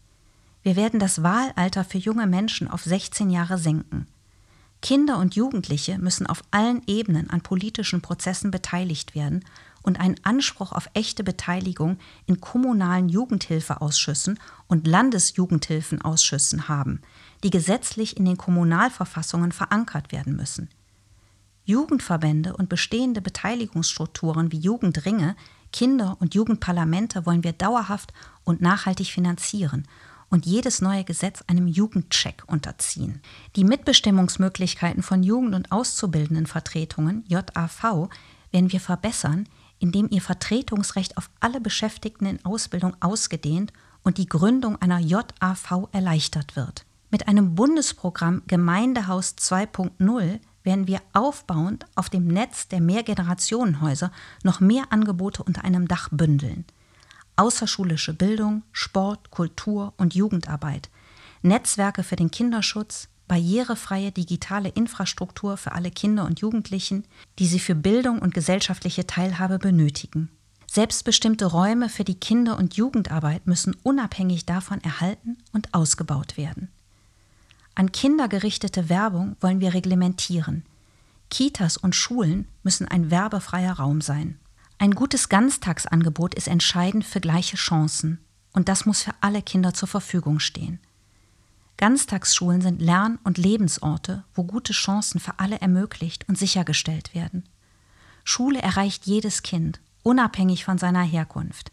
Wir 0.63 0.75
werden 0.75 0.99
das 0.99 1.23
Wahlalter 1.23 1.85
für 1.85 1.99
junge 1.99 2.27
Menschen 2.27 2.69
auf 2.69 2.83
16 2.83 3.29
Jahre 3.29 3.59
senken. 3.59 4.07
Kinder 4.81 5.19
und 5.19 5.35
Jugendliche 5.35 5.99
müssen 5.99 6.27
auf 6.27 6.43
allen 6.53 6.81
Ebenen 6.87 7.29
an 7.29 7.43
politischen 7.43 8.01
Prozessen 8.01 8.51
beteiligt 8.51 9.15
werden 9.15 9.45
und 9.83 10.01
einen 10.01 10.17
Anspruch 10.25 10.73
auf 10.73 10.89
echte 10.95 11.23
Beteiligung 11.23 11.99
in 12.25 12.41
kommunalen 12.41 13.11
Jugendhilfeausschüssen 13.11 14.39
und 14.69 14.87
Landesjugendhilfenausschüssen 14.87 16.69
haben, 16.69 17.03
die 17.43 17.51
gesetzlich 17.51 18.17
in 18.17 18.25
den 18.25 18.39
Kommunalverfassungen 18.39 19.53
verankert 19.53 20.13
werden 20.13 20.35
müssen. 20.35 20.71
Jugendverbände 21.65 22.57
und 22.57 22.69
bestehende 22.69 23.21
Beteiligungsstrukturen 23.21 24.53
wie 24.53 24.59
Jugendringe, 24.59 25.37
Kinder- 25.73 26.17
und 26.21 26.35
Jugendparlamente 26.35 27.27
wollen 27.27 27.43
wir 27.43 27.53
dauerhaft 27.53 28.13
und 28.45 28.61
nachhaltig 28.61 29.09
finanzieren 29.09 29.89
und 30.31 30.47
jedes 30.47 30.83
neue 30.83 31.05
Gesetz 31.05 31.43
einem 31.47 31.67
Jugendcheck 31.67 32.43
unterziehen. 32.47 33.21
Die 33.57 33.65
Mitbestimmungsmöglichkeiten 33.65 35.03
von 35.03 35.23
Jugend- 35.23 35.55
und 35.55 35.73
Auszubildendenvertretungen, 35.73 37.25
JAV, 37.29 38.09
werden 38.51 38.73
wir 38.73 38.81
verbessern, 38.81 39.49
indem 39.79 40.09
ihr 40.11 40.23
Vertretungsrecht 40.23 41.17
auf 41.17 41.31
alle 41.41 41.61
Beschäftigten 41.61 42.27
in 42.27 42.45
Ausbildung 42.45 42.97
ausgedehnt 43.01 43.73
und 44.03 44.19
die 44.19 44.29
Gründung 44.29 44.81
einer 44.81 44.99
JAV 44.99 45.89
erleichtert 45.93 46.57
wird. 46.57 46.85
Mit 47.11 47.29
einem 47.29 47.55
Bundesprogramm 47.55 48.43
Gemeindehaus 48.47 49.37
2.0 49.39 50.41
werden 50.65 50.89
wir 50.89 51.01
aufbauend 51.13 51.87
auf 51.95 52.11
dem 52.11 52.27
Netz 52.27 52.69
der 52.69 52.81
Mehrgenerationenhäuser 52.81 54.11
noch 54.43 54.61
mehr 54.61 54.85
Angebote 54.91 55.43
unter 55.43 55.65
einem 55.65 55.87
Dach 55.87 56.09
bündeln. 56.11 56.65
Außerschulische 57.37 58.15
Bildung, 58.15 58.63
Sport, 58.73 59.31
Kultur 59.31 59.93
und 59.97 60.15
Jugendarbeit, 60.15 60.89
Netzwerke 61.43 62.03
für 62.03 62.17
den 62.17 62.31
Kinderschutz, 62.31 63.09
barrierefreie 63.29 64.13
digitale 64.13 64.69
Infrastruktur 64.71 65.57
für 65.57 65.73
alle 65.73 65.91
Kinder 65.91 66.25
und 66.25 66.41
Jugendlichen, 66.41 67.05
die 67.39 67.47
sie 67.47 67.59
für 67.59 67.75
Bildung 67.75 68.21
und 68.21 68.35
gesellschaftliche 68.35 69.07
Teilhabe 69.07 69.59
benötigen. 69.59 70.31
Selbstbestimmte 70.71 71.47
Räume 71.47 71.89
für 71.89 72.05
die 72.05 72.17
Kinder- 72.19 72.59
und 72.59 72.75
Jugendarbeit 72.75 73.47
müssen 73.47 73.77
unabhängig 73.83 74.45
davon 74.45 74.81
erhalten 74.83 75.39
und 75.53 75.73
ausgebaut 75.73 76.37
werden. 76.37 76.69
An 77.75 77.93
Kinder 77.93 78.29
gerichtete 78.29 78.89
Werbung 78.89 79.37
wollen 79.41 79.61
wir 79.61 79.75
reglementieren. 79.75 80.65
Kitas 81.31 81.77
und 81.77 81.97
Schulen 81.97 82.47
müssen 82.63 82.87
ein 82.87 83.11
werbefreier 83.11 83.73
Raum 83.73 84.01
sein. 84.01 84.39
Ein 84.79 84.93
gutes 84.93 85.29
Ganztagsangebot 85.29 86.35
ist 86.35 86.47
entscheidend 86.47 87.05
für 87.05 87.21
gleiche 87.21 87.57
Chancen 87.57 88.19
und 88.53 88.69
das 88.69 88.87
muss 88.87 89.03
für 89.03 89.15
alle 89.21 89.43
Kinder 89.43 89.75
zur 89.75 89.89
Verfügung 89.89 90.39
stehen. 90.39 90.79
Ganztagsschulen 91.77 92.61
sind 92.61 92.81
Lern- 92.81 93.19
und 93.25 93.37
Lebensorte, 93.37 94.23
wo 94.35 94.45
gute 94.45 94.73
Chancen 94.73 95.19
für 95.19 95.41
alle 95.41 95.61
ermöglicht 95.61 96.29
und 96.29 96.39
sichergestellt 96.39 97.15
werden. 97.15 97.49
Schule 98.23 98.63
erreicht 98.63 99.07
jedes 99.07 99.43
Kind, 99.43 99.81
unabhängig 100.05 100.65
von 100.65 100.79
seiner 100.79 101.03
Herkunft. 101.03 101.73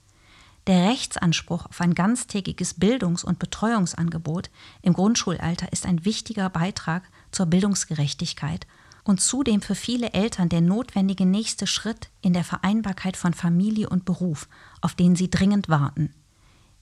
Der 0.67 0.89
Rechtsanspruch 0.89 1.65
auf 1.65 1.81
ein 1.81 1.95
ganztägiges 1.95 2.75
Bildungs- 2.75 3.23
und 3.23 3.39
Betreuungsangebot 3.39 4.51
im 4.83 4.93
Grundschulalter 4.93 5.71
ist 5.71 5.85
ein 5.85 6.05
wichtiger 6.05 6.49
Beitrag 6.49 7.03
zur 7.31 7.47
Bildungsgerechtigkeit 7.47 8.67
und 9.03 9.21
zudem 9.21 9.61
für 9.61 9.73
viele 9.73 10.13
Eltern 10.13 10.49
der 10.49 10.61
notwendige 10.61 11.25
nächste 11.25 11.65
Schritt 11.65 12.09
in 12.21 12.33
der 12.33 12.43
Vereinbarkeit 12.43 13.17
von 13.17 13.33
Familie 13.33 13.89
und 13.89 14.05
Beruf, 14.05 14.47
auf 14.81 14.93
den 14.93 15.15
sie 15.15 15.31
dringend 15.31 15.69
warten. 15.69 16.13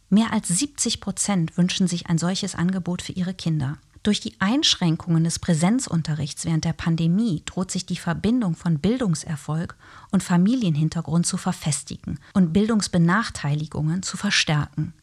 Mehr 0.10 0.34
als 0.34 0.50
70 0.50 1.00
Prozent 1.00 1.58
wünschen 1.58 1.88
sich 1.88 2.08
ein 2.08 2.18
solches 2.18 2.56
Angebot 2.56 3.02
für 3.02 3.14
ihre 3.14 3.34
Kinder. 3.34 3.78
Durch 4.02 4.22
die 4.22 4.40
Einschränkungen 4.40 5.26
des 5.26 5.40
Präsenzunterrichts 5.40 6.46
während 6.46 6.64
der 6.64 6.74
Pandemie 6.74 7.44
droht 7.46 7.70
sich 7.70 7.86
die 7.86 7.98
Verbindung 7.98 8.56
von 8.56 8.80
Bildungserfolg 8.80 9.76
und 10.12 10.24
Familienhintergrund 10.24 11.26
zu 11.26 11.36
verfestigen 11.36 12.20
und 12.34 12.54
Bildungsbenachteiligungen 12.54 14.02
zu 14.02 14.16
verstärken. 14.16 14.94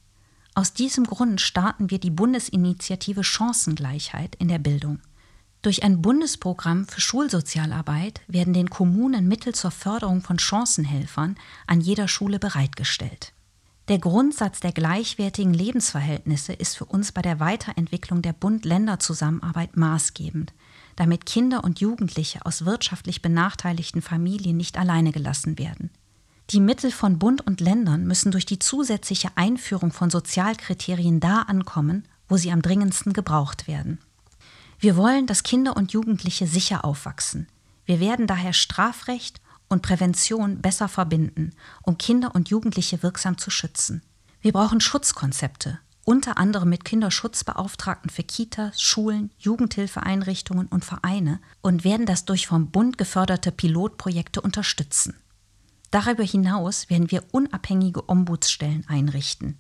Aus 0.55 0.73
diesem 0.73 1.05
Grund 1.05 1.43
starten 1.43 1.91
wir 1.91 1.99
die 1.99 2.11
Bundesinitiative 2.11 3.23
Chancengleichheit 3.23 4.35
in 4.37 4.49
der 4.49 4.59
Bildung. 4.59 5.01
Durch 5.61 5.83
ein 5.83 6.01
Bundesprogramm 6.01 6.87
für 6.87 7.03
Schulsozialarbeit 7.03 8.23
werden 8.29 8.55
den 8.55 8.71
Kommunen 8.71 9.29
Mittel 9.29 9.55
zur 9.55 9.73
Förderung 9.73 10.23
von 10.23 10.39
Chancenhelfern 10.39 11.37
an 11.67 11.83
jeder 11.83 12.09
Schule 12.09 12.39
bereitgestellt. 12.39 13.35
Der 13.89 13.99
Grundsatz 14.01 14.59
der 14.59 14.73
gleichwertigen 14.73 15.55
Lebensverhältnisse 15.55 16.53
ist 16.53 16.77
für 16.77 16.87
uns 16.87 17.13
bei 17.13 17.23
der 17.23 17.39
Weiterentwicklung 17.39 18.21
der 18.21 18.33
Bund-Länder-Zusammenarbeit 18.33 19.77
maßgebend, 19.77 20.53
damit 20.97 21.25
Kinder 21.25 21.63
und 21.63 21.79
Jugendliche 21.79 22.45
aus 22.45 22.65
wirtschaftlich 22.65 23.23
benachteiligten 23.23 24.03
Familien 24.03 24.57
nicht 24.57 24.77
alleine 24.77 25.13
gelassen 25.13 25.57
werden. 25.57 25.91
Die 26.51 26.61
Mittel 26.61 26.91
von 26.91 27.21
Bund 27.21 27.47
und 27.47 27.61
Ländern 27.61 28.07
müssen 28.07 28.33
durch 28.33 28.47
die 28.47 28.59
zusätzliche 28.59 29.31
Einführung 29.37 29.93
von 29.93 30.11
Sozialkriterien 30.11 31.21
da 31.21 31.43
ankommen, 31.43 32.07
wo 32.29 32.37
sie 32.37 32.51
am 32.51 32.63
dringendsten 32.63 33.13
gebraucht 33.13 33.69
werden. 33.69 33.99
Wir 34.81 34.97
wollen, 34.97 35.29
dass 35.29 35.45
Kinder 35.45 35.77
und 35.77 35.93
Jugendliche 35.93 36.49
sicher 36.49 36.85
aufwachsen. 36.85 37.47
Wir 37.85 38.01
werden 38.01 38.27
daher 38.27 38.53
Strafrecht 38.53 39.41
und 39.69 39.83
Prävention 39.83 40.61
besser 40.61 40.89
verbinden, 40.89 41.53
um 41.83 41.99
Kinder 41.99 42.35
und 42.35 42.49
Jugendliche 42.49 43.03
wirksam 43.03 43.39
zu 43.39 43.51
schützen. 43.51 44.03
Wir 44.41 44.53
brauchen 44.53 44.81
Schutzkonzepte, 44.81 45.79
unter 46.05 46.39
anderem 46.39 46.69
mit 46.69 46.85
Kinderschutzbeauftragten 46.85 48.11
für 48.11 48.23
Kitas, 48.23 48.81
Schulen, 48.81 49.33
Jugendhilfeeinrichtungen 49.39 50.69
und 50.69 50.85
Vereine 50.85 51.41
und 51.63 51.83
werden 51.83 52.07
das 52.07 52.25
durch 52.25 52.47
vom 52.47 52.71
Bund 52.71 52.97
geförderte 52.97 53.51
Pilotprojekte 53.51 54.41
unterstützen. 54.41 55.15
Darüber 55.91 56.23
hinaus 56.23 56.89
werden 56.91 57.11
wir 57.11 57.25
unabhängige 57.33 58.09
Ombudsstellen 58.09 58.85
einrichten. 58.89 59.59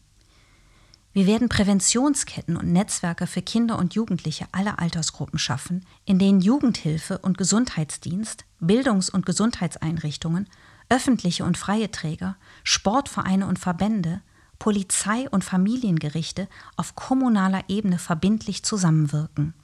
Wir 1.16 1.26
werden 1.26 1.48
Präventionsketten 1.48 2.58
und 2.58 2.74
Netzwerke 2.74 3.26
für 3.26 3.40
Kinder 3.40 3.78
und 3.78 3.94
Jugendliche 3.94 4.44
aller 4.52 4.78
Altersgruppen 4.78 5.38
schaffen, 5.38 5.86
in 6.04 6.18
denen 6.18 6.42
Jugendhilfe 6.42 7.16
und 7.16 7.38
Gesundheitsdienst, 7.38 8.44
Bildungs- 8.60 9.08
und 9.08 9.24
Gesundheitseinrichtungen, 9.24 10.46
öffentliche 10.90 11.46
und 11.46 11.56
freie 11.56 11.90
Träger, 11.90 12.36
Sportvereine 12.64 13.46
und 13.46 13.58
Verbände, 13.58 14.20
Polizei 14.58 15.26
und 15.30 15.42
Familiengerichte 15.42 16.48
auf 16.76 16.96
kommunaler 16.96 17.64
Ebene 17.68 17.98
verbindlich 17.98 18.62
zusammenwirken. 18.62 19.54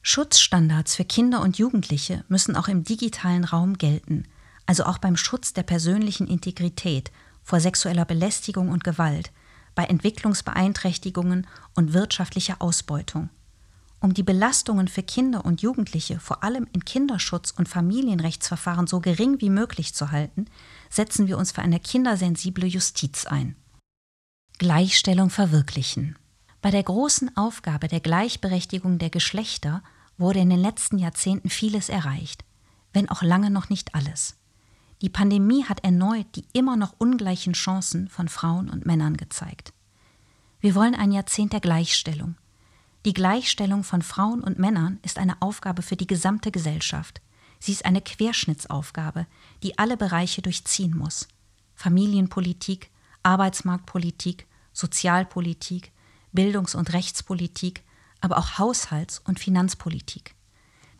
Schutzstandards 0.00 0.96
für 0.96 1.04
Kinder 1.04 1.42
und 1.42 1.58
Jugendliche 1.58 2.24
müssen 2.28 2.56
auch 2.56 2.68
im 2.68 2.84
digitalen 2.84 3.44
Raum 3.44 3.76
gelten, 3.76 4.24
also 4.64 4.84
auch 4.84 4.96
beim 4.96 5.18
Schutz 5.18 5.52
der 5.52 5.64
persönlichen 5.64 6.26
Integrität 6.26 7.12
vor 7.42 7.60
sexueller 7.60 8.06
Belästigung 8.06 8.70
und 8.70 8.82
Gewalt, 8.82 9.30
bei 9.74 9.84
Entwicklungsbeeinträchtigungen 9.84 11.46
und 11.74 11.92
wirtschaftlicher 11.92 12.56
Ausbeutung. 12.60 13.30
Um 14.00 14.14
die 14.14 14.24
Belastungen 14.24 14.88
für 14.88 15.04
Kinder 15.04 15.44
und 15.44 15.62
Jugendliche 15.62 16.18
vor 16.18 16.42
allem 16.42 16.66
in 16.72 16.84
Kinderschutz 16.84 17.52
und 17.52 17.68
Familienrechtsverfahren 17.68 18.88
so 18.88 18.98
gering 18.98 19.40
wie 19.40 19.50
möglich 19.50 19.94
zu 19.94 20.10
halten, 20.10 20.46
setzen 20.90 21.28
wir 21.28 21.38
uns 21.38 21.52
für 21.52 21.62
eine 21.62 21.78
kindersensible 21.78 22.66
Justiz 22.66 23.26
ein. 23.26 23.54
Gleichstellung 24.58 25.30
verwirklichen. 25.30 26.18
Bei 26.60 26.70
der 26.70 26.82
großen 26.82 27.36
Aufgabe 27.36 27.88
der 27.88 28.00
Gleichberechtigung 28.00 28.98
der 28.98 29.10
Geschlechter 29.10 29.82
wurde 30.18 30.40
in 30.40 30.50
den 30.50 30.60
letzten 30.60 30.98
Jahrzehnten 30.98 31.48
vieles 31.48 31.88
erreicht, 31.88 32.44
wenn 32.92 33.08
auch 33.08 33.22
lange 33.22 33.50
noch 33.50 33.68
nicht 33.68 33.94
alles. 33.94 34.36
Die 35.02 35.08
Pandemie 35.08 35.64
hat 35.64 35.84
erneut 35.84 36.26
die 36.36 36.44
immer 36.52 36.76
noch 36.76 36.94
ungleichen 36.98 37.54
Chancen 37.54 38.08
von 38.08 38.28
Frauen 38.28 38.70
und 38.70 38.86
Männern 38.86 39.16
gezeigt. 39.16 39.72
Wir 40.60 40.76
wollen 40.76 40.94
ein 40.94 41.10
Jahrzehnt 41.10 41.52
der 41.52 41.60
Gleichstellung. 41.60 42.36
Die 43.04 43.12
Gleichstellung 43.12 43.82
von 43.82 44.02
Frauen 44.02 44.44
und 44.44 44.60
Männern 44.60 45.00
ist 45.02 45.18
eine 45.18 45.42
Aufgabe 45.42 45.82
für 45.82 45.96
die 45.96 46.06
gesamte 46.06 46.52
Gesellschaft. 46.52 47.20
Sie 47.58 47.72
ist 47.72 47.84
eine 47.84 48.00
Querschnittsaufgabe, 48.00 49.26
die 49.64 49.76
alle 49.76 49.96
Bereiche 49.96 50.40
durchziehen 50.40 50.96
muss. 50.96 51.26
Familienpolitik, 51.74 52.90
Arbeitsmarktpolitik, 53.24 54.46
Sozialpolitik, 54.72 55.90
Bildungs- 56.30 56.76
und 56.76 56.92
Rechtspolitik, 56.92 57.82
aber 58.20 58.38
auch 58.38 58.58
Haushalts- 58.58 59.20
und 59.24 59.40
Finanzpolitik. 59.40 60.36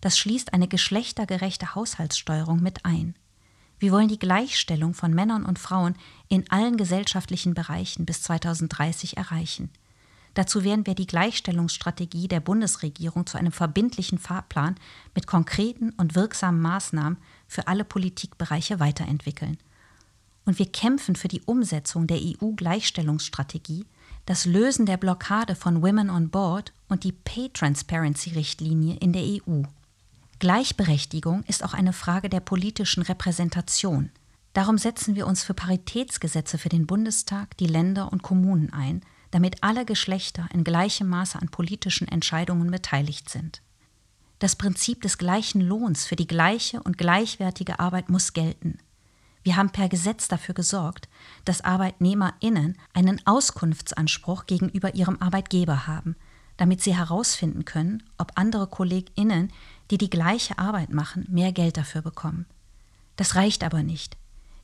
Das 0.00 0.18
schließt 0.18 0.54
eine 0.54 0.66
geschlechtergerechte 0.66 1.76
Haushaltssteuerung 1.76 2.60
mit 2.60 2.84
ein. 2.84 3.14
Wir 3.82 3.90
wollen 3.90 4.06
die 4.06 4.18
Gleichstellung 4.20 4.94
von 4.94 5.12
Männern 5.12 5.44
und 5.44 5.58
Frauen 5.58 5.96
in 6.28 6.48
allen 6.52 6.76
gesellschaftlichen 6.76 7.52
Bereichen 7.52 8.06
bis 8.06 8.22
2030 8.22 9.16
erreichen. 9.16 9.70
Dazu 10.34 10.62
werden 10.62 10.86
wir 10.86 10.94
die 10.94 11.08
Gleichstellungsstrategie 11.08 12.28
der 12.28 12.38
Bundesregierung 12.38 13.26
zu 13.26 13.38
einem 13.38 13.50
verbindlichen 13.50 14.18
Fahrplan 14.18 14.76
mit 15.16 15.26
konkreten 15.26 15.90
und 15.96 16.14
wirksamen 16.14 16.62
Maßnahmen 16.62 17.18
für 17.48 17.66
alle 17.66 17.82
Politikbereiche 17.82 18.78
weiterentwickeln. 18.78 19.58
Und 20.44 20.60
wir 20.60 20.70
kämpfen 20.70 21.16
für 21.16 21.26
die 21.26 21.42
Umsetzung 21.42 22.06
der 22.06 22.18
EU-Gleichstellungsstrategie, 22.18 23.84
das 24.26 24.46
Lösen 24.46 24.86
der 24.86 24.96
Blockade 24.96 25.56
von 25.56 25.82
Women 25.82 26.08
on 26.08 26.30
Board 26.30 26.72
und 26.88 27.02
die 27.02 27.10
Pay 27.10 27.48
Transparency-Richtlinie 27.52 28.98
in 29.00 29.12
der 29.12 29.24
EU. 29.24 29.64
Gleichberechtigung 30.42 31.44
ist 31.44 31.62
auch 31.62 31.72
eine 31.72 31.92
Frage 31.92 32.28
der 32.28 32.40
politischen 32.40 33.04
Repräsentation. 33.04 34.10
Darum 34.54 34.76
setzen 34.76 35.14
wir 35.14 35.28
uns 35.28 35.44
für 35.44 35.54
Paritätsgesetze 35.54 36.58
für 36.58 36.68
den 36.68 36.88
Bundestag, 36.88 37.56
die 37.58 37.68
Länder 37.68 38.10
und 38.10 38.24
Kommunen 38.24 38.72
ein, 38.72 39.02
damit 39.30 39.62
alle 39.62 39.84
Geschlechter 39.84 40.48
in 40.52 40.64
gleichem 40.64 41.08
Maße 41.08 41.40
an 41.40 41.50
politischen 41.50 42.08
Entscheidungen 42.08 42.72
beteiligt 42.72 43.30
sind. 43.30 43.62
Das 44.40 44.56
Prinzip 44.56 45.02
des 45.02 45.16
gleichen 45.16 45.60
Lohns 45.60 46.06
für 46.06 46.16
die 46.16 46.26
gleiche 46.26 46.82
und 46.82 46.98
gleichwertige 46.98 47.78
Arbeit 47.78 48.08
muss 48.08 48.32
gelten. 48.32 48.78
Wir 49.44 49.54
haben 49.54 49.70
per 49.70 49.88
Gesetz 49.88 50.26
dafür 50.26 50.56
gesorgt, 50.56 51.08
dass 51.44 51.60
Arbeitnehmerinnen 51.60 52.76
einen 52.94 53.24
Auskunftsanspruch 53.28 54.46
gegenüber 54.46 54.96
ihrem 54.96 55.22
Arbeitgeber 55.22 55.86
haben, 55.86 56.16
damit 56.56 56.82
sie 56.82 56.96
herausfinden 56.96 57.64
können, 57.64 58.02
ob 58.18 58.32
andere 58.34 58.66
Kolleginnen 58.66 59.52
die 59.92 59.98
die 59.98 60.10
gleiche 60.10 60.58
Arbeit 60.58 60.90
machen, 60.90 61.26
mehr 61.28 61.52
Geld 61.52 61.76
dafür 61.76 62.00
bekommen. 62.00 62.46
Das 63.16 63.34
reicht 63.34 63.62
aber 63.62 63.82
nicht. 63.82 64.16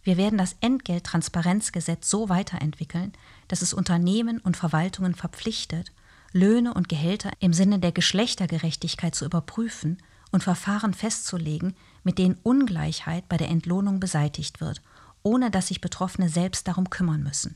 Wir 0.03 0.16
werden 0.16 0.39
das 0.39 0.57
Entgelttransparenzgesetz 0.62 2.09
so 2.09 2.31
weiterentwickeln, 2.31 3.12
dass 3.47 3.61
es 3.61 3.74
Unternehmen 3.74 4.39
und 4.39 4.57
Verwaltungen 4.57 5.14
verpflichtet, 5.14 5.93
Löhne 6.33 6.72
und 6.72 6.89
Gehälter 6.89 7.31
im 7.41 7.53
Sinne 7.53 7.79
der 7.79 7.93
Geschlechtergerechtigkeit 7.93 9.14
zu 9.14 9.26
überprüfen 9.26 9.99
und 10.31 10.43
Verfahren 10.43 10.95
festzulegen, 10.95 11.76
mit 12.05 12.16
denen 12.16 12.39
Ungleichheit 12.43 13.29
bei 13.29 13.37
der 13.37 13.51
Entlohnung 13.51 14.01
beseitigt 14.01 14.62
wird, 14.62 14.81
ohne 15.22 15.51
dass 15.51 15.66
sich 15.66 15.83
Betroffene 15.83 16.31
selbst 16.31 16.68
darum 16.68 16.89
kümmern 16.89 17.22
müssen. 17.22 17.55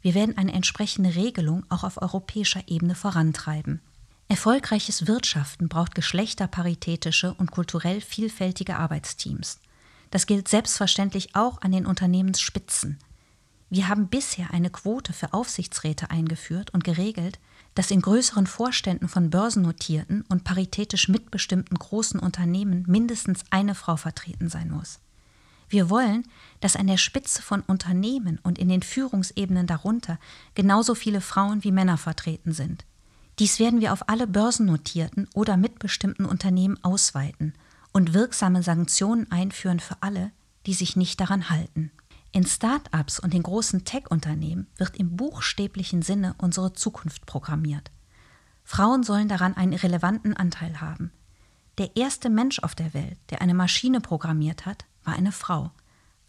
Wir 0.00 0.14
werden 0.14 0.38
eine 0.38 0.54
entsprechende 0.54 1.14
Regelung 1.14 1.66
auch 1.68 1.84
auf 1.84 2.00
europäischer 2.00 2.62
Ebene 2.66 2.94
vorantreiben. 2.94 3.82
Erfolgreiches 4.28 5.06
Wirtschaften 5.06 5.68
braucht 5.68 5.94
geschlechterparitätische 5.94 7.34
und 7.34 7.50
kulturell 7.50 8.00
vielfältige 8.00 8.76
Arbeitsteams. 8.76 9.60
Das 10.10 10.26
gilt 10.26 10.48
selbstverständlich 10.48 11.34
auch 11.34 11.60
an 11.60 11.72
den 11.72 11.86
Unternehmensspitzen. 11.86 12.98
Wir 13.68 13.88
haben 13.88 14.08
bisher 14.08 14.52
eine 14.52 14.70
Quote 14.70 15.12
für 15.12 15.32
Aufsichtsräte 15.32 16.10
eingeführt 16.10 16.70
und 16.72 16.84
geregelt, 16.84 17.38
dass 17.74 17.90
in 17.90 18.00
größeren 18.00 18.46
Vorständen 18.46 19.08
von 19.08 19.30
börsennotierten 19.30 20.24
und 20.28 20.44
paritätisch 20.44 21.08
mitbestimmten 21.08 21.76
großen 21.76 22.20
Unternehmen 22.20 22.84
mindestens 22.86 23.40
eine 23.50 23.74
Frau 23.74 23.96
vertreten 23.96 24.48
sein 24.48 24.70
muss. 24.70 25.00
Wir 25.68 25.90
wollen, 25.90 26.24
dass 26.60 26.76
an 26.76 26.86
der 26.86 26.98
Spitze 26.98 27.42
von 27.42 27.62
Unternehmen 27.62 28.38
und 28.42 28.58
in 28.58 28.68
den 28.68 28.82
Führungsebenen 28.82 29.66
darunter 29.66 30.20
genauso 30.54 30.94
viele 30.94 31.20
Frauen 31.20 31.64
wie 31.64 31.72
Männer 31.72 31.98
vertreten 31.98 32.52
sind. 32.52 32.84
Dies 33.38 33.58
werden 33.58 33.80
wir 33.80 33.92
auf 33.92 34.08
alle 34.08 34.26
börsennotierten 34.26 35.28
oder 35.34 35.56
mitbestimmten 35.56 36.24
Unternehmen 36.24 36.82
ausweiten 36.84 37.54
und 37.92 38.14
wirksame 38.14 38.62
Sanktionen 38.62 39.30
einführen 39.30 39.80
für 39.80 39.96
alle, 40.02 40.30
die 40.66 40.74
sich 40.74 40.96
nicht 40.96 41.20
daran 41.20 41.50
halten. 41.50 41.90
In 42.32 42.46
Start-ups 42.46 43.20
und 43.20 43.32
den 43.32 43.42
großen 43.42 43.84
Tech-Unternehmen 43.84 44.66
wird 44.76 44.96
im 44.96 45.16
buchstäblichen 45.16 46.02
Sinne 46.02 46.34
unsere 46.38 46.72
Zukunft 46.72 47.26
programmiert. 47.26 47.90
Frauen 48.64 49.02
sollen 49.02 49.28
daran 49.28 49.54
einen 49.54 49.74
relevanten 49.74 50.36
Anteil 50.36 50.80
haben. 50.80 51.12
Der 51.78 51.96
erste 51.96 52.30
Mensch 52.30 52.60
auf 52.60 52.74
der 52.74 52.94
Welt, 52.94 53.18
der 53.30 53.42
eine 53.42 53.54
Maschine 53.54 54.00
programmiert 54.00 54.64
hat, 54.64 54.84
war 55.04 55.14
eine 55.14 55.32
Frau, 55.32 55.70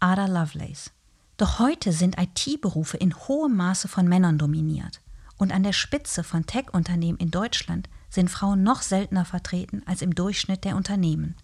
Ada 0.00 0.26
Lovelace. 0.26 0.92
Doch 1.36 1.58
heute 1.58 1.92
sind 1.92 2.16
IT-Berufe 2.18 2.96
in 2.96 3.14
hohem 3.14 3.56
Maße 3.56 3.88
von 3.88 4.08
Männern 4.08 4.38
dominiert. 4.38 5.00
Und 5.38 5.52
an 5.52 5.62
der 5.62 5.72
Spitze 5.72 6.24
von 6.24 6.46
Tech-Unternehmen 6.46 7.18
in 7.18 7.30
Deutschland 7.30 7.88
sind 8.08 8.30
Frauen 8.30 8.62
noch 8.62 8.82
seltener 8.82 9.24
vertreten 9.24 9.82
als 9.86 10.02
im 10.02 10.14
Durchschnitt 10.14 10.64
der 10.64 10.76
Unternehmen. 10.76 11.36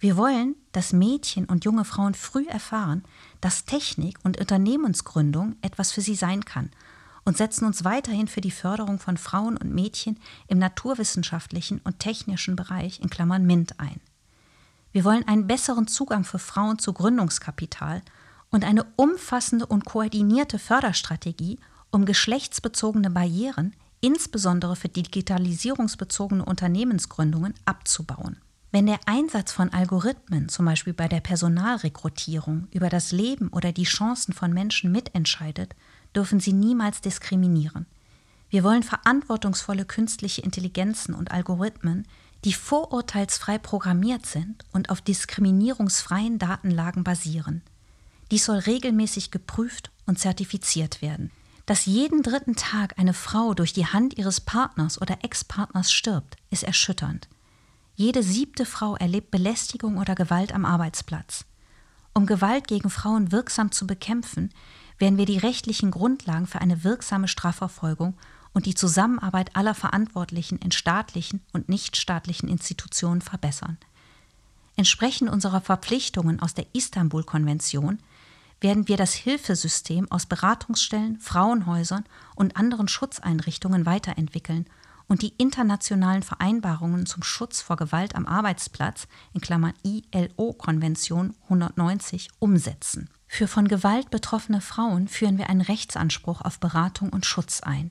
Wir 0.00 0.16
wollen, 0.16 0.54
dass 0.72 0.92
Mädchen 0.92 1.46
und 1.46 1.64
junge 1.64 1.84
Frauen 1.84 2.14
früh 2.14 2.46
erfahren, 2.46 3.02
dass 3.40 3.64
Technik 3.64 4.18
und 4.22 4.38
Unternehmensgründung 4.38 5.56
etwas 5.60 5.90
für 5.90 6.02
sie 6.02 6.14
sein 6.14 6.44
kann 6.44 6.70
und 7.24 7.36
setzen 7.36 7.64
uns 7.64 7.84
weiterhin 7.84 8.28
für 8.28 8.40
die 8.40 8.52
Förderung 8.52 8.98
von 9.00 9.16
Frauen 9.16 9.56
und 9.56 9.74
Mädchen 9.74 10.18
im 10.46 10.58
naturwissenschaftlichen 10.58 11.80
und 11.84 11.98
technischen 11.98 12.54
Bereich 12.54 13.00
in 13.00 13.10
Klammern 13.10 13.44
MINT 13.44 13.80
ein. 13.80 14.00
Wir 14.92 15.04
wollen 15.04 15.26
einen 15.26 15.46
besseren 15.46 15.86
Zugang 15.86 16.24
für 16.24 16.38
Frauen 16.38 16.78
zu 16.78 16.92
Gründungskapital 16.92 18.02
und 18.50 18.64
eine 18.64 18.86
umfassende 18.96 19.66
und 19.66 19.84
koordinierte 19.84 20.58
Förderstrategie, 20.58 21.58
um 21.90 22.04
geschlechtsbezogene 22.04 23.10
Barrieren, 23.10 23.74
insbesondere 24.00 24.76
für 24.76 24.88
digitalisierungsbezogene 24.88 26.44
Unternehmensgründungen, 26.44 27.54
abzubauen. 27.64 28.36
Wenn 28.70 28.86
der 28.86 29.00
Einsatz 29.06 29.52
von 29.52 29.72
Algorithmen, 29.72 30.50
zum 30.50 30.66
Beispiel 30.66 30.92
bei 30.92 31.08
der 31.08 31.20
Personalrekrutierung, 31.20 32.68
über 32.70 32.90
das 32.90 33.12
Leben 33.12 33.48
oder 33.48 33.72
die 33.72 33.84
Chancen 33.84 34.34
von 34.34 34.52
Menschen 34.52 34.92
mitentscheidet, 34.92 35.74
dürfen 36.14 36.38
sie 36.38 36.52
niemals 36.52 37.00
diskriminieren. 37.00 37.86
Wir 38.50 38.64
wollen 38.64 38.82
verantwortungsvolle 38.82 39.84
künstliche 39.84 40.42
Intelligenzen 40.42 41.14
und 41.14 41.30
Algorithmen, 41.30 42.06
die 42.44 42.52
vorurteilsfrei 42.52 43.58
programmiert 43.58 44.26
sind 44.26 44.64
und 44.72 44.90
auf 44.90 45.00
diskriminierungsfreien 45.00 46.38
Datenlagen 46.38 47.04
basieren. 47.04 47.62
Dies 48.30 48.44
soll 48.44 48.58
regelmäßig 48.58 49.30
geprüft 49.30 49.90
und 50.06 50.18
zertifiziert 50.18 51.02
werden. 51.02 51.30
Dass 51.68 51.84
jeden 51.84 52.22
dritten 52.22 52.56
Tag 52.56 52.98
eine 52.98 53.12
Frau 53.12 53.52
durch 53.52 53.74
die 53.74 53.84
Hand 53.84 54.16
ihres 54.16 54.40
Partners 54.40 55.02
oder 55.02 55.18
Ex-Partners 55.22 55.92
stirbt, 55.92 56.38
ist 56.48 56.62
erschütternd. 56.62 57.28
Jede 57.94 58.22
siebte 58.22 58.64
Frau 58.64 58.96
erlebt 58.96 59.30
Belästigung 59.30 59.98
oder 59.98 60.14
Gewalt 60.14 60.54
am 60.54 60.64
Arbeitsplatz. 60.64 61.44
Um 62.14 62.24
Gewalt 62.24 62.68
gegen 62.68 62.88
Frauen 62.88 63.32
wirksam 63.32 63.70
zu 63.70 63.86
bekämpfen, 63.86 64.48
werden 64.96 65.18
wir 65.18 65.26
die 65.26 65.36
rechtlichen 65.36 65.90
Grundlagen 65.90 66.46
für 66.46 66.62
eine 66.62 66.84
wirksame 66.84 67.28
Strafverfolgung 67.28 68.16
und 68.54 68.64
die 68.64 68.74
Zusammenarbeit 68.74 69.54
aller 69.54 69.74
Verantwortlichen 69.74 70.56
in 70.56 70.72
staatlichen 70.72 71.42
und 71.52 71.68
nichtstaatlichen 71.68 72.48
Institutionen 72.48 73.20
verbessern. 73.20 73.76
Entsprechend 74.76 75.28
unserer 75.28 75.60
Verpflichtungen 75.60 76.40
aus 76.40 76.54
der 76.54 76.64
Istanbul-Konvention 76.72 77.98
werden 78.60 78.88
wir 78.88 78.96
das 78.96 79.14
Hilfesystem 79.14 80.10
aus 80.10 80.26
Beratungsstellen, 80.26 81.18
Frauenhäusern 81.20 82.04
und 82.34 82.56
anderen 82.56 82.88
Schutzeinrichtungen 82.88 83.86
weiterentwickeln 83.86 84.66
und 85.06 85.22
die 85.22 85.34
internationalen 85.38 86.22
Vereinbarungen 86.22 87.06
zum 87.06 87.22
Schutz 87.22 87.62
vor 87.62 87.76
Gewalt 87.76 88.14
am 88.14 88.26
Arbeitsplatz 88.26 89.08
in 89.32 89.40
Klammern 89.40 89.74
ILO-Konvention 89.82 91.34
190 91.44 92.28
umsetzen. 92.38 93.08
Für 93.26 93.48
von 93.48 93.68
Gewalt 93.68 94.10
betroffene 94.10 94.60
Frauen 94.60 95.08
führen 95.08 95.38
wir 95.38 95.48
einen 95.48 95.60
Rechtsanspruch 95.60 96.42
auf 96.42 96.60
Beratung 96.60 97.10
und 97.10 97.26
Schutz 97.26 97.60
ein. 97.60 97.90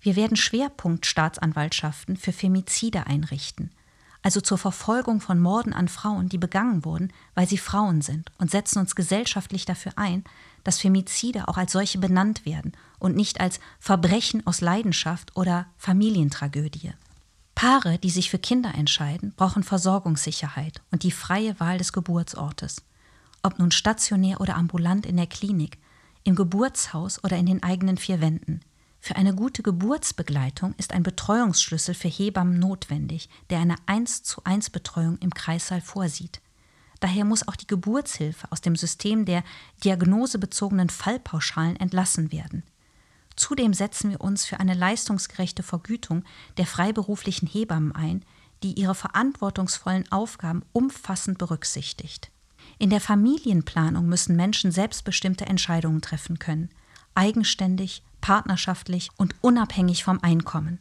Wir 0.00 0.16
werden 0.16 0.36
Schwerpunktstaatsanwaltschaften 0.36 2.16
für 2.16 2.32
Femizide 2.32 3.06
einrichten, 3.06 3.70
also 4.22 4.40
zur 4.40 4.58
Verfolgung 4.58 5.20
von 5.20 5.40
Morden 5.40 5.72
an 5.72 5.88
Frauen, 5.88 6.28
die 6.28 6.38
begangen 6.38 6.84
wurden, 6.84 7.12
weil 7.34 7.48
sie 7.48 7.58
Frauen 7.58 8.02
sind, 8.02 8.30
und 8.38 8.50
setzen 8.50 8.78
uns 8.78 8.94
gesellschaftlich 8.94 9.64
dafür 9.64 9.92
ein, 9.96 10.24
dass 10.64 10.78
Femizide 10.78 11.48
auch 11.48 11.56
als 11.56 11.72
solche 11.72 11.98
benannt 11.98 12.46
werden 12.46 12.72
und 12.98 13.16
nicht 13.16 13.40
als 13.40 13.58
Verbrechen 13.80 14.46
aus 14.46 14.60
Leidenschaft 14.60 15.36
oder 15.36 15.66
Familientragödie. 15.76 16.92
Paare, 17.54 17.98
die 17.98 18.10
sich 18.10 18.30
für 18.30 18.38
Kinder 18.38 18.74
entscheiden, 18.74 19.34
brauchen 19.36 19.62
Versorgungssicherheit 19.62 20.80
und 20.90 21.02
die 21.02 21.10
freie 21.10 21.58
Wahl 21.60 21.78
des 21.78 21.92
Geburtsortes. 21.92 22.82
Ob 23.42 23.58
nun 23.58 23.72
stationär 23.72 24.40
oder 24.40 24.56
ambulant 24.56 25.04
in 25.04 25.16
der 25.16 25.26
Klinik, 25.26 25.78
im 26.24 26.36
Geburtshaus 26.36 27.22
oder 27.24 27.36
in 27.36 27.46
den 27.46 27.62
eigenen 27.62 27.98
vier 27.98 28.20
Wänden. 28.20 28.60
Für 29.04 29.16
eine 29.16 29.34
gute 29.34 29.64
Geburtsbegleitung 29.64 30.76
ist 30.78 30.92
ein 30.92 31.02
Betreuungsschlüssel 31.02 31.92
für 31.92 32.06
Hebammen 32.06 32.60
notwendig, 32.60 33.28
der 33.50 33.58
eine 33.58 33.74
1 33.86 34.22
zu 34.22 34.44
1 34.44 34.70
Betreuung 34.70 35.18
im 35.18 35.34
Kreissaal 35.34 35.80
vorsieht. 35.80 36.40
Daher 37.00 37.24
muss 37.24 37.48
auch 37.48 37.56
die 37.56 37.66
Geburtshilfe 37.66 38.46
aus 38.52 38.60
dem 38.60 38.76
System 38.76 39.24
der 39.24 39.42
diagnosebezogenen 39.82 40.88
Fallpauschalen 40.88 41.74
entlassen 41.74 42.30
werden. 42.30 42.62
Zudem 43.34 43.74
setzen 43.74 44.10
wir 44.10 44.20
uns 44.20 44.44
für 44.44 44.60
eine 44.60 44.74
leistungsgerechte 44.74 45.64
Vergütung 45.64 46.22
der 46.56 46.66
freiberuflichen 46.66 47.48
Hebammen 47.48 47.90
ein, 47.96 48.24
die 48.62 48.78
ihre 48.78 48.94
verantwortungsvollen 48.94 50.12
Aufgaben 50.12 50.62
umfassend 50.70 51.38
berücksichtigt. 51.38 52.30
In 52.78 52.90
der 52.90 53.00
Familienplanung 53.00 54.06
müssen 54.06 54.36
Menschen 54.36 54.70
selbstbestimmte 54.70 55.46
Entscheidungen 55.46 56.02
treffen 56.02 56.38
können, 56.38 56.68
eigenständig, 57.16 58.04
partnerschaftlich 58.22 59.10
und 59.18 59.34
unabhängig 59.42 60.04
vom 60.04 60.18
Einkommen. 60.22 60.78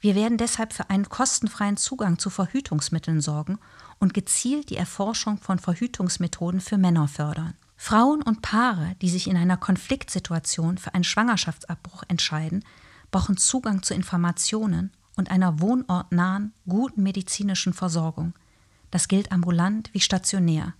Wir 0.00 0.14
werden 0.14 0.38
deshalb 0.38 0.72
für 0.72 0.88
einen 0.88 1.08
kostenfreien 1.08 1.76
Zugang 1.76 2.18
zu 2.18 2.30
Verhütungsmitteln 2.30 3.20
sorgen 3.20 3.58
und 3.98 4.14
gezielt 4.14 4.70
die 4.70 4.76
Erforschung 4.76 5.36
von 5.36 5.58
Verhütungsmethoden 5.58 6.60
für 6.60 6.78
Männer 6.78 7.08
fördern. 7.08 7.54
Frauen 7.76 8.22
und 8.22 8.40
Paare, 8.40 8.96
die 9.02 9.10
sich 9.10 9.28
in 9.28 9.36
einer 9.36 9.56
Konfliktsituation 9.56 10.78
für 10.78 10.94
einen 10.94 11.04
Schwangerschaftsabbruch 11.04 12.04
entscheiden, 12.08 12.64
brauchen 13.10 13.36
Zugang 13.36 13.82
zu 13.82 13.94
Informationen 13.94 14.92
und 15.16 15.30
einer 15.30 15.60
wohnortnahen, 15.60 16.52
guten 16.66 17.02
medizinischen 17.02 17.72
Versorgung. 17.72 18.34
Das 18.90 19.08
gilt 19.08 19.32
ambulant 19.32 19.92
wie 19.92 20.00
stationär. 20.00 20.74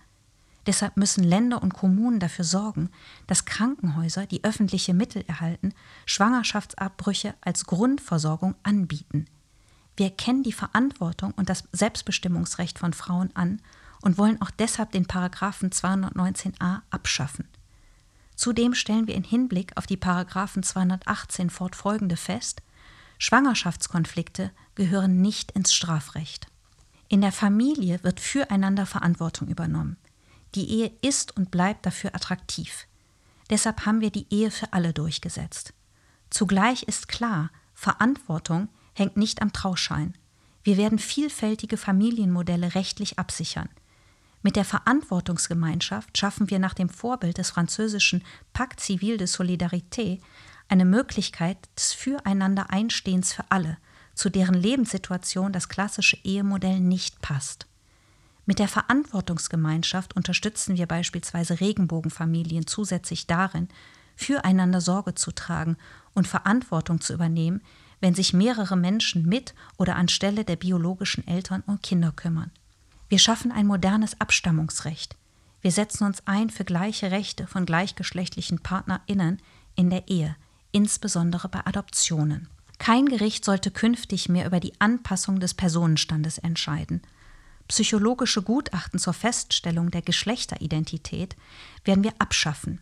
Deshalb 0.67 0.97
müssen 0.97 1.23
Länder 1.23 1.63
und 1.63 1.73
Kommunen 1.73 2.19
dafür 2.19 2.43
sorgen, 2.43 2.89
dass 3.25 3.45
Krankenhäuser, 3.45 4.25
die 4.25 4.43
öffentliche 4.43 4.93
Mittel 4.93 5.23
erhalten, 5.25 5.73
Schwangerschaftsabbrüche 6.05 7.33
als 7.39 7.65
Grundversorgung 7.65 8.55
anbieten. 8.63 9.25
Wir 9.95 10.07
erkennen 10.07 10.43
die 10.43 10.51
Verantwortung 10.51 11.31
und 11.31 11.49
das 11.49 11.63
Selbstbestimmungsrecht 11.71 12.77
von 12.79 12.91
Frauen 12.91 13.33
an 13.33 13.61
und 14.01 14.17
wollen 14.17 14.41
auch 14.41 14.51
deshalb 14.51 14.91
den 14.91 15.05
Paragraphen 15.07 15.71
219a 15.71 16.81
abschaffen. 16.89 17.47
Zudem 18.35 18.75
stellen 18.75 19.07
wir 19.07 19.15
in 19.15 19.23
Hinblick 19.23 19.75
auf 19.77 19.87
die 19.87 19.97
Paragraphen 19.97 20.63
218 20.63 21.49
fortfolgende 21.49 22.17
fest, 22.17 22.61
Schwangerschaftskonflikte 23.19 24.51
gehören 24.75 25.21
nicht 25.21 25.51
ins 25.53 25.73
Strafrecht. 25.73 26.47
In 27.07 27.21
der 27.21 27.31
Familie 27.31 28.03
wird 28.03 28.19
füreinander 28.19 28.85
Verantwortung 28.85 29.47
übernommen. 29.47 29.97
Die 30.55 30.69
Ehe 30.69 30.91
ist 31.01 31.35
und 31.35 31.51
bleibt 31.51 31.85
dafür 31.85 32.15
attraktiv. 32.15 32.87
Deshalb 33.49 33.85
haben 33.85 34.01
wir 34.01 34.11
die 34.11 34.27
Ehe 34.29 34.51
für 34.51 34.73
alle 34.73 34.93
durchgesetzt. 34.93 35.73
Zugleich 36.29 36.83
ist 36.83 37.07
klar, 37.07 37.49
Verantwortung 37.73 38.69
hängt 38.93 39.17
nicht 39.17 39.41
am 39.41 39.53
Trauschein. 39.53 40.13
Wir 40.63 40.77
werden 40.77 40.99
vielfältige 40.99 41.77
Familienmodelle 41.77 42.75
rechtlich 42.75 43.19
absichern. 43.19 43.69
Mit 44.41 44.55
der 44.55 44.65
Verantwortungsgemeinschaft 44.65 46.17
schaffen 46.17 46.49
wir 46.49 46.59
nach 46.59 46.73
dem 46.73 46.89
Vorbild 46.89 47.37
des 47.37 47.49
französischen 47.49 48.23
Pacte 48.53 48.83
Civil 48.83 49.17
de 49.17 49.27
Solidarité 49.27 50.19
eine 50.67 50.85
Möglichkeit 50.85 51.57
des 51.77 51.93
Füreinander-Einstehens 51.93 53.33
für 53.33 53.45
alle, 53.49 53.77
zu 54.13 54.29
deren 54.29 54.55
Lebenssituation 54.55 55.53
das 55.53 55.69
klassische 55.69 56.17
Ehemodell 56.23 56.79
nicht 56.79 57.21
passt. 57.21 57.67
Mit 58.47 58.59
der 58.59 58.69
Verantwortungsgemeinschaft 58.69 60.15
unterstützen 60.15 60.77
wir 60.77 60.87
beispielsweise 60.87 61.59
Regenbogenfamilien 61.59 62.65
zusätzlich 62.65 63.27
darin, 63.27 63.67
füreinander 64.15 64.79
Sorge 64.79 65.15
zu 65.15 65.31
tragen 65.33 65.75
und 66.13 66.29
Verantwortung 66.29 67.01
zu 67.01 67.13
übernehmen, 67.13 67.61
wenn 67.99 68.15
sich 68.15 68.31
mehrere 68.31 68.77
Menschen 68.77 69.25
mit 69.25 69.53
oder 69.75 69.97
anstelle 69.97 70.45
der 70.45 70.55
biologischen 70.55 71.27
Eltern 71.27 71.61
und 71.67 71.83
Kinder 71.83 72.13
kümmern. 72.13 72.51
Wir 73.09 73.19
schaffen 73.19 73.51
ein 73.51 73.67
modernes 73.67 74.19
Abstammungsrecht. 74.21 75.17
Wir 75.61 75.71
setzen 75.71 76.05
uns 76.05 76.25
ein 76.25 76.49
für 76.49 76.63
gleiche 76.63 77.11
Rechte 77.11 77.47
von 77.47 77.65
gleichgeschlechtlichen 77.65 78.59
Partnerinnen 78.59 79.41
in 79.75 79.89
der 79.89 80.07
Ehe, 80.07 80.37
insbesondere 80.71 81.49
bei 81.49 81.65
Adoptionen. 81.65 82.47
Kein 82.79 83.07
Gericht 83.07 83.43
sollte 83.43 83.71
künftig 83.71 84.29
mehr 84.29 84.45
über 84.45 84.61
die 84.61 84.79
Anpassung 84.79 85.41
des 85.41 85.53
Personenstandes 85.53 86.37
entscheiden– 86.37 87.01
Psychologische 87.67 88.41
Gutachten 88.41 88.99
zur 88.99 89.13
Feststellung 89.13 89.91
der 89.91 90.01
Geschlechteridentität 90.01 91.35
werden 91.83 92.03
wir 92.03 92.13
abschaffen. 92.19 92.79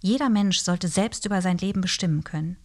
Jeder 0.00 0.28
Mensch 0.28 0.60
sollte 0.60 0.88
selbst 0.88 1.26
über 1.26 1.42
sein 1.42 1.58
Leben 1.58 1.80
bestimmen 1.80 2.24
können. 2.24 2.56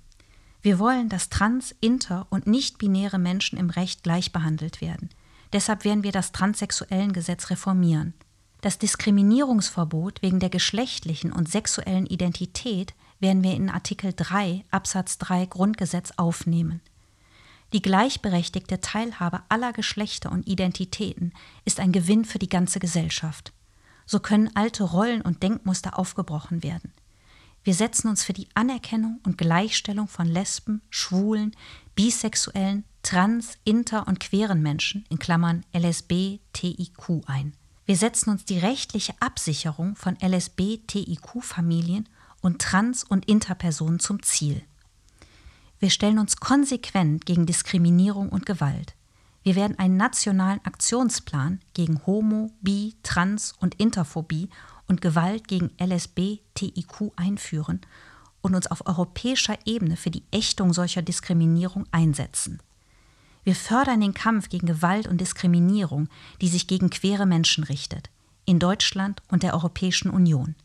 Wir 0.62 0.80
wollen, 0.80 1.10
dass 1.10 1.30
trans-, 1.30 1.76
inter- 1.80 2.28
und 2.30 2.48
nicht-binäre 2.48 3.20
Menschen 3.20 3.58
im 3.58 3.70
Recht 3.70 4.04
gleich 4.04 4.32
behandelt 4.32 4.82
werden. 4.82 5.10
Deshalb 5.54 5.86
werden 5.86 6.04
wir 6.04 6.12
das 6.12 6.32
transsexuellen 6.32 7.14
Gesetz 7.14 7.50
reformieren. 7.50 8.14
Das 8.62 8.80
Diskriminierungsverbot 8.80 10.22
wegen 10.22 10.40
der 10.40 10.50
geschlechtlichen 10.50 11.32
und 11.32 11.50
sexuellen 11.50 12.08
Identität 12.08 12.96
werden 13.20 13.44
wir 13.44 13.54
in 13.54 13.70
Artikel 13.70 14.14
3 14.16 14.66
Absatz 14.72 15.18
3 15.20 15.46
Grundgesetz 15.46 16.14
aufnehmen. 16.18 16.82
Die 17.74 17.82
gleichberechtigte 17.82 18.80
Teilhabe 18.80 19.42
aller 19.50 19.74
Geschlechter 19.74 20.32
und 20.32 20.48
Identitäten 20.48 21.34
ist 21.66 21.80
ein 21.80 21.92
Gewinn 21.92 22.26
für 22.26 22.40
die 22.40 22.50
ganze 22.50 22.80
Gesellschaft. 22.80 23.52
So 24.06 24.20
können 24.20 24.56
alte 24.56 24.84
Rollen 24.84 25.22
und 25.22 25.44
Denkmuster 25.44 25.98
aufgebrochen 25.98 26.64
werden. 26.64 26.94
Wir 27.64 27.74
setzen 27.74 28.10
uns 28.10 28.24
für 28.24 28.34
die 28.34 28.48
Anerkennung 28.54 29.20
und 29.26 29.40
Gleichstellung 29.40 30.08
von 30.08 30.28
Lesben, 30.28 30.84
Schwulen, 30.92 31.56
Bisexuellen, 31.96 32.86
Trans-, 33.02 33.58
Inter- 33.64 34.08
und 34.08 34.20
queeren 34.20 34.62
Menschen 34.62 35.04
in 35.10 35.18
Klammern 35.18 35.66
LSB, 35.74 36.40
TIQ 36.54 37.24
ein. 37.26 37.54
Wir 37.86 37.98
setzen 37.98 38.30
uns 38.30 38.46
die 38.46 38.60
rechtliche 38.60 39.14
Absicherung 39.20 39.96
von 39.96 40.16
LSB-TIQ-Familien 40.22 42.08
und 42.42 42.62
Trans- 42.62 43.04
und 43.04 43.26
Interpersonen 43.28 44.00
zum 44.00 44.22
Ziel. 44.22 44.62
Wir 45.80 45.90
stellen 45.90 46.20
uns 46.20 46.38
konsequent 46.38 47.26
gegen 47.26 47.46
Diskriminierung 47.46 48.30
und 48.30 48.46
Gewalt. 48.46 48.96
Wir 49.44 49.56
werden 49.56 49.78
einen 49.78 49.98
nationalen 49.98 50.60
Aktionsplan 50.64 51.60
gegen 51.74 52.02
Homo, 52.06 52.52
Bi, 52.62 52.96
Trans 53.04 53.54
und 53.60 53.76
Interphobie 53.76 54.50
und 54.88 55.02
Gewalt 55.02 55.48
gegen 55.48 55.72
LSB, 55.80 56.40
TIQ 56.56 57.12
einführen 57.16 57.82
und 58.42 58.56
uns 58.56 58.68
auf 58.68 58.88
europäischer 58.88 59.58
Ebene 59.66 59.98
für 59.98 60.12
die 60.12 60.24
Ächtung 60.32 60.74
solcher 60.74 61.02
Diskriminierung 61.02 61.86
einsetzen. 61.92 62.60
Wir 63.44 63.56
fördern 63.56 64.02
den 64.02 64.16
Kampf 64.16 64.50
gegen 64.50 64.66
Gewalt 64.66 65.08
und 65.08 65.22
Diskriminierung, 65.22 66.10
die 66.42 66.48
sich 66.48 66.66
gegen 66.66 66.90
queere 66.90 67.28
Menschen 67.28 67.64
richtet, 67.64 68.10
in 68.46 68.58
Deutschland 68.58 69.22
und 69.30 69.44
der 69.44 69.54
Europäischen 69.54 70.10
Union. 70.10 70.56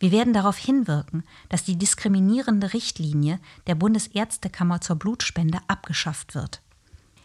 Wir 0.00 0.10
werden 0.10 0.32
darauf 0.32 0.56
hinwirken, 0.56 1.24
dass 1.50 1.62
die 1.62 1.76
diskriminierende 1.76 2.72
Richtlinie 2.72 3.38
der 3.66 3.74
Bundesärztekammer 3.74 4.80
zur 4.80 4.96
Blutspende 4.96 5.58
abgeschafft 5.68 6.34
wird. 6.34 6.62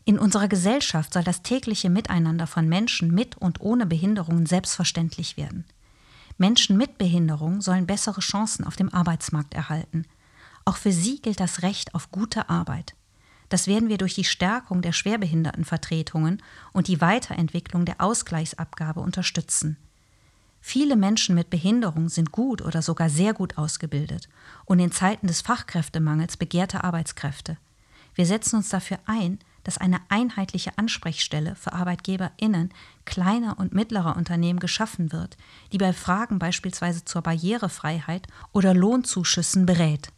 In 0.03 0.19
unserer 0.19 0.49
Gesellschaft 0.49 1.13
soll 1.13 1.23
das 1.23 1.41
tägliche 1.41 1.89
Miteinander 1.89 2.45
von 2.45 2.69
Menschen 2.69 3.11
mit 3.11 3.37
und 3.37 3.61
ohne 3.61 3.85
Behinderungen 3.85 4.45
selbstverständlich 4.45 5.37
werden. 5.37 5.63
Menschen 6.37 6.77
mit 6.77 6.97
Behinderung 6.97 7.61
sollen 7.61 7.87
bessere 7.87 8.19
Chancen 8.19 8.65
auf 8.65 8.75
dem 8.75 8.93
Arbeitsmarkt 8.93 9.53
erhalten. 9.53 10.05
Auch 10.65 10.75
für 10.75 10.91
sie 10.91 11.21
gilt 11.21 11.39
das 11.39 11.61
Recht 11.61 11.95
auf 11.95 12.11
gute 12.11 12.49
Arbeit. 12.49 12.93
Das 13.47 13.67
werden 13.67 13.87
wir 13.87 13.97
durch 13.97 14.15
die 14.15 14.25
Stärkung 14.25 14.81
der 14.81 14.91
Schwerbehindertenvertretungen 14.91 16.43
und 16.73 16.87
die 16.87 16.99
Weiterentwicklung 16.99 17.85
der 17.85 18.01
Ausgleichsabgabe 18.01 18.99
unterstützen. 18.99 19.77
Viele 20.67 20.95
Menschen 20.95 21.35
mit 21.35 21.51
Behinderung 21.51 22.09
sind 22.09 22.31
gut 22.31 22.59
oder 22.63 22.81
sogar 22.81 23.07
sehr 23.07 23.35
gut 23.35 23.55
ausgebildet 23.55 24.27
und 24.65 24.79
in 24.79 24.91
Zeiten 24.91 25.27
des 25.27 25.41
Fachkräftemangels 25.41 26.37
begehrte 26.37 26.83
Arbeitskräfte. 26.83 27.59
Wir 28.15 28.25
setzen 28.25 28.55
uns 28.55 28.69
dafür 28.69 28.97
ein, 29.05 29.37
dass 29.63 29.77
eine 29.77 29.99
einheitliche 30.09 30.75
Ansprechstelle 30.79 31.55
für 31.55 31.73
Arbeitgeberinnen 31.73 32.73
kleiner 33.05 33.59
und 33.59 33.75
mittlerer 33.75 34.17
Unternehmen 34.17 34.59
geschaffen 34.59 35.11
wird, 35.11 35.37
die 35.71 35.77
bei 35.77 35.93
Fragen 35.93 36.39
beispielsweise 36.39 37.05
zur 37.05 37.21
Barrierefreiheit 37.21 38.27
oder 38.51 38.73
Lohnzuschüssen 38.73 39.67
berät. 39.67 40.09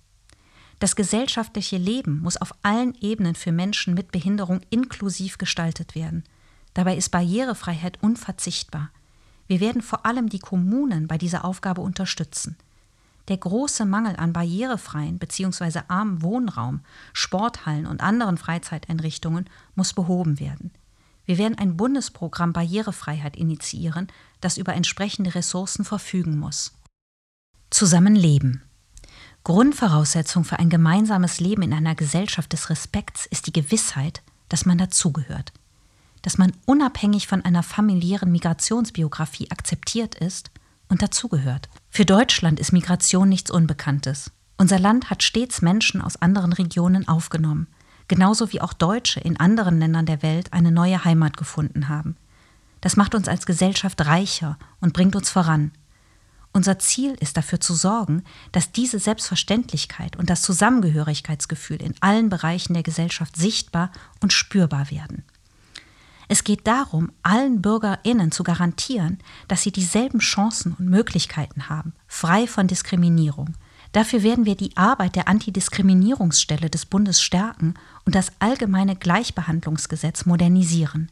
Das 0.80 0.96
gesellschaftliche 0.96 1.78
Leben 1.78 2.22
muss 2.22 2.38
auf 2.38 2.54
allen 2.64 2.96
Ebenen 3.02 3.36
für 3.36 3.52
Menschen 3.52 3.96
mit 3.96 4.14
Behinderung 4.14 4.62
inklusiv 4.70 5.40
gestaltet 5.40 5.94
werden. 5.94 6.24
Dabei 6.74 6.96
ist 6.96 7.10
Barrierefreiheit 7.10 8.02
unverzichtbar. 8.02 8.92
Wir 9.48 9.60
werden 9.60 9.82
vor 9.82 10.06
allem 10.06 10.30
die 10.30 10.40
Kommunen 10.40 11.08
bei 11.08 11.18
dieser 11.18 11.46
Aufgabe 11.46 11.82
unterstützen. 11.82 12.58
Der 13.28 13.38
große 13.38 13.86
Mangel 13.86 14.16
an 14.16 14.32
barrierefreien 14.32 15.20
bzw. 15.20 15.82
armen 15.88 16.22
Wohnraum, 16.22 16.82
Sporthallen 17.14 17.86
und 17.86 18.02
anderen 18.02 18.38
Freizeiteinrichtungen 18.38 19.50
muss 19.76 19.94
behoben 19.94 20.40
werden. 20.40 20.72
Wir 21.26 21.38
werden 21.38 21.58
ein 21.58 21.76
Bundesprogramm 21.76 22.54
Barrierefreiheit 22.54 23.36
initiieren, 23.36 24.08
das 24.40 24.58
über 24.58 24.74
entsprechende 24.74 25.36
Ressourcen 25.36 25.84
verfügen 25.84 26.40
muss. 26.40 26.74
Zusammenleben. 27.70 28.64
Grundvoraussetzung 29.44 30.46
für 30.46 30.60
ein 30.60 30.70
gemeinsames 30.70 31.42
Leben 31.42 31.64
in 31.64 31.74
einer 31.74 31.96
Gesellschaft 31.96 32.54
des 32.54 32.70
Respekts 32.70 33.26
ist 33.26 33.48
die 33.48 33.54
Gewissheit, 33.54 34.22
dass 34.48 34.66
man 34.66 34.78
dazugehört, 34.78 35.52
dass 36.28 36.38
man 36.38 36.52
unabhängig 36.66 37.26
von 37.26 37.46
einer 37.46 37.64
familiären 37.64 38.34
Migrationsbiografie 38.34 39.50
akzeptiert 39.50 40.14
ist 40.16 40.52
und 40.90 41.02
dazugehört. 41.02 41.70
Für 41.90 42.04
Deutschland 42.04 42.60
ist 42.60 42.74
Migration 42.74 43.30
nichts 43.30 43.50
Unbekanntes. 43.50 44.30
Unser 44.58 44.78
Land 44.78 45.10
hat 45.10 45.24
stets 45.24 45.62
Menschen 45.62 46.02
aus 46.02 46.22
anderen 46.22 46.52
Regionen 46.52 47.08
aufgenommen, 47.08 47.68
genauso 48.10 48.52
wie 48.52 48.60
auch 48.60 48.74
Deutsche 48.74 49.22
in 49.22 49.40
anderen 49.40 49.80
Ländern 49.80 50.06
der 50.06 50.22
Welt 50.22 50.52
eine 50.52 50.70
neue 50.70 51.06
Heimat 51.06 51.38
gefunden 51.38 51.88
haben. 51.88 52.18
Das 52.82 52.98
macht 52.98 53.16
uns 53.16 53.30
als 53.30 53.46
Gesellschaft 53.46 54.06
reicher 54.06 54.60
und 54.82 54.92
bringt 54.92 55.16
uns 55.16 55.30
voran. 55.30 55.72
Unser 56.52 56.78
Ziel 56.78 57.16
ist 57.22 57.38
dafür 57.38 57.62
zu 57.62 57.74
sorgen, 57.74 58.26
dass 58.52 58.74
diese 58.74 59.00
Selbstverständlichkeit 59.00 60.18
und 60.18 60.30
das 60.30 60.42
Zusammengehörigkeitsgefühl 60.42 61.82
in 61.82 61.96
allen 62.02 62.28
Bereichen 62.28 62.74
der 62.74 62.84
Gesellschaft 62.84 63.38
sichtbar 63.38 63.94
und 64.20 64.34
spürbar 64.34 64.92
werden. 64.92 65.24
Es 66.30 66.44
geht 66.44 66.68
darum, 66.68 67.12
allen 67.24 67.62
Bürgerinnen 67.62 68.32
zu 68.32 68.44
garantieren, 68.44 69.20
dass 69.48 69.62
sie 69.62 69.72
dieselben 69.72 70.20
Chancen 70.20 70.74
und 70.78 70.90
Möglichkeiten 70.90 71.70
haben, 71.70 71.94
frei 72.08 72.48
von 72.48 72.68
Diskriminierung. 72.68 73.56
Dafür 73.94 74.24
werden 74.24 74.46
wir 74.46 74.56
die 74.56 74.76
Arbeit 74.76 75.16
der 75.16 75.30
Antidiskriminierungsstelle 75.30 76.70
des 76.70 76.86
Bundes 76.86 77.22
stärken 77.22 77.76
und 78.06 78.14
das 78.14 78.34
allgemeine 78.40 78.98
Gleichbehandlungsgesetz 78.98 80.26
modernisieren. 80.26 81.10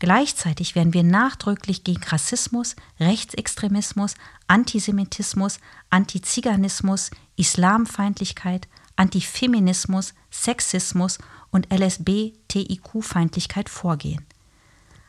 Gleichzeitig 0.00 0.74
werden 0.74 0.94
wir 0.94 1.04
nachdrücklich 1.04 1.84
gegen 1.84 2.02
Rassismus, 2.04 2.76
Rechtsextremismus, 3.00 4.14
Antisemitismus, 4.46 5.58
Antiziganismus, 5.90 7.10
Islamfeindlichkeit, 7.36 8.68
Antifeminismus, 8.96 10.14
Sexismus 10.30 11.18
und 11.50 11.72
LSB-TIQ-Feindlichkeit 11.72 13.68
vorgehen. 13.68 14.24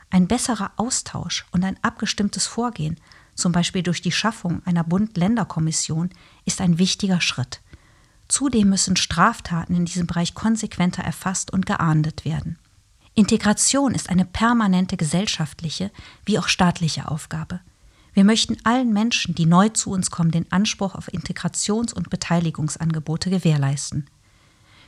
Ein 0.10 0.28
besserer 0.28 0.72
Austausch 0.78 1.46
und 1.52 1.64
ein 1.64 1.78
abgestimmtes 1.84 2.48
Vorgehen, 2.48 3.00
zum 3.36 3.52
Beispiel 3.52 3.84
durch 3.84 4.02
die 4.02 4.12
Schaffung 4.12 4.62
einer 4.66 4.84
Bund-Länder-Kommission, 4.84 6.10
ist 6.46 6.62
ein 6.62 6.80
wichtiger 6.80 7.22
Schritt. 7.22 7.62
Zudem 8.28 8.70
müssen 8.70 8.96
Straftaten 8.96 9.76
in 9.76 9.86
diesem 9.86 10.08
Bereich 10.08 10.34
konsequenter 10.34 11.04
erfasst 11.04 11.52
und 11.52 11.66
geahndet 11.66 12.26
werden. 12.26 12.60
Integration 13.16 13.96
ist 13.96 14.10
eine 14.10 14.26
permanente 14.26 14.98
gesellschaftliche 14.98 15.92
wie 16.26 16.40
auch 16.40 16.48
staatliche 16.48 17.10
Aufgabe. 17.10 17.60
Wir 18.14 18.24
möchten 18.24 18.58
allen 18.64 18.94
Menschen, 18.94 19.36
die 19.36 19.46
neu 19.46 19.70
zu 19.70 19.92
uns 19.92 20.12
kommen, 20.12 20.32
den 20.32 20.52
Anspruch 20.52 20.96
auf 20.96 21.12
Integrations- 21.14 21.94
und 21.94 22.10
Beteiligungsangebote 22.10 23.30
gewährleisten. 23.30 24.10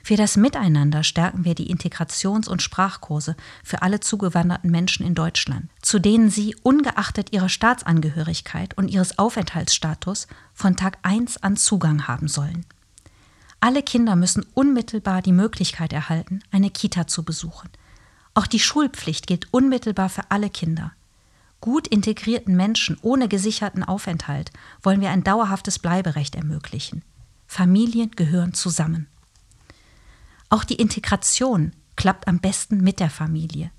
Für 0.04 0.16
das 0.16 0.36
Miteinander 0.36 1.04
stärken 1.04 1.46
wir 1.46 1.56
die 1.56 1.72
Integrations- 1.72 2.50
und 2.50 2.62
Sprachkurse 2.62 3.36
für 3.64 3.82
alle 3.82 4.00
zugewanderten 4.00 4.72
Menschen 4.72 5.06
in 5.06 5.16
Deutschland, 5.16 5.70
zu 5.82 6.00
denen 6.00 6.30
sie 6.30 6.56
ungeachtet 6.64 7.32
ihrer 7.32 7.50
Staatsangehörigkeit 7.50 8.78
und 8.78 8.88
ihres 8.88 9.20
Aufenthaltsstatus 9.20 10.28
von 10.54 10.76
Tag 10.76 10.98
1 11.04 11.44
an 11.44 11.56
Zugang 11.56 12.08
haben 12.08 12.28
sollen. 12.28 12.66
Alle 13.60 13.84
Kinder 13.84 14.16
müssen 14.16 14.46
unmittelbar 14.56 15.22
die 15.22 15.32
Möglichkeit 15.32 15.94
erhalten, 15.94 16.42
eine 16.52 16.72
Kita 16.72 17.06
zu 17.06 17.24
besuchen. 17.24 17.70
Auch 18.34 18.48
die 18.48 18.60
Schulpflicht 18.60 19.28
gilt 19.28 19.54
unmittelbar 19.54 20.10
für 20.10 20.24
alle 20.30 20.50
Kinder. 20.50 20.94
Gut 21.60 21.88
integrierten 21.88 22.56
Menschen 22.56 22.98
ohne 23.04 23.28
gesicherten 23.28 23.84
Aufenthalt 23.84 24.52
wollen 24.82 25.00
wir 25.00 25.12
ein 25.12 25.24
dauerhaftes 25.24 25.78
Bleiberecht 25.78 26.34
ermöglichen. 26.36 27.04
Familien 27.46 28.10
gehören 28.12 28.56
zusammen. 28.56 29.08
Auch 30.52 30.66
die 30.66 30.76
Integration 30.76 31.72
klappt 31.96 32.28
am 32.28 32.40
besten 32.40 32.82
mit 32.82 33.00
der 33.00 33.10
Familie. 33.10 33.72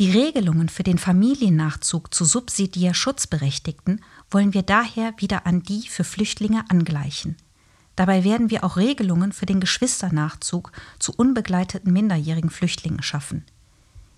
Die 0.00 0.10
Regelungen 0.10 0.68
für 0.68 0.82
den 0.82 0.98
Familiennachzug 0.98 2.12
zu 2.12 2.24
subsidiär 2.24 2.94
Schutzberechtigten 2.94 4.02
wollen 4.28 4.52
wir 4.52 4.62
daher 4.62 5.14
wieder 5.18 5.46
an 5.46 5.62
die 5.62 5.86
für 5.88 6.02
Flüchtlinge 6.02 6.64
angleichen. 6.68 7.36
Dabei 7.94 8.24
werden 8.24 8.50
wir 8.50 8.64
auch 8.64 8.76
Regelungen 8.76 9.32
für 9.32 9.46
den 9.46 9.60
Geschwisternachzug 9.60 10.72
zu 10.98 11.12
unbegleiteten 11.16 11.92
minderjährigen 11.92 12.50
Flüchtlingen 12.50 13.02
schaffen. 13.02 13.44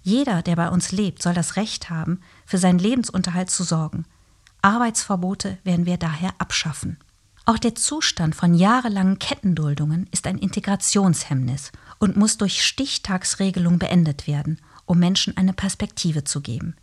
Jeder, 0.02 0.40
der 0.40 0.56
bei 0.56 0.70
uns 0.70 0.92
lebt, 0.92 1.22
soll 1.22 1.34
das 1.34 1.56
Recht 1.56 1.90
haben, 1.90 2.20
für 2.46 2.58
seinen 2.58 2.78
Lebensunterhalt 2.78 3.50
zu 3.50 3.64
sorgen. 3.64 4.06
Arbeitsverbote 4.62 5.58
werden 5.62 5.84
wir 5.84 5.98
daher 5.98 6.32
abschaffen. 6.38 6.96
Auch 7.44 7.58
der 7.58 7.74
Zustand 7.74 8.36
von 8.36 8.54
jahrelangen 8.54 9.18
Kettenduldungen 9.18 10.06
ist 10.12 10.26
ein 10.28 10.38
Integrationshemmnis 10.38 11.72
und 11.98 12.16
muss 12.16 12.38
durch 12.38 12.64
Stichtagsregelung 12.64 13.78
beendet 13.78 14.28
werden, 14.28 14.60
um 14.86 15.00
Menschen 15.00 15.36
eine 15.36 15.52
Perspektive 15.52 16.22
zu 16.22 16.40
geben. 16.40 16.76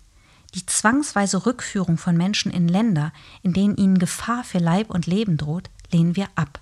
Die 0.55 0.66
zwangsweise 0.66 1.45
Rückführung 1.45 1.97
von 1.97 2.18
Menschen 2.18 2.51
in 2.51 2.68
Länder, 2.68 3.14
in 3.41 3.53
denen 3.53 3.78
ihnen 3.78 3.99
Gefahr 3.99 4.43
für 4.43 4.57
Leib 4.57 4.89
und 4.89 5.05
Leben 5.05 5.38
droht, 5.38 5.70
lehnen 5.91 6.16
wir 6.16 6.28
ab. 6.36 6.60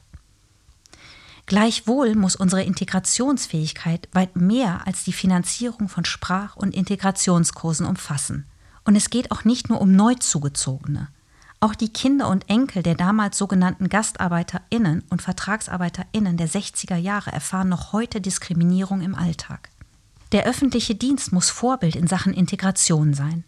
Gleichwohl 1.48 2.14
muss 2.16 2.36
unsere 2.36 2.64
Integrationsfähigkeit 2.64 4.10
weit 4.12 4.36
mehr 4.36 4.86
als 4.86 5.06
die 5.06 5.14
Finanzierung 5.14 5.88
von 5.88 6.04
Sprach- 6.04 6.58
und 6.58 6.76
Integrationskursen 6.76 7.86
umfassen. 7.86 8.46
Und 8.84 8.96
es 8.96 9.10
geht 9.10 9.32
auch 9.32 9.46
nicht 9.46 9.70
nur 9.70 9.80
um 9.80 9.94
Neuzugezogene. 9.94 11.08
Auch 11.60 11.74
die 11.74 11.90
Kinder 11.90 12.30
und 12.30 12.50
Enkel 12.50 12.84
der 12.84 12.94
damals 12.94 13.38
sogenannten 13.38 13.90
Gastarbeiterinnen 13.90 15.04
und 15.10 15.24
Vertragsarbeiterinnen 15.24 16.38
der 16.38 16.48
60er 16.48 16.98
Jahre 16.98 17.32
erfahren 17.32 17.70
noch 17.70 17.94
heute 17.94 18.22
Diskriminierung 18.22 19.02
im 19.02 19.16
Alltag. 19.16 19.70
Der 20.34 20.46
öffentliche 20.46 20.94
Dienst 20.94 21.32
muss 21.32 21.50
Vorbild 21.50 21.96
in 21.96 22.06
Sachen 22.06 22.34
Integration 22.34 23.16
sein. 23.16 23.44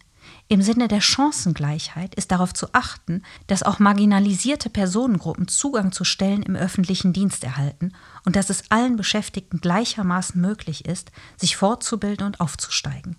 Im 0.48 0.62
Sinne 0.62 0.88
der 0.88 1.00
Chancengleichheit 1.00 2.16
ist 2.16 2.32
darauf 2.32 2.52
zu 2.52 2.72
achten, 2.72 3.22
dass 3.46 3.62
auch 3.62 3.78
marginalisierte 3.78 4.70
Personengruppen 4.70 5.46
Zugang 5.46 5.92
zu 5.92 6.02
Stellen 6.02 6.42
im 6.42 6.56
öffentlichen 6.56 7.12
Dienst 7.12 7.44
erhalten 7.44 7.92
und 8.24 8.34
dass 8.34 8.50
es 8.50 8.64
allen 8.70 8.96
Beschäftigten 8.96 9.60
gleichermaßen 9.60 10.40
möglich 10.40 10.86
ist, 10.86 11.12
sich 11.36 11.56
fortzubilden 11.56 12.26
und 12.26 12.40
aufzusteigen. 12.40 13.16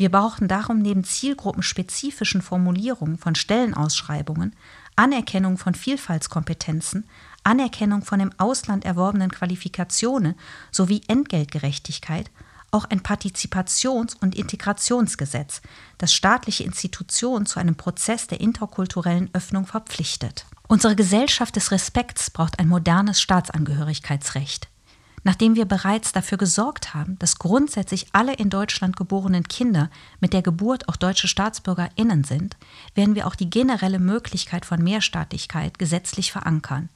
Wir 0.00 0.10
brauchen 0.10 0.48
darum 0.48 0.78
neben 0.78 1.04
zielgruppenspezifischen 1.04 2.40
Formulierungen 2.40 3.18
von 3.18 3.34
Stellenausschreibungen, 3.34 4.56
Anerkennung 4.96 5.58
von 5.58 5.74
Vielfaltskompetenzen, 5.74 7.06
Anerkennung 7.44 8.02
von 8.02 8.18
im 8.18 8.32
Ausland 8.38 8.86
erworbenen 8.86 9.30
Qualifikationen 9.30 10.36
sowie 10.70 11.02
Entgeltgerechtigkeit 11.06 12.30
auch 12.70 12.86
ein 12.86 13.02
Partizipations- 13.02 14.16
und 14.18 14.34
Integrationsgesetz, 14.34 15.60
das 15.98 16.14
staatliche 16.14 16.64
Institutionen 16.64 17.44
zu 17.44 17.60
einem 17.60 17.74
Prozess 17.74 18.26
der 18.26 18.40
interkulturellen 18.40 19.28
Öffnung 19.34 19.66
verpflichtet. 19.66 20.46
Unsere 20.66 20.96
Gesellschaft 20.96 21.56
des 21.56 21.72
Respekts 21.72 22.30
braucht 22.30 22.58
ein 22.58 22.68
modernes 22.68 23.20
Staatsangehörigkeitsrecht. 23.20 24.69
Nachdem 25.22 25.54
wir 25.54 25.66
bereits 25.66 26.12
dafür 26.12 26.38
gesorgt 26.38 26.94
haben, 26.94 27.18
dass 27.18 27.38
grundsätzlich 27.38 28.06
alle 28.12 28.34
in 28.34 28.48
Deutschland 28.48 28.96
geborenen 28.96 29.44
Kinder 29.44 29.90
mit 30.20 30.32
der 30.32 30.42
Geburt 30.42 30.88
auch 30.88 30.96
deutsche 30.96 31.28
Staatsbürgerinnen 31.28 32.24
sind, 32.24 32.56
werden 32.94 33.14
wir 33.14 33.26
auch 33.26 33.34
die 33.34 33.50
generelle 33.50 33.98
Möglichkeit 33.98 34.64
von 34.64 34.82
Mehrstaatlichkeit 34.82 35.78
gesetzlich 35.78 36.32
verankern. 36.32 36.88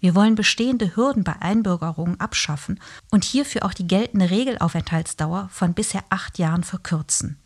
Wir 0.00 0.14
wollen 0.14 0.34
bestehende 0.34 0.94
Hürden 0.96 1.24
bei 1.24 1.34
Einbürgerungen 1.40 2.20
abschaffen 2.20 2.78
und 3.10 3.24
hierfür 3.24 3.64
auch 3.64 3.74
die 3.74 3.88
geltende 3.88 4.30
Regelaufenthaltsdauer 4.30 5.48
von 5.50 5.72
bisher 5.72 6.04
acht 6.10 6.38
Jahren 6.38 6.62
verkürzen. 6.62 7.38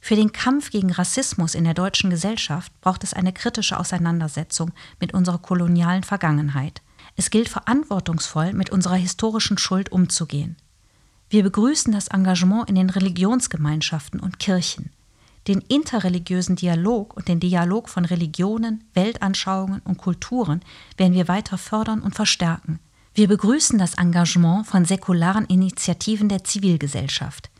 Für 0.00 0.14
den 0.14 0.32
Kampf 0.32 0.70
gegen 0.70 0.92
Rassismus 0.92 1.54
in 1.54 1.64
der 1.64 1.74
deutschen 1.74 2.10
Gesellschaft 2.10 2.72
braucht 2.80 3.02
es 3.04 3.14
eine 3.14 3.32
kritische 3.32 3.78
Auseinandersetzung 3.78 4.72
mit 5.00 5.14
unserer 5.14 5.38
kolonialen 5.38 6.02
Vergangenheit. 6.02 6.82
Es 7.16 7.30
gilt 7.30 7.48
verantwortungsvoll 7.48 8.52
mit 8.52 8.70
unserer 8.70 8.96
historischen 8.96 9.58
Schuld 9.58 9.92
umzugehen. 9.92 10.56
Wir 11.28 11.42
begrüßen 11.42 11.92
das 11.92 12.08
Engagement 12.08 12.68
in 12.68 12.74
den 12.74 12.90
Religionsgemeinschaften 12.90 14.20
und 14.20 14.38
Kirchen 14.38 14.90
den 15.48 15.60
interreligiösen 15.62 16.56
Dialog 16.56 17.16
und 17.16 17.28
den 17.28 17.40
Dialog 17.40 17.88
von 17.88 18.04
Religionen, 18.04 18.84
Weltanschauungen 18.94 19.80
und 19.80 19.98
Kulturen 19.98 20.60
werden 20.96 21.14
wir 21.14 21.28
weiter 21.28 21.58
fördern 21.58 22.02
und 22.02 22.14
verstärken. 22.14 22.78
Wir 23.14 23.26
begrüßen 23.26 23.78
das 23.78 23.94
Engagement 23.94 24.66
von 24.66 24.84
säkularen 24.84 25.46
Initiativen 25.46 26.28
der 26.28 26.44
Zivilgesellschaft. 26.44 27.50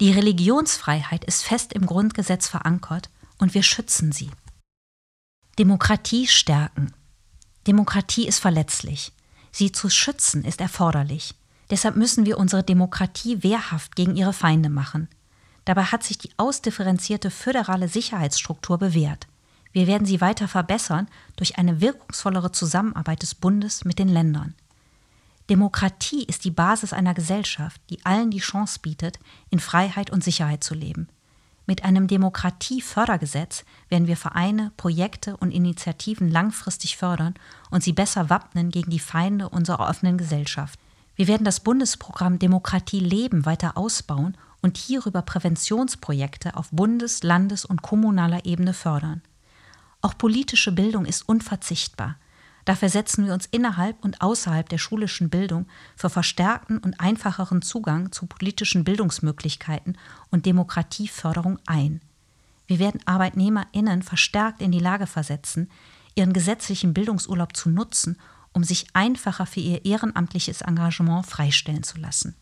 Die 0.00 0.12
Religionsfreiheit 0.12 1.24
ist 1.24 1.42
fest 1.42 1.72
im 1.72 1.86
Grundgesetz 1.86 2.48
verankert 2.48 3.08
und 3.38 3.54
wir 3.54 3.62
schützen 3.62 4.12
sie. 4.12 4.30
Demokratie 5.58 6.26
stärken. 6.26 6.92
Demokratie 7.68 8.26
ist 8.26 8.38
verletzlich. 8.38 9.12
Sie 9.52 9.72
zu 9.72 9.90
schützen 9.90 10.42
ist 10.42 10.62
erforderlich. 10.62 11.34
Deshalb 11.68 11.96
müssen 11.96 12.24
wir 12.24 12.38
unsere 12.38 12.62
Demokratie 12.62 13.42
wehrhaft 13.42 13.94
gegen 13.94 14.16
ihre 14.16 14.32
Feinde 14.32 14.70
machen. 14.70 15.06
Dabei 15.66 15.82
hat 15.82 16.02
sich 16.02 16.16
die 16.16 16.30
ausdifferenzierte 16.38 17.30
föderale 17.30 17.88
Sicherheitsstruktur 17.88 18.78
bewährt. 18.78 19.26
Wir 19.72 19.86
werden 19.86 20.06
sie 20.06 20.22
weiter 20.22 20.48
verbessern 20.48 21.08
durch 21.36 21.58
eine 21.58 21.82
wirkungsvollere 21.82 22.52
Zusammenarbeit 22.52 23.20
des 23.20 23.34
Bundes 23.34 23.84
mit 23.84 23.98
den 23.98 24.08
Ländern. 24.08 24.54
Demokratie 25.50 26.24
ist 26.24 26.46
die 26.46 26.50
Basis 26.50 26.94
einer 26.94 27.12
Gesellschaft, 27.12 27.82
die 27.90 28.02
allen 28.06 28.30
die 28.30 28.38
Chance 28.38 28.78
bietet, 28.80 29.18
in 29.50 29.60
Freiheit 29.60 30.08
und 30.08 30.24
Sicherheit 30.24 30.64
zu 30.64 30.74
leben. 30.74 31.08
Mit 31.68 31.84
einem 31.84 32.06
Demokratiefördergesetz 32.06 33.66
werden 33.90 34.06
wir 34.06 34.16
Vereine, 34.16 34.72
Projekte 34.78 35.36
und 35.36 35.50
Initiativen 35.50 36.30
langfristig 36.30 36.96
fördern 36.96 37.34
und 37.70 37.82
sie 37.82 37.92
besser 37.92 38.30
wappnen 38.30 38.70
gegen 38.70 38.90
die 38.90 38.98
Feinde 38.98 39.50
unserer 39.50 39.86
offenen 39.86 40.16
Gesellschaft. 40.16 40.80
Wir 41.14 41.28
werden 41.28 41.44
das 41.44 41.60
Bundesprogramm 41.60 42.38
Demokratie 42.38 43.00
leben 43.00 43.44
weiter 43.44 43.76
ausbauen 43.76 44.34
und 44.62 44.78
hierüber 44.78 45.20
Präventionsprojekte 45.20 46.56
auf 46.56 46.70
Bundes-, 46.70 47.22
Landes- 47.22 47.66
und 47.66 47.82
kommunaler 47.82 48.46
Ebene 48.46 48.72
fördern. 48.72 49.20
Auch 50.00 50.16
politische 50.16 50.72
Bildung 50.72 51.04
ist 51.04 51.28
unverzichtbar. 51.28 52.16
Dafür 52.68 52.90
setzen 52.90 53.24
wir 53.24 53.32
uns 53.32 53.46
innerhalb 53.46 54.04
und 54.04 54.20
außerhalb 54.20 54.68
der 54.68 54.76
schulischen 54.76 55.30
Bildung 55.30 55.66
für 55.96 56.10
verstärkten 56.10 56.76
und 56.76 57.00
einfacheren 57.00 57.62
Zugang 57.62 58.12
zu 58.12 58.26
politischen 58.26 58.84
Bildungsmöglichkeiten 58.84 59.96
und 60.30 60.44
Demokratieförderung 60.44 61.58
ein. 61.64 62.02
Wir 62.66 62.78
werden 62.78 63.00
Arbeitnehmerinnen 63.06 64.02
verstärkt 64.02 64.60
in 64.60 64.70
die 64.70 64.80
Lage 64.80 65.06
versetzen, 65.06 65.70
ihren 66.14 66.34
gesetzlichen 66.34 66.92
Bildungsurlaub 66.92 67.56
zu 67.56 67.70
nutzen, 67.70 68.18
um 68.52 68.62
sich 68.64 68.88
einfacher 68.92 69.46
für 69.46 69.60
ihr 69.60 69.86
ehrenamtliches 69.86 70.60
Engagement 70.60 71.24
freistellen 71.24 71.84
zu 71.84 71.96
lassen. 71.96 72.34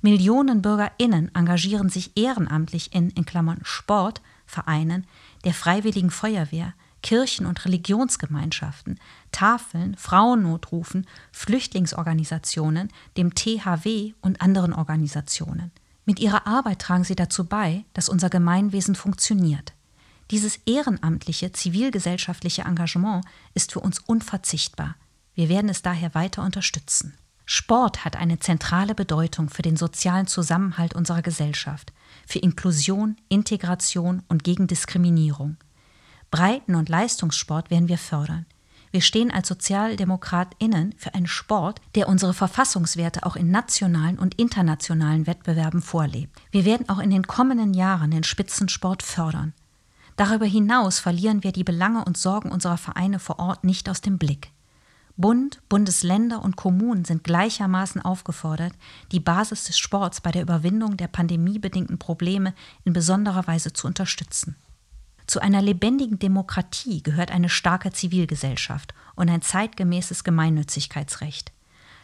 Millionen 0.00 0.62
BürgerInnen 0.62 1.30
engagieren 1.34 1.90
sich 1.90 2.16
ehrenamtlich 2.16 2.94
in, 2.94 3.10
in 3.10 3.26
Klammern 3.26 3.60
Sport, 3.64 4.22
Vereinen, 4.46 5.06
der 5.44 5.52
Freiwilligen 5.52 6.10
Feuerwehr, 6.10 6.72
Kirchen- 7.02 7.46
und 7.46 7.64
Religionsgemeinschaften, 7.64 8.98
Tafeln, 9.32 9.96
Frauennotrufen, 9.96 11.06
Flüchtlingsorganisationen, 11.32 12.88
dem 13.16 13.34
THW 13.34 14.14
und 14.20 14.40
anderen 14.40 14.72
Organisationen. 14.72 15.72
Mit 16.04 16.18
ihrer 16.20 16.46
Arbeit 16.46 16.80
tragen 16.80 17.04
sie 17.04 17.14
dazu 17.14 17.44
bei, 17.44 17.84
dass 17.94 18.08
unser 18.08 18.30
Gemeinwesen 18.30 18.94
funktioniert. 18.94 19.72
Dieses 20.30 20.56
ehrenamtliche, 20.64 21.52
zivilgesellschaftliche 21.52 22.62
Engagement 22.62 23.24
ist 23.54 23.72
für 23.72 23.80
uns 23.80 23.98
unverzichtbar. 23.98 24.96
Wir 25.34 25.48
werden 25.48 25.68
es 25.68 25.82
daher 25.82 26.14
weiter 26.14 26.42
unterstützen. 26.42 27.14
Sport 27.44 28.04
hat 28.04 28.16
eine 28.16 28.38
zentrale 28.38 28.94
Bedeutung 28.94 29.50
für 29.50 29.62
den 29.62 29.76
sozialen 29.76 30.26
Zusammenhalt 30.26 30.94
unserer 30.94 31.22
Gesellschaft, 31.22 31.92
für 32.26 32.38
Inklusion, 32.38 33.16
Integration 33.28 34.22
und 34.28 34.44
gegen 34.44 34.66
Diskriminierung. 34.66 35.56
Breiten- 36.32 36.76
und 36.76 36.88
Leistungssport 36.88 37.70
werden 37.70 37.88
wir 37.88 37.98
fördern. 37.98 38.46
Wir 38.90 39.02
stehen 39.02 39.30
als 39.30 39.48
SozialdemokratInnen 39.48 40.94
für 40.96 41.12
einen 41.12 41.26
Sport, 41.26 41.82
der 41.94 42.08
unsere 42.08 42.32
Verfassungswerte 42.32 43.26
auch 43.26 43.36
in 43.36 43.50
nationalen 43.50 44.18
und 44.18 44.38
internationalen 44.40 45.26
Wettbewerben 45.26 45.82
vorlebt. 45.82 46.40
Wir 46.50 46.64
werden 46.64 46.88
auch 46.88 47.00
in 47.00 47.10
den 47.10 47.26
kommenden 47.26 47.74
Jahren 47.74 48.12
den 48.12 48.24
Spitzensport 48.24 49.02
fördern. 49.02 49.52
Darüber 50.16 50.46
hinaus 50.46 51.00
verlieren 51.00 51.44
wir 51.44 51.52
die 51.52 51.64
Belange 51.64 52.02
und 52.02 52.16
Sorgen 52.16 52.50
unserer 52.50 52.78
Vereine 52.78 53.18
vor 53.18 53.38
Ort 53.38 53.62
nicht 53.62 53.90
aus 53.90 54.00
dem 54.00 54.16
Blick. 54.16 54.52
Bund, 55.18 55.60
Bundesländer 55.68 56.42
und 56.42 56.56
Kommunen 56.56 57.04
sind 57.04 57.24
gleichermaßen 57.24 58.00
aufgefordert, 58.00 58.72
die 59.10 59.20
Basis 59.20 59.64
des 59.64 59.78
Sports 59.78 60.22
bei 60.22 60.30
der 60.30 60.40
Überwindung 60.40 60.96
der 60.96 61.08
pandemiebedingten 61.08 61.98
Probleme 61.98 62.54
in 62.84 62.94
besonderer 62.94 63.46
Weise 63.46 63.74
zu 63.74 63.86
unterstützen. 63.86 64.56
Zu 65.26 65.40
einer 65.40 65.62
lebendigen 65.62 66.18
Demokratie 66.18 67.02
gehört 67.02 67.30
eine 67.30 67.48
starke 67.48 67.92
Zivilgesellschaft 67.92 68.94
und 69.14 69.30
ein 69.30 69.42
zeitgemäßes 69.42 70.24
Gemeinnützigkeitsrecht. 70.24 71.51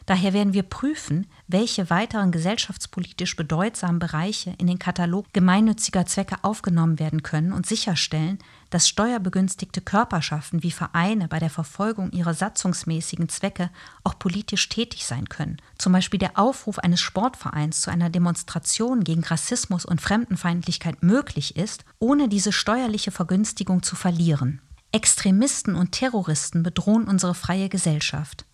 Daher 0.09 0.33
werden 0.33 0.55
wir 0.55 0.63
prüfen, 0.63 1.27
welche 1.49 1.91
weiteren 1.91 2.33
gesellschaftspolitisch 2.33 3.37
bedeutsamen 3.37 3.99
Bereiche 3.99 4.55
in 4.57 4.67
den 4.67 4.79
Katalog 4.79 5.27
gemeinnütziger 5.35 6.07
Zwecke 6.07 6.37
aufgenommen 6.41 6.99
werden 6.99 7.23
können 7.23 7.53
und 7.53 7.67
sicherstellen, 7.67 8.39
dass 8.71 8.89
steuerbegünstigte 8.89 9.83
Körperschaften 9.83 10.63
wie 10.63 10.71
Vereine 10.71 11.29
bei 11.29 11.39
der 11.39 11.51
Verfolgung 11.51 12.11
ihrer 12.13 12.33
satzungsmäßigen 12.33 13.29
Zwecke 13.29 13.69
auch 14.03 14.19
politisch 14.19 14.71
tätig 14.71 15.05
sein 15.05 15.29
können. 15.29 15.59
Zum 15.77 15.93
Beispiel 15.93 16.19
der 16.19 16.39
Aufruf 16.39 16.79
eines 16.79 17.03
Sportvereins 17.03 17.83
zu 17.83 17.91
einer 17.91 18.09
Demonstration 18.09 19.05
gegen 19.05 19.25
Rassismus 19.25 19.85
und 19.85 20.01
Fremdenfeindlichkeit 20.01 21.03
möglich 21.03 21.55
ist, 21.55 21.85
ohne 21.99 22.31
diese 22.31 22.53
steuerliche 22.53 23.11
Vergünstigung 23.11 23.83
zu 23.83 23.95
verlieren. 23.95 24.63
Extremisten 24.91 25.75
und 25.75 25.93
Terroristen 25.93 26.63
bedrohen 26.63 27.05
unsere 27.05 27.35
freie 27.35 27.69
Gesellschaft. 27.69 28.47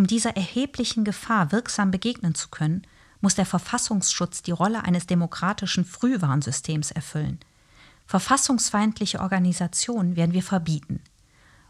Um 0.00 0.06
dieser 0.06 0.34
erheblichen 0.34 1.04
Gefahr 1.04 1.52
wirksam 1.52 1.90
begegnen 1.90 2.34
zu 2.34 2.48
können, 2.48 2.86
muss 3.20 3.34
der 3.34 3.44
Verfassungsschutz 3.44 4.40
die 4.40 4.50
Rolle 4.50 4.82
eines 4.82 5.06
demokratischen 5.06 5.84
Frühwarnsystems 5.84 6.90
erfüllen. 6.90 7.38
Verfassungsfeindliche 8.06 9.20
Organisationen 9.20 10.16
werden 10.16 10.32
wir 10.32 10.42
verbieten. 10.42 11.02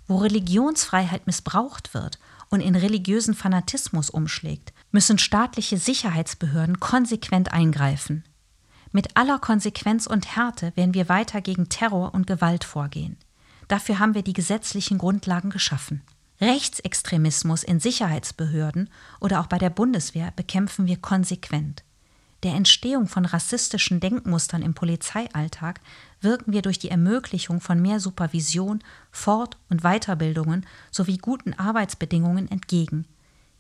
Wo 0.07 0.19
Religionsfreiheit 0.19 1.27
missbraucht 1.27 1.93
wird 1.93 2.21
und 2.51 2.61
in 2.61 2.77
religiösen 2.77 3.35
Fanatismus 3.35 4.11
umschlägt, 4.11 4.73
müssen 4.93 5.19
staatliche 5.19 5.77
Sicherheitsbehörden 5.77 6.79
konsequent 6.79 7.53
eingreifen. 7.53 8.23
Mit 8.93 9.17
aller 9.17 9.41
Konsequenz 9.41 10.07
und 10.07 10.37
Härte 10.37 10.71
werden 10.77 10.95
wir 10.95 11.09
weiter 11.09 11.41
gegen 11.41 11.69
Terror 11.69 12.15
und 12.15 12.29
Gewalt 12.29 12.63
vorgehen. 12.63 13.17
Dafür 13.67 13.99
haben 13.99 14.15
wir 14.15 14.23
die 14.23 14.35
gesetzlichen 14.35 14.99
Grundlagen 14.99 15.51
geschaffen. 15.51 16.03
Rechtsextremismus 16.41 17.63
in 17.63 17.81
Sicherheitsbehörden 17.81 18.89
oder 19.21 19.41
auch 19.41 19.47
bei 19.47 19.59
der 19.59 19.71
Bundeswehr 19.71 20.33
bekämpfen 20.37 20.87
wir 20.87 20.97
konsequent. 20.97 21.85
der 22.43 22.55
Entstehung 22.55 23.07
von 23.07 23.27
rassistischen 23.27 24.01
Denkmustern 24.01 24.63
im 24.63 24.73
Polizeialltag 24.73 25.81
wirken 26.23 26.55
wir 26.55 26.63
durch 26.63 26.79
die 26.79 26.89
Ermöglichung 26.91 27.61
von 27.61 27.83
mehr 27.83 28.01
Supervision, 28.01 28.83
Fort- 29.11 29.59
und 29.69 29.83
Weiterbildungen 29.83 30.65
sowie 30.91 31.19
guten 31.19 31.53
Arbeitsbedingungen 31.53 32.51
entgegen. 32.51 33.07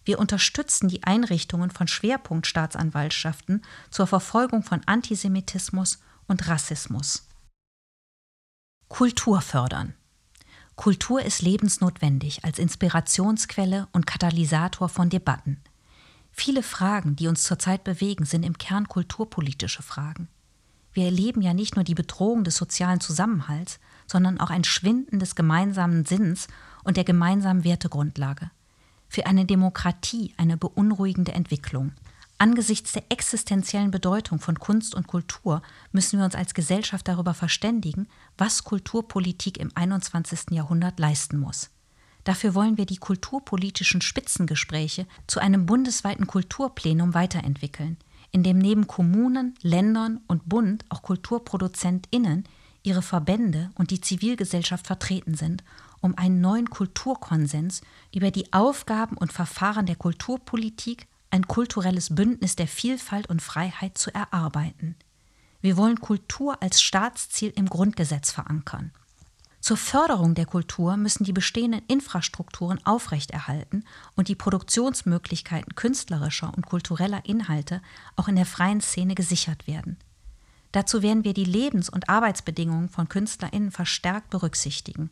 Wir 0.06 0.18
unterstützen 0.18 0.88
die 0.88 1.04
Einrichtungen 1.04 1.70
von 1.70 1.88
Schwerpunktstaatsanwaltschaften 1.88 3.62
zur 3.90 4.06
Verfolgung 4.06 4.62
von 4.62 4.80
Antisemitismus 4.86 5.98
und 6.26 6.48
Rassismus. 6.48 7.26
Kultur 8.88 9.42
fördern. 9.42 9.94
Kultur 10.76 11.22
ist 11.22 11.42
lebensnotwendig 11.42 12.44
als 12.44 12.58
Inspirationsquelle 12.58 13.88
und 13.92 14.06
Katalysator 14.06 14.88
von 14.88 15.10
Debatten. 15.10 15.60
Viele 16.32 16.62
Fragen, 16.62 17.16
die 17.16 17.28
uns 17.28 17.42
zurzeit 17.42 17.84
bewegen, 17.84 18.24
sind 18.24 18.44
im 18.44 18.56
Kern 18.56 18.88
kulturpolitische 18.88 19.82
Fragen. 19.82 20.28
Wir 20.92 21.04
erleben 21.04 21.42
ja 21.42 21.54
nicht 21.54 21.76
nur 21.76 21.84
die 21.84 21.94
Bedrohung 21.94 22.44
des 22.44 22.56
sozialen 22.56 23.00
Zusammenhalts, 23.00 23.78
sondern 24.06 24.40
auch 24.40 24.50
ein 24.50 24.64
Schwinden 24.64 25.18
des 25.18 25.34
gemeinsamen 25.34 26.04
Sinns 26.04 26.48
und 26.82 26.96
der 26.96 27.04
gemeinsamen 27.04 27.64
Wertegrundlage. 27.64 28.50
Für 29.08 29.26
eine 29.26 29.44
Demokratie 29.44 30.34
eine 30.36 30.56
beunruhigende 30.56 31.32
Entwicklung. 31.32 31.92
Angesichts 32.38 32.92
der 32.92 33.04
existenziellen 33.10 33.90
Bedeutung 33.90 34.40
von 34.40 34.58
Kunst 34.58 34.94
und 34.94 35.06
Kultur 35.06 35.62
müssen 35.92 36.18
wir 36.18 36.24
uns 36.24 36.34
als 36.34 36.54
Gesellschaft 36.54 37.06
darüber 37.06 37.34
verständigen, 37.34 38.08
was 38.40 38.64
Kulturpolitik 38.64 39.58
im 39.58 39.70
21. 39.74 40.50
Jahrhundert 40.50 40.98
leisten 40.98 41.38
muss. 41.38 41.70
Dafür 42.24 42.54
wollen 42.54 42.76
wir 42.76 42.86
die 42.86 42.96
kulturpolitischen 42.96 44.00
Spitzengespräche 44.00 45.06
zu 45.26 45.40
einem 45.40 45.66
bundesweiten 45.66 46.26
Kulturplenum 46.26 47.14
weiterentwickeln, 47.14 47.96
in 48.30 48.42
dem 48.42 48.58
neben 48.58 48.86
Kommunen, 48.86 49.54
Ländern 49.62 50.20
und 50.26 50.48
Bund 50.48 50.84
auch 50.88 51.02
Kulturproduzentinnen, 51.02 52.44
ihre 52.82 53.02
Verbände 53.02 53.70
und 53.74 53.90
die 53.90 54.00
Zivilgesellschaft 54.00 54.86
vertreten 54.86 55.34
sind, 55.34 55.62
um 56.00 56.16
einen 56.16 56.40
neuen 56.40 56.70
Kulturkonsens 56.70 57.82
über 58.14 58.30
die 58.30 58.52
Aufgaben 58.52 59.16
und 59.16 59.32
Verfahren 59.32 59.86
der 59.86 59.96
Kulturpolitik, 59.96 61.06
ein 61.30 61.46
kulturelles 61.46 62.14
Bündnis 62.14 62.56
der 62.56 62.68
Vielfalt 62.68 63.28
und 63.28 63.42
Freiheit 63.42 63.98
zu 63.98 64.12
erarbeiten. 64.14 64.96
Wir 65.60 65.76
wollen 65.76 66.00
Kultur 66.00 66.62
als 66.62 66.80
Staatsziel 66.80 67.52
im 67.54 67.68
Grundgesetz 67.68 68.30
verankern. 68.30 68.92
Zur 69.60 69.76
Förderung 69.76 70.34
der 70.34 70.46
Kultur 70.46 70.96
müssen 70.96 71.24
die 71.24 71.34
bestehenden 71.34 71.82
Infrastrukturen 71.86 72.80
aufrechterhalten 72.86 73.84
und 74.16 74.28
die 74.28 74.34
Produktionsmöglichkeiten 74.34 75.74
künstlerischer 75.74 76.50
und 76.56 76.64
kultureller 76.64 77.26
Inhalte 77.26 77.82
auch 78.16 78.26
in 78.26 78.36
der 78.36 78.46
freien 78.46 78.80
Szene 78.80 79.14
gesichert 79.14 79.66
werden. 79.66 79.98
Dazu 80.72 81.02
werden 81.02 81.24
wir 81.24 81.34
die 81.34 81.44
Lebens- 81.44 81.90
und 81.90 82.08
Arbeitsbedingungen 82.08 82.88
von 82.88 83.08
Künstlerinnen 83.10 83.70
verstärkt 83.70 84.30
berücksichtigen. 84.30 85.10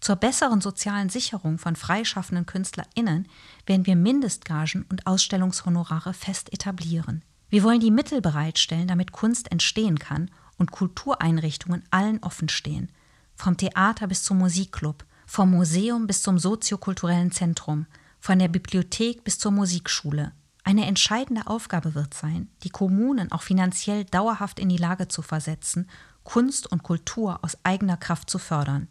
Zur 0.00 0.16
besseren 0.16 0.60
sozialen 0.60 1.08
Sicherung 1.08 1.58
von 1.58 1.76
freischaffenden 1.76 2.46
Künstlerinnen 2.46 3.28
werden 3.66 3.86
wir 3.86 3.96
Mindestgagen 3.96 4.86
und 4.88 5.06
Ausstellungshonorare 5.06 6.14
fest 6.14 6.52
etablieren. 6.52 7.22
Wir 7.50 7.62
wollen 7.62 7.80
die 7.80 7.90
Mittel 7.90 8.20
bereitstellen, 8.20 8.88
damit 8.88 9.12
Kunst 9.12 9.50
entstehen 9.50 9.98
kann 9.98 10.30
und 10.58 10.70
Kultureinrichtungen 10.70 11.82
allen 11.90 12.22
offen 12.22 12.48
stehen, 12.48 12.90
vom 13.34 13.56
Theater 13.56 14.06
bis 14.06 14.22
zum 14.22 14.38
Musikclub, 14.38 15.04
vom 15.26 15.50
Museum 15.50 16.06
bis 16.06 16.22
zum 16.22 16.38
soziokulturellen 16.38 17.32
Zentrum, 17.32 17.86
von 18.20 18.38
der 18.38 18.48
Bibliothek 18.48 19.24
bis 19.24 19.38
zur 19.38 19.52
Musikschule. 19.52 20.32
Eine 20.64 20.86
entscheidende 20.86 21.46
Aufgabe 21.46 21.94
wird 21.94 22.12
sein, 22.12 22.48
die 22.62 22.70
Kommunen 22.70 23.32
auch 23.32 23.42
finanziell 23.42 24.04
dauerhaft 24.04 24.58
in 24.58 24.68
die 24.68 24.76
Lage 24.76 25.08
zu 25.08 25.22
versetzen, 25.22 25.88
Kunst 26.24 26.70
und 26.70 26.82
Kultur 26.82 27.42
aus 27.42 27.56
eigener 27.62 27.96
Kraft 27.96 28.28
zu 28.28 28.38
fördern. 28.38 28.88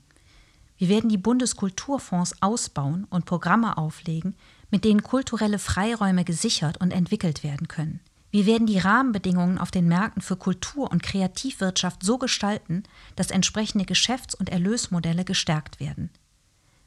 Wir 0.77 0.89
werden 0.89 1.09
die 1.09 1.17
Bundeskulturfonds 1.17 2.41
ausbauen 2.41 3.05
und 3.11 3.25
Programme 3.25 3.77
auflegen, 3.77 4.35
mit 4.71 4.85
denen 4.85 5.03
kulturelle 5.03 5.59
Freiräume 5.59 6.23
gesichert 6.23 6.77
und 6.77 6.91
entwickelt 6.91 7.43
werden 7.43 7.67
können. 7.67 7.99
Wir 8.29 8.45
werden 8.45 8.67
die 8.67 8.79
Rahmenbedingungen 8.79 9.57
auf 9.57 9.71
den 9.71 9.87
Märkten 9.87 10.21
für 10.21 10.35
Kultur- 10.35 10.91
und 10.91 11.01
Kreativwirtschaft 11.03 12.03
so 12.03 12.17
gestalten, 12.17 12.83
dass 13.15 13.31
entsprechende 13.31 13.85
Geschäfts- 13.85 14.35
und 14.35 14.49
Erlösmodelle 14.49 15.23
gestärkt 15.23 15.79
werden. 15.79 16.09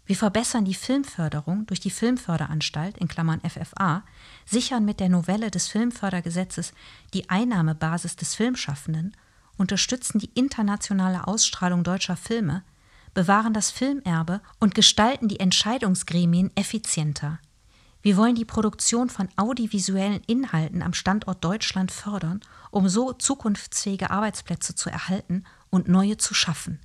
Wir 0.05 0.17
verbessern 0.17 0.65
die 0.65 0.75
Filmförderung 0.75 1.67
durch 1.67 1.79
die 1.79 1.91
Filmförderanstalt 1.91 2.99
in 2.99 3.09
Klammern 3.09 3.41
FFA, 3.49 4.03
sichern 4.45 4.85
mit 4.85 4.99
der 4.99 5.09
Novelle 5.09 5.51
des 5.51 5.69
Filmfördergesetzes 5.69 6.73
die 7.15 7.31
Einnahmebasis 7.31 8.17
des 8.17 8.35
Filmschaffenden, 8.35 9.17
unterstützen 9.57 10.19
die 10.19 10.31
internationale 10.35 11.27
Ausstrahlung 11.27 11.85
deutscher 11.85 12.17
Filme, 12.17 12.65
bewahren 13.15 13.55
das 13.55 13.71
Filmerbe 13.71 14.41
und 14.59 14.75
gestalten 14.75 15.29
die 15.29 15.41
Entscheidungsgremien 15.41 16.51
effizienter. 16.57 17.39
Wir 18.03 18.17
wollen 18.17 18.35
die 18.35 18.47
Produktion 18.47 19.11
von 19.11 19.29
audiovisuellen 19.37 20.23
Inhalten 20.27 20.83
am 20.83 20.95
Standort 20.95 21.45
Deutschland 21.45 21.93
fördern, 21.93 22.41
um 22.71 22.89
so 22.89 23.13
zukunftsfähige 23.13 24.11
Arbeitsplätze 24.11 24.75
zu 24.75 24.89
erhalten 24.89 25.45
und 25.69 25.89
neue 25.89 26.17
zu 26.17 26.33
schaffen. 26.33 26.81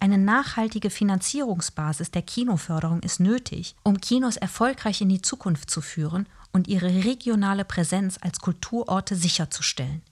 Eine 0.00 0.18
nachhaltige 0.18 0.90
Finanzierungsbasis 0.90 2.12
der 2.12 2.22
Kinoförderung 2.22 3.00
ist 3.00 3.18
nötig, 3.18 3.74
um 3.82 4.00
Kinos 4.00 4.36
erfolgreich 4.36 5.00
in 5.00 5.08
die 5.08 5.22
Zukunft 5.22 5.70
zu 5.70 5.80
führen 5.80 6.26
und 6.52 6.68
ihre 6.68 7.04
regionale 7.04 7.64
Präsenz 7.64 8.16
als 8.20 8.38
Kulturorte 8.38 9.16
sicherzustellen. 9.16 10.02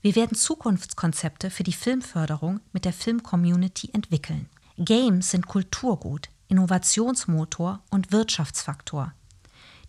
Wir 0.00 0.16
werden 0.16 0.36
Zukunftskonzepte 0.36 1.50
für 1.50 1.62
die 1.62 1.74
Filmförderung 1.74 2.60
mit 2.72 2.86
der 2.86 2.94
Filmcommunity 2.94 3.90
entwickeln. 3.92 4.48
Games 4.78 5.30
sind 5.30 5.46
Kulturgut, 5.46 6.30
Innovationsmotor 6.48 7.80
und 7.90 8.12
Wirtschaftsfaktor. 8.12 9.12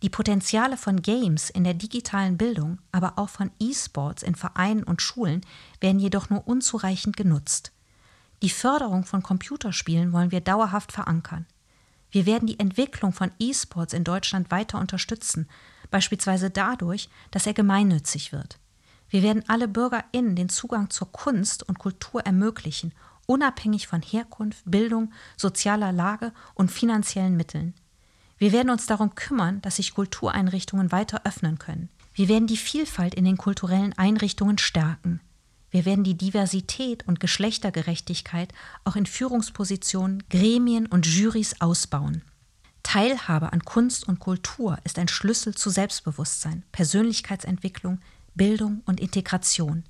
Die 0.03 0.09
Potenziale 0.09 0.75
von 0.75 1.01
Games 1.01 1.49
in 1.49 1.63
der 1.63 1.75
digitalen 1.75 2.37
Bildung, 2.37 2.79
aber 2.91 3.13
auch 3.17 3.29
von 3.29 3.51
E-Sports 3.61 4.21
in 4.21 4.35
Vereinen 4.35 4.83
und 4.83 5.01
Schulen 5.01 5.45
werden 5.79 5.97
jedoch 5.97 6.29
nur 6.29 6.45
unzureichend 6.45 7.15
genutzt. 7.15 7.71
Die 8.41 8.49
Förderung 8.49 9.05
von 9.05 9.23
Computerspielen 9.23 10.11
wollen 10.11 10.31
wir 10.31 10.41
dauerhaft 10.41 10.91
verankern. 10.91 11.45
Wir 12.11 12.25
werden 12.25 12.47
die 12.47 12.59
Entwicklung 12.59 13.13
von 13.13 13.31
E-Sports 13.39 13.93
in 13.93 14.03
Deutschland 14.03 14.51
weiter 14.51 14.77
unterstützen, 14.77 15.47
beispielsweise 15.89 16.49
dadurch, 16.49 17.07
dass 17.31 17.47
er 17.47 17.53
gemeinnützig 17.53 18.33
wird. 18.33 18.59
Wir 19.07 19.23
werden 19.23 19.45
alle 19.47 19.69
BürgerInnen 19.69 20.35
den 20.35 20.49
Zugang 20.49 20.89
zur 20.89 21.13
Kunst 21.13 21.63
und 21.63 21.79
Kultur 21.79 22.19
ermöglichen, 22.25 22.93
unabhängig 23.25 23.87
von 23.87 24.01
Herkunft, 24.01 24.63
Bildung, 24.65 25.13
sozialer 25.37 25.93
Lage 25.93 26.33
und 26.55 26.71
finanziellen 26.71 27.37
Mitteln. 27.37 27.73
Wir 28.43 28.51
werden 28.51 28.71
uns 28.71 28.87
darum 28.87 29.15
kümmern, 29.15 29.61
dass 29.61 29.77
sich 29.77 29.93
Kultureinrichtungen 29.93 30.91
weiter 30.91 31.21
öffnen 31.23 31.59
können. 31.59 31.87
Wir 32.13 32.27
werden 32.27 32.45
die 32.45 32.57
Vielfalt 32.57 33.15
in 33.15 33.23
den 33.23 33.37
kulturellen 33.37 33.97
Einrichtungen 33.97 34.57
stärken. 34.57 35.21
Wir 35.71 35.85
werden 35.85 36.03
die 36.03 36.17
Diversität 36.17 37.07
und 37.07 37.21
Geschlechtergerechtigkeit 37.21 38.53
auch 38.83 38.97
in 38.97 39.05
Führungspositionen, 39.05 40.23
Gremien 40.29 40.87
und 40.87 41.05
Jurys 41.05 41.61
ausbauen. 41.61 42.21
Teilhabe 42.83 43.53
an 43.53 43.63
Kunst 43.63 44.05
und 44.09 44.19
Kultur 44.19 44.77
ist 44.83 44.99
ein 44.99 45.07
Schlüssel 45.07 45.55
zu 45.55 45.69
Selbstbewusstsein, 45.69 46.63
Persönlichkeitsentwicklung, 46.73 48.01
Bildung 48.35 48.81
und 48.85 48.99
Integration. 48.99 49.85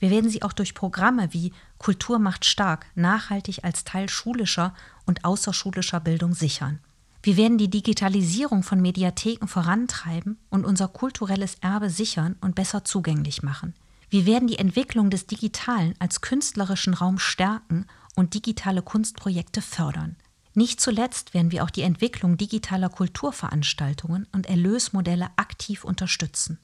Wir 0.00 0.10
werden 0.10 0.28
sie 0.28 0.42
auch 0.42 0.52
durch 0.52 0.74
Programme 0.74 1.32
wie 1.32 1.52
Kultur 1.78 2.18
macht 2.18 2.46
stark 2.46 2.86
nachhaltig 2.96 3.62
als 3.62 3.84
Teil 3.84 4.08
schulischer 4.08 4.74
und 5.04 5.24
außerschulischer 5.24 6.00
Bildung 6.00 6.34
sichern. 6.34 6.80
Wir 7.26 7.36
werden 7.36 7.58
die 7.58 7.68
Digitalisierung 7.68 8.62
von 8.62 8.80
Mediatheken 8.80 9.48
vorantreiben 9.48 10.38
und 10.48 10.64
unser 10.64 10.86
kulturelles 10.86 11.56
Erbe 11.60 11.90
sichern 11.90 12.36
und 12.40 12.54
besser 12.54 12.84
zugänglich 12.84 13.42
machen. 13.42 13.74
Wir 14.08 14.26
werden 14.26 14.46
die 14.46 14.60
Entwicklung 14.60 15.10
des 15.10 15.26
Digitalen 15.26 15.96
als 15.98 16.20
künstlerischen 16.20 16.94
Raum 16.94 17.18
stärken 17.18 17.86
und 18.14 18.34
digitale 18.34 18.80
Kunstprojekte 18.80 19.60
fördern. 19.60 20.14
Nicht 20.54 20.80
zuletzt 20.80 21.34
werden 21.34 21.50
wir 21.50 21.64
auch 21.64 21.70
die 21.70 21.82
Entwicklung 21.82 22.36
digitaler 22.36 22.90
Kulturveranstaltungen 22.90 24.28
und 24.30 24.46
Erlösmodelle 24.46 25.30
aktiv 25.34 25.82
unterstützen. 25.82 26.60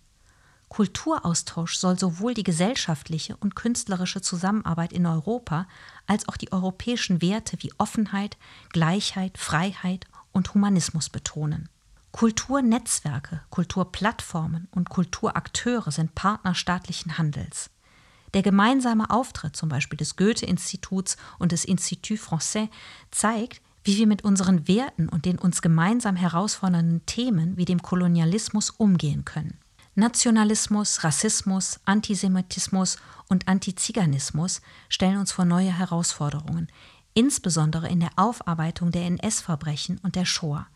Kulturaustausch 0.69 1.77
soll 1.77 1.99
sowohl 1.99 2.35
die 2.35 2.45
gesellschaftliche 2.45 3.37
und 3.37 3.57
künstlerische 3.57 4.23
Zusammenarbeit 4.23 4.93
in 4.93 5.07
Europa 5.07 5.67
als 6.07 6.29
auch 6.29 6.37
die 6.37 6.53
europäischen 6.53 7.21
Werte 7.21 7.57
wie 7.59 7.73
Offenheit, 7.79 8.39
Gleichheit, 8.71 9.39
Freiheit 9.39 10.07
und 10.33 10.55
Humanismus 10.55 11.09
betonen. 11.09 11.69
Kulturnetzwerke, 12.13 13.41
Kulturplattformen 13.51 14.69
und 14.73 14.91
Kulturakteure 14.91 15.91
sind 15.91 16.15
Partner 16.15 16.55
staatlichen 16.55 17.17
Handels. 17.17 17.71
Der 18.35 18.43
gemeinsame 18.43 19.11
Auftritt 19.11 19.57
zum 19.57 19.69
Beispiel 19.69 19.97
des 19.97 20.17
Goethe-Instituts 20.17 21.17
und 21.39 21.53
des 21.53 21.65
Institut 21.65 22.19
Français 22.19 22.69
zeigt, 23.11 23.61
wie 23.85 23.97
wir 23.97 24.07
mit 24.07 24.25
unseren 24.25 24.69
Werten 24.69 25.09
und 25.09 25.25
den 25.25 25.39
uns 25.39 25.61
gemeinsam 25.61 26.17
herausfordernden 26.17 27.05
Themen 27.07 27.57
wie 27.57 27.65
dem 27.65 27.83
Kolonialismus 27.83 28.71
umgehen 28.71 29.25
können. 29.25 29.59
Nationalismus, 29.95 31.05
Rassismus, 31.05 31.81
Antisemitismus 31.85 32.97
und 33.29 33.49
Antiziganismus 33.49 34.63
stellen 34.89 35.19
uns 35.19 35.33
vor 35.33 35.45
neue 35.45 35.77
Herausforderungen, 35.77 36.69
insbesondere 37.15 37.89
in 37.89 38.01
der 38.01 38.11
Aufarbeitung 38.17 38.91
der 38.91 39.07
NS-Verbrechen 39.07 39.99
und 40.03 40.17
der 40.17 40.25
Shoah. 40.25 40.67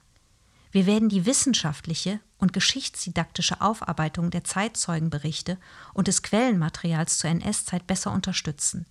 Wir 0.71 0.87
werden 0.87 1.09
die 1.09 1.25
wissenschaftliche 1.25 2.21
und 2.39 2.53
geschichtsdidaktische 2.53 3.61
Aufarbeitung 3.61 4.31
der 4.31 4.45
Zeitzeugenberichte 4.45 5.59
und 5.95 6.09
des 6.09 6.23
Quellenmaterials 6.23 7.19
zur 7.19 7.31
NS-Zeit 7.31 7.87
besser 7.87 8.13
unterstützen. 8.13 8.87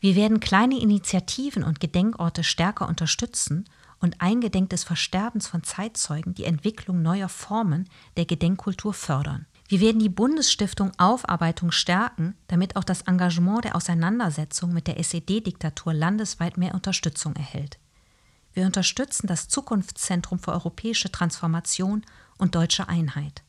Wir 0.00 0.16
werden 0.16 0.40
kleine 0.40 0.80
Initiativen 0.80 1.62
und 1.62 1.78
Gedenkorte 1.78 2.42
stärker 2.42 2.88
unterstützen 2.88 3.66
und 4.00 4.22
eingedenk 4.22 4.70
des 4.70 4.82
Versterbens 4.82 5.46
von 5.46 5.62
Zeitzeugen 5.62 6.34
die 6.34 6.44
Entwicklung 6.44 7.02
neuer 7.02 7.28
Formen 7.28 7.88
der 8.16 8.24
Gedenkkultur 8.24 8.94
fördern. 8.94 9.46
Wir 9.70 9.78
werden 9.78 10.00
die 10.00 10.08
Bundesstiftung 10.08 10.90
Aufarbeitung 10.98 11.70
stärken, 11.70 12.34
damit 12.48 12.74
auch 12.74 12.82
das 12.82 13.02
Engagement 13.02 13.62
der 13.62 13.76
Auseinandersetzung 13.76 14.72
mit 14.72 14.88
der 14.88 14.98
SED-Diktatur 14.98 15.94
landesweit 15.94 16.58
mehr 16.58 16.74
Unterstützung 16.74 17.36
erhält. 17.36 17.78
Wir 18.52 18.66
unterstützen 18.66 19.28
das 19.28 19.46
Zukunftszentrum 19.46 20.40
für 20.40 20.50
europäische 20.50 21.12
Transformation 21.12 22.04
und 22.36 22.56
deutsche 22.56 22.88
Einheit. 22.88 23.44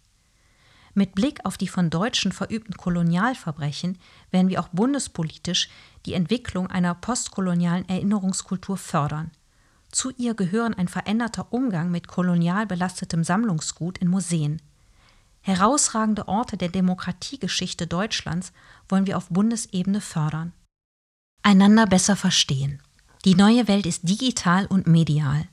Mit 0.93 1.15
Blick 1.15 1.43
auf 1.43 1.57
die 1.57 1.67
von 1.67 1.89
Deutschen 1.89 2.31
verübten 2.31 2.77
Kolonialverbrechen 2.77 3.97
werden 4.29 4.49
wir 4.49 4.59
auch 4.59 4.67
bundespolitisch 4.67 5.69
die 6.05 6.13
Entwicklung 6.13 6.67
einer 6.67 6.93
postkolonialen 6.93 7.89
Erinnerungskultur 7.89 8.77
fördern. 8.77 9.31
Zu 9.91 10.11
ihr 10.17 10.35
gehören 10.35 10.75
ein 10.75 10.87
veränderter 10.87 11.51
Umgang 11.51 11.89
mit 11.89 12.07
kolonial 12.07 12.67
belastetem 12.67 13.23
Sammlungsgut 13.23 13.97
in 13.97 14.07
Museen. 14.07 14.61
Herausragende 15.41 16.27
Orte 16.27 16.55
der 16.55 16.69
Demokratiegeschichte 16.69 17.87
Deutschlands 17.87 18.53
wollen 18.87 19.07
wir 19.07 19.17
auf 19.17 19.29
Bundesebene 19.29 19.99
fördern. 19.99 20.53
Einander 21.41 21.87
besser 21.87 22.15
verstehen. 22.15 22.81
Die 23.25 23.35
neue 23.35 23.67
Welt 23.67 23.87
ist 23.87 24.07
digital 24.07 24.67
und 24.67 24.85
medial. 24.85 25.47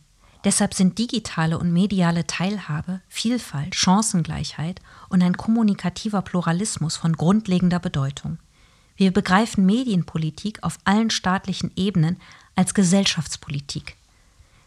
Deshalb 0.44 0.74
sind 0.74 0.98
digitale 0.98 1.58
und 1.58 1.72
mediale 1.72 2.26
Teilhabe, 2.26 3.00
Vielfalt, 3.08 3.74
Chancengleichheit 3.74 4.80
und 5.08 5.22
ein 5.22 5.36
kommunikativer 5.36 6.22
Pluralismus 6.22 6.96
von 6.96 7.14
grundlegender 7.14 7.80
Bedeutung. 7.80 8.38
Wir 8.96 9.12
begreifen 9.12 9.64
Medienpolitik 9.64 10.62
auf 10.62 10.78
allen 10.84 11.10
staatlichen 11.10 11.72
Ebenen 11.76 12.18
als 12.54 12.74
Gesellschaftspolitik. 12.74 13.96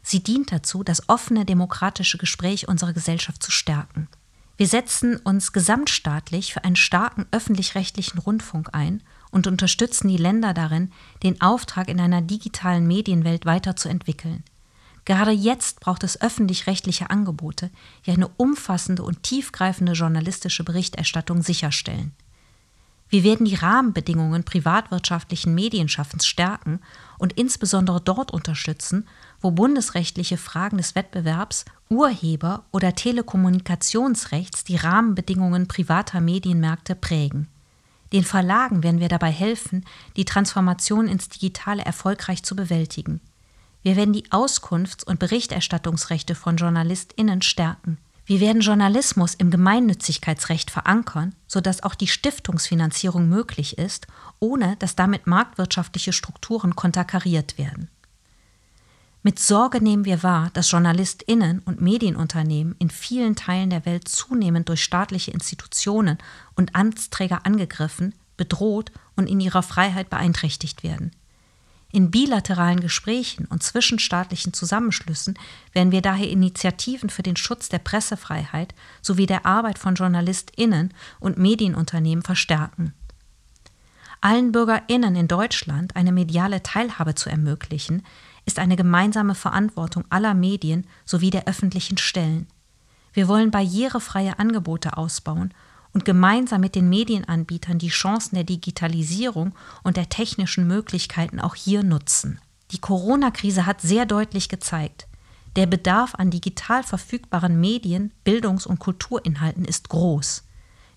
Sie 0.04 0.24
dient 0.24 0.52
dazu, 0.52 0.84
das 0.84 1.10
offene 1.10 1.46
demokratische 1.46 2.18
Gespräch 2.18 2.68
unserer 2.68 2.94
Gesellschaft 2.94 3.44
zu 3.44 3.52
stärken. 3.52 4.08
Wir 4.62 4.68
setzen 4.68 5.18
uns 5.18 5.54
gesamtstaatlich 5.54 6.54
für 6.54 6.64
einen 6.64 6.76
starken 6.76 7.26
öffentlich-rechtlichen 7.32 8.20
Rundfunk 8.20 8.70
ein 8.74 9.02
und 9.32 9.48
unterstützen 9.48 10.08
die 10.08 10.18
Länder 10.18 10.54
darin, 10.54 10.92
den 11.24 11.42
Auftrag 11.42 11.90
in 11.90 12.00
einer 12.00 12.22
digitalen 12.22 12.86
Medienwelt 12.86 13.48
weiterzuentwickeln. 13.48 14.44
Gerade 15.04 15.32
jetzt 15.32 15.80
braucht 15.80 16.04
es 16.04 16.22
öffentlich-rechtliche 16.22 17.10
Angebote, 17.10 17.72
die 18.06 18.12
eine 18.12 18.28
umfassende 18.38 19.02
und 19.02 19.24
tiefgreifende 19.24 19.94
journalistische 19.94 20.64
Berichterstattung 20.64 21.42
sicherstellen. 21.42 22.12
Wir 23.10 23.24
werden 23.24 23.48
die 23.48 23.56
Rahmenbedingungen 23.56 24.44
privatwirtschaftlichen 24.44 25.56
Medienschaffens 25.56 26.28
stärken 26.28 26.82
und 27.18 27.34
insbesondere 27.34 28.00
dort 28.00 28.32
unterstützen, 28.32 29.08
wo 29.42 29.52
bundesrechtliche 29.52 30.38
Fragen 30.38 30.78
des 30.78 30.96
Wettbewerbs, 30.96 31.66
Urheber- 31.90 32.64
oder 32.72 32.96
Telekommunikationsrechts 32.96 34.64
die 34.64 34.78
Rahmenbedingungen 34.78 35.68
privater 35.68 36.22
Medienmärkte 36.22 36.96
prägen. 36.96 37.48
Den 38.14 38.24
Verlagen 38.24 38.84
werden 38.84 39.00
wir 39.00 39.08
dabei 39.08 39.32
helfen, 39.32 39.86
die 40.16 40.26
Transformation 40.26 41.08
ins 41.08 41.30
Digitale 41.30 41.84
erfolgreich 41.84 42.44
zu 42.44 42.56
bewältigen. 42.56 43.22
Wir 43.84 43.96
werden 43.96 44.14
die 44.14 44.30
Auskunfts- 44.32 45.04
und 45.04 45.20
Berichterstattungsrechte 45.20 46.36
von 46.36 46.58
JournalistInnen 46.58 47.42
stärken. 47.42 47.98
Wir 48.26 48.40
werden 48.40 48.62
Journalismus 48.62 49.34
im 49.34 49.50
Gemeinnützigkeitsrecht 49.50 50.70
verankern, 50.70 51.34
sodass 51.48 51.84
auch 51.84 51.96
die 51.96 52.08
Stiftungsfinanzierung 52.08 53.28
möglich 53.28 53.78
ist, 53.78 54.08
ohne 54.40 54.76
dass 54.78 54.96
damit 54.96 55.26
marktwirtschaftliche 55.26 56.14
Strukturen 56.14 56.76
konterkariert 56.76 57.58
werden. 57.58 57.90
Mit 59.24 59.38
Sorge 59.38 59.84
nehmen 59.84 60.06
wir 60.06 60.24
wahr, 60.24 60.50
dass 60.54 60.72
JournalistInnen 60.72 61.60
und 61.60 61.80
Medienunternehmen 61.80 62.76
in 62.80 62.90
vielen 62.90 63.36
Teilen 63.36 63.70
der 63.70 63.86
Welt 63.86 64.08
zunehmend 64.08 64.68
durch 64.68 64.84
staatliche 64.84 65.30
Institutionen 65.30 66.18
und 66.56 66.76
Amtsträger 66.76 67.46
angegriffen, 67.46 68.16
bedroht 68.36 68.92
und 69.16 69.28
in 69.28 69.40
ihrer 69.40 69.62
Freiheit 69.62 70.10
beeinträchtigt 70.10 70.82
werden. 70.82 71.12
In 71.92 72.10
bilateralen 72.10 72.80
Gesprächen 72.80 73.46
und 73.46 73.62
zwischenstaatlichen 73.62 74.54
Zusammenschlüssen 74.54 75.38
werden 75.74 75.92
wir 75.92 76.02
daher 76.02 76.30
Initiativen 76.30 77.10
für 77.10 77.22
den 77.22 77.36
Schutz 77.36 77.70
der 77.70 77.80
Pressefreiheit 77.80 78.74
sowie 79.04 79.28
der 79.28 79.46
Arbeit 79.46 79.78
von 79.78 79.94
JournalistInnen 79.94 80.94
und 81.20 81.38
Medienunternehmen 81.38 82.24
verstärken. 82.24 82.94
Allen 84.22 84.52
BürgerInnen 84.52 85.16
in 85.16 85.28
Deutschland 85.28 85.96
eine 85.96 86.12
mediale 86.12 86.64
Teilhabe 86.64 87.14
zu 87.14 87.30
ermöglichen, 87.30 88.04
ist 88.46 88.60
eine 88.60 88.76
gemeinsame 88.76 89.36
Verantwortung 89.36 90.06
aller 90.10 90.34
Medien 90.34 90.88
sowie 91.06 91.30
der 91.30 91.48
öffentlichen 91.48 91.98
Stellen. 91.98 92.48
Wir 93.14 93.28
wollen 93.28 93.52
barrierefreie 93.52 94.40
Angebote 94.40 94.98
ausbauen 94.98 95.54
und 95.94 96.06
gemeinsam 96.06 96.62
mit 96.62 96.76
den 96.76 96.90
Medienanbietern 96.90 97.78
die 97.78 97.90
Chancen 97.90 98.36
der 98.36 98.44
Digitalisierung 98.46 99.54
und 99.84 99.98
der 99.98 100.10
technischen 100.10 100.68
Möglichkeiten 100.68 101.40
auch 101.40 101.56
hier 101.56 101.84
nutzen. 101.84 102.40
Die 102.72 102.80
Corona-Krise 102.80 103.66
hat 103.66 103.82
sehr 103.82 104.06
deutlich 104.06 104.48
gezeigt, 104.48 105.08
der 105.58 105.66
Bedarf 105.66 106.16
an 106.16 106.32
digital 106.32 106.82
verfügbaren 106.82 107.60
Medien, 107.60 108.14
Bildungs- 108.24 108.66
und 108.66 108.80
Kulturinhalten 108.80 109.66
ist 109.66 109.90
groß. 109.90 110.46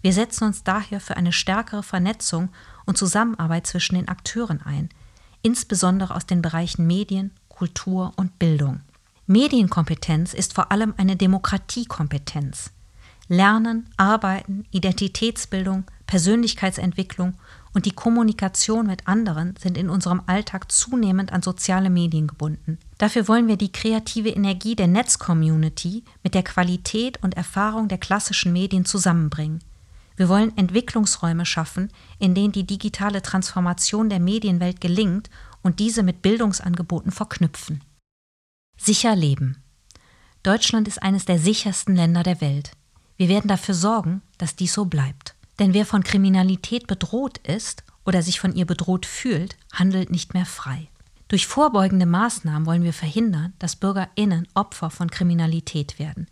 Wir 0.01 0.13
setzen 0.13 0.45
uns 0.45 0.63
daher 0.63 1.01
für 1.01 1.17
eine 1.17 1.33
stärkere 1.33 1.83
Vernetzung 1.83 2.51
und 2.85 2.97
Zusammenarbeit 2.97 3.67
zwischen 3.67 3.97
den 3.97 4.07
Akteuren 4.07 4.63
ein, 4.63 4.91
insbesondere 5.45 6.17
aus 6.17 6.27
den 6.27 6.43
Bereichen 6.43 6.89
Medien, 6.89 7.31
Kultur 7.49 8.13
und 8.17 8.41
Bildung. 8.41 8.81
Medienkompetenz 9.29 10.35
ist 10.35 10.55
vor 10.55 10.73
allem 10.73 10.95
eine 10.97 11.15
Demokratiekompetenz. 11.15 12.73
Lernen, 13.29 13.89
Arbeiten, 13.97 14.67
Identitätsbildung, 14.71 15.85
Persönlichkeitsentwicklung 16.07 17.35
und 17.73 17.87
die 17.87 17.93
Kommunikation 17.93 18.87
mit 18.87 19.07
anderen 19.09 19.55
sind 19.59 19.79
in 19.79 19.89
unserem 19.91 20.23
Alltag 20.27 20.71
zunehmend 20.71 21.33
an 21.33 21.43
soziale 21.43 21.91
Medien 21.91 22.27
gebunden. 22.27 22.79
Dafür 22.99 23.27
wollen 23.29 23.49
wir 23.49 23.57
die 23.57 23.73
kreative 23.73 24.31
Energie 24.31 24.77
der 24.77 24.89
Netzcommunity 24.89 26.05
mit 26.23 26.35
der 26.35 26.43
Qualität 26.43 27.23
und 27.23 27.37
Erfahrung 27.37 27.89
der 27.89 27.99
klassischen 27.99 28.53
Medien 28.53 28.85
zusammenbringen. 28.85 29.61
Wir 30.17 30.29
wollen 30.29 30.57
Entwicklungsräume 30.57 31.45
schaffen, 31.45 31.91
in 32.19 32.35
denen 32.35 32.53
die 32.53 32.67
digitale 32.67 33.23
Transformation 33.23 34.09
der 34.09 34.21
Medienwelt 34.21 34.81
gelingt 34.81 35.29
und 35.63 35.81
diese 35.81 36.03
mit 36.03 36.23
Bildungsangeboten 36.23 37.11
verknüpfen. 37.11 37.83
Sicher 38.77 39.17
leben. 39.17 39.63
Deutschland 40.43 40.87
ist 40.89 41.03
eines 41.03 41.25
der 41.25 41.39
sichersten 41.39 41.97
Länder 41.97 42.23
der 42.23 42.41
Welt. 42.41 42.73
Wir 43.17 43.29
werden 43.29 43.49
dafür 43.49 43.75
sorgen, 43.75 44.23
dass 44.39 44.57
dies 44.57 44.75
so 44.75 44.85
bleibt. 44.85 45.35
Denn 45.59 45.73
wer 45.73 45.87
von 45.87 46.03
Kriminalität 46.03 46.87
bedroht 46.87 47.39
ist 47.39 47.85
oder 48.05 48.23
sich 48.23 48.41
von 48.41 48.55
ihr 48.55 48.67
bedroht 48.67 49.07
fühlt, 49.07 49.57
handelt 49.73 50.11
nicht 50.11 50.35
mehr 50.35 50.47
frei. 50.47 50.89
Durch 51.29 51.47
vorbeugende 51.47 52.07
Maßnahmen 52.07 52.67
wollen 52.67 52.83
wir 52.83 52.93
verhindern, 52.93 53.55
dass 53.59 53.77
Bürgerinnen 53.77 54.47
Opfer 54.55 54.91
von 54.91 55.11
Kriminalität 55.11 55.99
werden. 55.99 56.29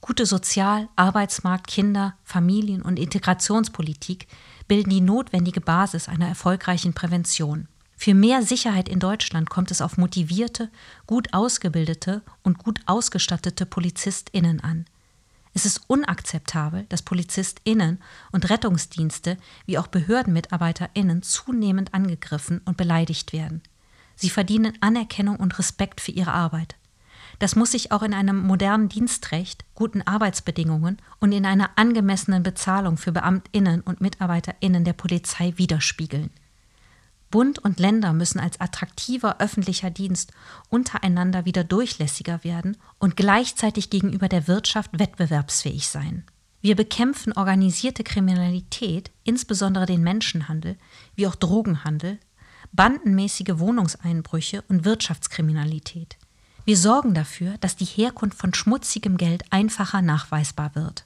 Gute 0.00 0.24
Sozial-, 0.24 0.88
Arbeitsmarkt-, 0.96 1.66
Kinder-, 1.66 2.16
Familien- 2.24 2.82
und 2.82 2.98
Integrationspolitik 2.98 4.26
bilden 4.66 4.90
die 4.90 5.00
notwendige 5.00 5.60
Basis 5.60 6.08
einer 6.08 6.28
erfolgreichen 6.28 6.94
Prävention. 6.94 7.68
Für 7.96 8.14
mehr 8.14 8.42
Sicherheit 8.42 8.88
in 8.88 8.98
Deutschland 8.98 9.50
kommt 9.50 9.70
es 9.70 9.82
auf 9.82 9.98
motivierte, 9.98 10.70
gut 11.06 11.34
ausgebildete 11.34 12.22
und 12.42 12.56
gut 12.56 12.80
ausgestattete 12.86 13.66
Polizistinnen 13.66 14.60
an. 14.60 14.86
Es 15.52 15.66
ist 15.66 15.82
unakzeptabel, 15.86 16.86
dass 16.88 17.02
Polizistinnen 17.02 17.98
und 18.32 18.48
Rettungsdienste 18.48 19.36
wie 19.66 19.76
auch 19.76 19.88
Behördenmitarbeiterinnen 19.88 21.22
zunehmend 21.22 21.92
angegriffen 21.92 22.62
und 22.64 22.76
beleidigt 22.76 23.34
werden. 23.34 23.62
Sie 24.14 24.30
verdienen 24.30 24.78
Anerkennung 24.80 25.36
und 25.36 25.58
Respekt 25.58 26.00
für 26.00 26.12
ihre 26.12 26.32
Arbeit. 26.32 26.76
Das 27.40 27.56
muss 27.56 27.72
sich 27.72 27.90
auch 27.90 28.02
in 28.02 28.12
einem 28.12 28.38
modernen 28.38 28.90
Dienstrecht, 28.90 29.64
guten 29.74 30.02
Arbeitsbedingungen 30.02 30.98
und 31.20 31.32
in 31.32 31.46
einer 31.46 31.70
angemessenen 31.76 32.42
Bezahlung 32.42 32.98
für 32.98 33.12
Beamtinnen 33.12 33.80
und 33.80 34.02
Mitarbeiterinnen 34.02 34.84
der 34.84 34.92
Polizei 34.92 35.54
widerspiegeln. 35.56 36.30
Bund 37.30 37.58
und 37.58 37.80
Länder 37.80 38.12
müssen 38.12 38.40
als 38.40 38.60
attraktiver 38.60 39.40
öffentlicher 39.40 39.88
Dienst 39.88 40.32
untereinander 40.68 41.46
wieder 41.46 41.64
durchlässiger 41.64 42.44
werden 42.44 42.76
und 42.98 43.16
gleichzeitig 43.16 43.88
gegenüber 43.88 44.28
der 44.28 44.46
Wirtschaft 44.46 44.98
wettbewerbsfähig 44.98 45.88
sein. 45.88 46.24
Wir 46.60 46.76
bekämpfen 46.76 47.32
organisierte 47.32 48.04
Kriminalität, 48.04 49.10
insbesondere 49.24 49.86
den 49.86 50.02
Menschenhandel, 50.02 50.76
wie 51.14 51.26
auch 51.26 51.36
Drogenhandel, 51.36 52.18
bandenmäßige 52.72 53.54
Wohnungseinbrüche 53.58 54.62
und 54.68 54.84
Wirtschaftskriminalität. 54.84 56.18
Wir 56.64 56.76
sorgen 56.76 57.14
dafür, 57.14 57.56
dass 57.58 57.76
die 57.76 57.84
Herkunft 57.84 58.38
von 58.38 58.54
schmutzigem 58.54 59.16
Geld 59.16 59.44
einfacher 59.50 60.02
nachweisbar 60.02 60.74
wird. 60.74 61.04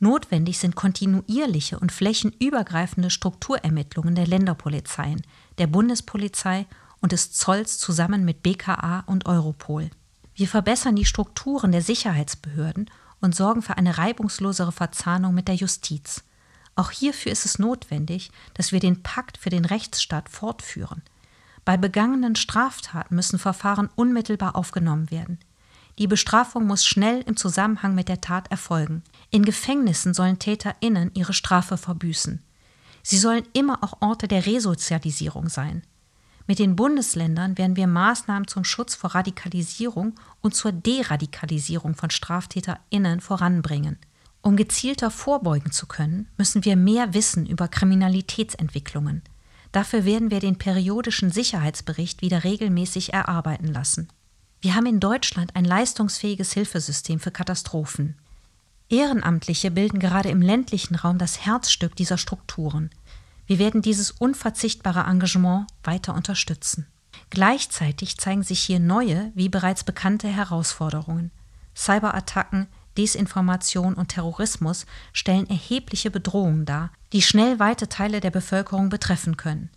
Notwendig 0.00 0.58
sind 0.58 0.74
kontinuierliche 0.74 1.78
und 1.78 1.92
flächenübergreifende 1.92 3.10
Strukturermittlungen 3.10 4.16
der 4.16 4.26
Länderpolizeien, 4.26 5.22
der 5.58 5.68
Bundespolizei 5.68 6.66
und 7.00 7.12
des 7.12 7.32
Zolls 7.32 7.78
zusammen 7.78 8.24
mit 8.24 8.42
BKA 8.42 9.04
und 9.06 9.26
Europol. 9.26 9.90
Wir 10.34 10.48
verbessern 10.48 10.96
die 10.96 11.04
Strukturen 11.04 11.70
der 11.70 11.82
Sicherheitsbehörden 11.82 12.90
und 13.20 13.36
sorgen 13.36 13.62
für 13.62 13.76
eine 13.76 13.98
reibungslosere 13.98 14.72
Verzahnung 14.72 15.34
mit 15.34 15.46
der 15.46 15.54
Justiz. 15.54 16.24
Auch 16.74 16.90
hierfür 16.90 17.30
ist 17.30 17.44
es 17.44 17.58
notwendig, 17.58 18.30
dass 18.54 18.72
wir 18.72 18.80
den 18.80 19.02
Pakt 19.02 19.36
für 19.36 19.50
den 19.50 19.64
Rechtsstaat 19.64 20.28
fortführen. 20.28 21.02
Bei 21.64 21.76
begangenen 21.76 22.34
Straftaten 22.34 23.14
müssen 23.14 23.38
Verfahren 23.38 23.88
unmittelbar 23.94 24.56
aufgenommen 24.56 25.10
werden. 25.10 25.38
Die 25.98 26.06
Bestrafung 26.06 26.66
muss 26.66 26.84
schnell 26.84 27.20
im 27.22 27.36
Zusammenhang 27.36 27.94
mit 27.94 28.08
der 28.08 28.20
Tat 28.20 28.50
erfolgen. 28.50 29.02
In 29.30 29.44
Gefängnissen 29.44 30.14
sollen 30.14 30.38
TäterInnen 30.38 31.10
ihre 31.14 31.34
Strafe 31.34 31.76
verbüßen. 31.76 32.42
Sie 33.02 33.18
sollen 33.18 33.44
immer 33.52 33.82
auch 33.82 34.00
Orte 34.00 34.26
der 34.26 34.46
Resozialisierung 34.46 35.48
sein. 35.48 35.82
Mit 36.46 36.58
den 36.58 36.74
Bundesländern 36.74 37.56
werden 37.58 37.76
wir 37.76 37.86
Maßnahmen 37.86 38.48
zum 38.48 38.64
Schutz 38.64 38.94
vor 38.94 39.14
Radikalisierung 39.14 40.14
und 40.40 40.54
zur 40.54 40.72
Deradikalisierung 40.72 41.94
von 41.94 42.10
StraftäterInnen 42.10 43.20
voranbringen. 43.20 43.98
Um 44.40 44.56
gezielter 44.56 45.10
vorbeugen 45.10 45.70
zu 45.70 45.86
können, 45.86 46.28
müssen 46.36 46.64
wir 46.64 46.76
mehr 46.76 47.14
wissen 47.14 47.46
über 47.46 47.68
Kriminalitätsentwicklungen. 47.68 49.22
Dafür 49.72 50.04
werden 50.04 50.30
wir 50.30 50.40
den 50.40 50.58
periodischen 50.58 51.32
Sicherheitsbericht 51.32 52.20
wieder 52.20 52.44
regelmäßig 52.44 53.12
erarbeiten 53.12 53.66
lassen. 53.66 54.08
Wir 54.60 54.74
haben 54.74 54.86
in 54.86 55.00
Deutschland 55.00 55.56
ein 55.56 55.64
leistungsfähiges 55.64 56.52
Hilfesystem 56.52 57.18
für 57.18 57.30
Katastrophen. 57.30 58.16
Ehrenamtliche 58.90 59.70
bilden 59.70 59.98
gerade 59.98 60.28
im 60.28 60.42
ländlichen 60.42 60.94
Raum 60.94 61.18
das 61.18 61.44
Herzstück 61.44 61.96
dieser 61.96 62.18
Strukturen. 62.18 62.90
Wir 63.46 63.58
werden 63.58 63.82
dieses 63.82 64.10
unverzichtbare 64.10 65.10
Engagement 65.10 65.66
weiter 65.82 66.14
unterstützen. 66.14 66.86
Gleichzeitig 67.30 68.18
zeigen 68.18 68.42
sich 68.42 68.60
hier 68.60 68.78
neue, 68.78 69.32
wie 69.34 69.48
bereits 69.48 69.84
bekannte 69.84 70.28
Herausforderungen. 70.28 71.30
Cyberattacken, 71.74 72.68
Desinformation 72.96 73.94
und 73.94 74.08
Terrorismus 74.08 74.86
stellen 75.12 75.48
erhebliche 75.48 76.10
Bedrohungen 76.10 76.64
dar, 76.64 76.90
die 77.12 77.22
schnell 77.22 77.58
weite 77.58 77.88
Teile 77.88 78.20
der 78.20 78.30
Bevölkerung 78.30 78.88
betreffen 78.88 79.36
können. 79.36 79.70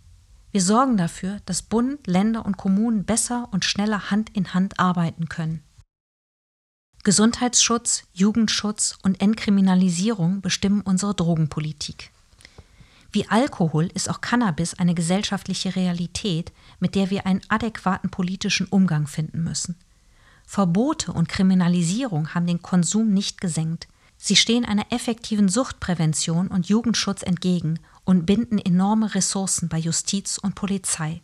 Wir 0.52 0.62
sorgen 0.62 0.96
dafür, 0.96 1.40
dass 1.46 1.62
Bund, 1.62 2.06
Länder 2.06 2.46
und 2.46 2.56
Kommunen 2.56 3.04
besser 3.04 3.48
und 3.52 3.64
schneller 3.64 4.10
Hand 4.10 4.30
in 4.34 4.54
Hand 4.54 4.78
arbeiten 4.78 5.28
können. 5.28 5.62
Gesundheitsschutz, 7.04 8.04
Jugendschutz 8.12 8.98
und 9.02 9.20
Entkriminalisierung 9.20 10.40
bestimmen 10.40 10.80
unsere 10.80 11.14
Drogenpolitik. 11.14 12.10
Wie 13.12 13.28
Alkohol 13.28 13.86
ist 13.94 14.10
auch 14.10 14.20
Cannabis 14.20 14.74
eine 14.74 14.94
gesellschaftliche 14.94 15.76
Realität, 15.76 16.52
mit 16.80 16.94
der 16.94 17.10
wir 17.10 17.24
einen 17.24 17.42
adäquaten 17.48 18.10
politischen 18.10 18.66
Umgang 18.66 19.06
finden 19.06 19.44
müssen. 19.44 19.76
Verbote 20.46 21.12
und 21.12 21.28
Kriminalisierung 21.28 22.34
haben 22.34 22.46
den 22.46 22.62
Konsum 22.62 23.12
nicht 23.12 23.40
gesenkt. 23.40 23.88
Sie 24.16 24.36
stehen 24.36 24.64
einer 24.64 24.90
effektiven 24.90 25.48
Suchtprävention 25.48 26.48
und 26.48 26.68
Jugendschutz 26.68 27.22
entgegen 27.22 27.78
und 28.04 28.24
binden 28.24 28.58
enorme 28.58 29.14
Ressourcen 29.14 29.68
bei 29.68 29.76
Justiz 29.76 30.38
und 30.38 30.54
Polizei. 30.54 31.20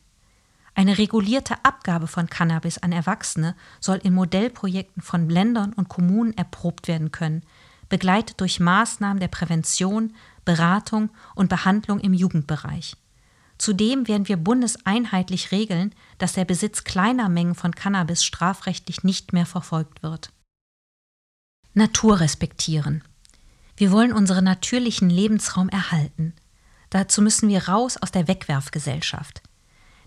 Eine 0.75 0.99
regulierte 0.99 1.65
Abgabe 1.65 2.07
von 2.07 2.29
Cannabis 2.29 2.79
an 2.79 2.93
Erwachsene 2.93 3.55
soll 3.81 3.99
in 3.99 4.15
Modellprojekten 4.15 5.03
von 5.03 5.29
Ländern 5.29 5.73
und 5.73 5.89
Kommunen 5.89 6.37
erprobt 6.37 6.89
werden 6.89 7.13
können, 7.13 7.43
begleitet 7.89 8.41
durch 8.41 8.59
Maßnahmen 8.59 9.21
der 9.21 9.29
Prävention, 9.29 10.15
Beratung 10.45 11.11
und 11.35 11.49
Behandlung 11.49 12.01
im 12.01 12.15
Jugendbereich. 12.15 12.97
Zudem 13.63 14.09
werden 14.09 14.27
wir 14.27 14.39
bundeseinheitlich 14.39 15.53
regeln, 15.53 15.95
dass 16.19 16.33
der 16.33 16.45
Besitz 16.45 16.83
kleiner 16.83 17.29
Mengen 17.29 17.55
von 17.55 17.73
Cannabis 17.73 18.25
strafrechtlich 18.25 19.05
nicht 19.05 19.33
mehr 19.33 19.47
verfolgt 19.47 20.03
wird. 20.03 20.33
Natur 21.73 22.19
respektieren. 22.19 23.05
Wir 23.77 23.93
wollen 23.93 24.13
unseren 24.13 24.43
natürlichen 24.43 25.09
Lebensraum 25.09 25.69
erhalten. 25.69 26.35
Dazu 26.91 27.23
müssen 27.23 27.49
wir 27.49 27.69
raus 27.69 27.97
aus 27.99 28.11
der 28.11 28.27
Wegwerfgesellschaft. 28.27 29.45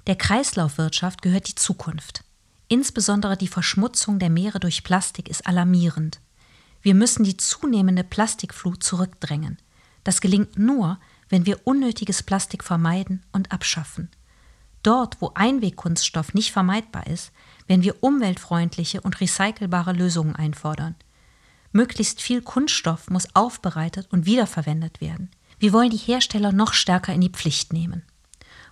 Der 0.07 0.17
Kreislaufwirtschaft 0.17 1.21
gehört 1.21 1.47
die 1.47 1.55
Zukunft. 1.55 2.25
Insbesondere 2.67 3.37
die 3.37 3.47
Verschmutzung 3.47 4.19
der 4.19 4.29
Meere 4.29 4.59
durch 4.59 4.83
Plastik 4.83 5.29
ist 5.29 5.47
alarmierend. 5.47 6.19
Wir 6.81 6.93
müssen 6.93 7.23
die 7.23 7.37
zunehmende 7.37 8.03
Plastikflut 8.03 8.83
zurückdrängen. 8.83 9.59
Das 10.03 10.19
gelingt 10.19 10.59
nur, 10.59 10.99
wenn 11.29 11.45
wir 11.45 11.61
unnötiges 11.65 12.23
Plastik 12.23 12.63
vermeiden 12.63 13.23
und 13.31 13.51
abschaffen. 13.51 14.09
Dort, 14.83 15.19
wo 15.19 15.31
Einwegkunststoff 15.33 16.33
nicht 16.33 16.51
vermeidbar 16.51 17.07
ist, 17.07 17.31
werden 17.67 17.83
wir 17.83 18.03
umweltfreundliche 18.03 19.01
und 19.01 19.19
recycelbare 19.19 19.93
Lösungen 19.93 20.35
einfordern. 20.35 20.95
Möglichst 21.71 22.21
viel 22.21 22.41
Kunststoff 22.41 23.09
muss 23.09 23.35
aufbereitet 23.35 24.07
und 24.11 24.25
wiederverwendet 24.25 25.01
werden. 25.01 25.31
Wir 25.59 25.73
wollen 25.73 25.89
die 25.89 25.97
Hersteller 25.97 26.51
noch 26.51 26.73
stärker 26.73 27.13
in 27.13 27.21
die 27.21 27.29
Pflicht 27.29 27.73
nehmen. 27.73 28.03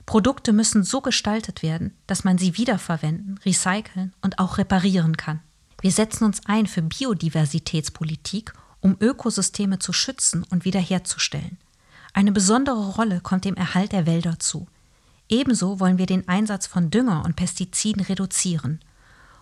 Produkte 0.06 0.54
müssen 0.54 0.84
so 0.84 1.02
gestaltet 1.02 1.64
werden, 1.64 1.96
dass 2.08 2.24
man 2.24 2.38
sie 2.38 2.58
wiederverwenden, 2.58 3.40
recyceln 3.46 4.14
und 4.22 4.40
auch 4.40 4.58
reparieren 4.58 5.18
kann. 5.18 5.40
Wir 5.82 5.92
setzen 5.92 6.26
uns 6.26 6.46
ein 6.46 6.68
für 6.68 6.82
Biodiversitätspolitik, 6.82 8.54
um 8.80 8.98
Ökosysteme 9.00 9.80
zu 9.80 9.94
schützen 9.94 10.46
und 10.50 10.66
wiederherzustellen. 10.66 11.58
Eine 12.14 12.32
besondere 12.32 12.92
Rolle 12.92 13.22
kommt 13.22 13.44
dem 13.44 13.56
Erhalt 13.56 13.92
der 13.92 14.06
Wälder 14.06 14.40
zu. 14.40 14.68
Ebenso 15.30 15.80
wollen 15.80 15.98
wir 15.98 16.06
den 16.06 16.28
Einsatz 16.28 16.68
von 16.68 16.92
Dünger 16.92 17.24
und 17.26 17.36
Pestiziden 17.36 18.04
reduzieren. 18.04 18.80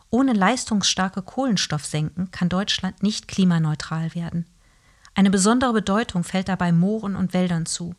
Ohne 0.10 0.34
leistungsstarke 0.34 1.22
Kohlenstoffsenken 1.22 2.32
kann 2.32 2.50
Deutschland 2.50 3.04
nicht 3.04 3.28
klimaneutral 3.28 4.16
werden. 4.16 4.46
Eine 5.14 5.30
besondere 5.30 5.74
Bedeutung 5.74 6.24
fällt 6.24 6.48
dabei 6.48 6.72
Mooren 6.72 7.16
und 7.18 7.34
Wäldern 7.34 7.66
zu. 7.66 7.96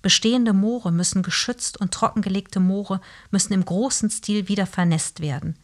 Bestehende 0.00 0.52
Moore 0.52 0.92
müssen 0.92 1.22
geschützt 1.22 1.78
und 1.80 1.92
trockengelegte 1.92 2.60
Moore 2.60 3.00
müssen 3.30 3.52
im 3.52 3.64
großen 3.64 4.10
Stil 4.10 4.48
wieder 4.48 4.66
vernässt 4.66 5.20
werden. 5.20 5.58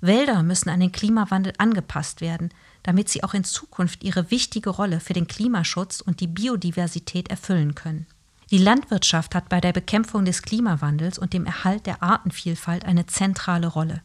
Wälder 0.00 0.42
müssen 0.42 0.68
an 0.68 0.80
den 0.80 0.92
Klimawandel 0.92 1.52
angepasst 1.58 2.20
werden, 2.20 2.50
damit 2.82 3.08
sie 3.08 3.22
auch 3.22 3.34
in 3.34 3.44
Zukunft 3.44 4.02
ihre 4.02 4.30
wichtige 4.30 4.70
Rolle 4.70 5.00
für 5.00 5.12
den 5.12 5.26
Klimaschutz 5.26 6.00
und 6.00 6.20
die 6.20 6.26
Biodiversität 6.26 7.28
erfüllen 7.28 7.74
können. 7.74 8.06
Die 8.50 8.58
Landwirtschaft 8.58 9.34
hat 9.34 9.48
bei 9.48 9.60
der 9.60 9.72
Bekämpfung 9.72 10.24
des 10.24 10.42
Klimawandels 10.42 11.18
und 11.18 11.32
dem 11.32 11.46
Erhalt 11.46 11.86
der 11.86 12.02
Artenvielfalt 12.02 12.84
eine 12.84 13.06
zentrale 13.06 13.66
Rolle. 13.66 14.02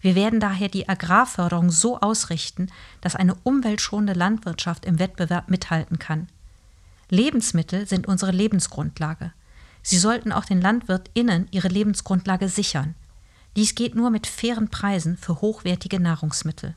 Wir 0.00 0.14
werden 0.14 0.40
daher 0.40 0.68
die 0.68 0.88
Agrarförderung 0.88 1.70
so 1.70 2.00
ausrichten, 2.00 2.68
dass 3.00 3.16
eine 3.16 3.34
umweltschonende 3.42 4.12
Landwirtschaft 4.14 4.86
im 4.86 4.98
Wettbewerb 4.98 5.50
mithalten 5.50 5.98
kann. 5.98 6.28
Lebensmittel 7.10 7.86
sind 7.86 8.06
unsere 8.06 8.30
Lebensgrundlage. 8.30 9.32
Sie 9.82 9.98
sollten 9.98 10.32
auch 10.32 10.44
den 10.44 10.60
LandwirtInnen 10.60 11.48
ihre 11.50 11.68
Lebensgrundlage 11.68 12.48
sichern. 12.48 12.94
Dies 13.56 13.74
geht 13.74 13.94
nur 13.94 14.10
mit 14.10 14.26
fairen 14.26 14.68
Preisen 14.68 15.16
für 15.16 15.40
hochwertige 15.40 15.98
Nahrungsmittel. 15.98 16.76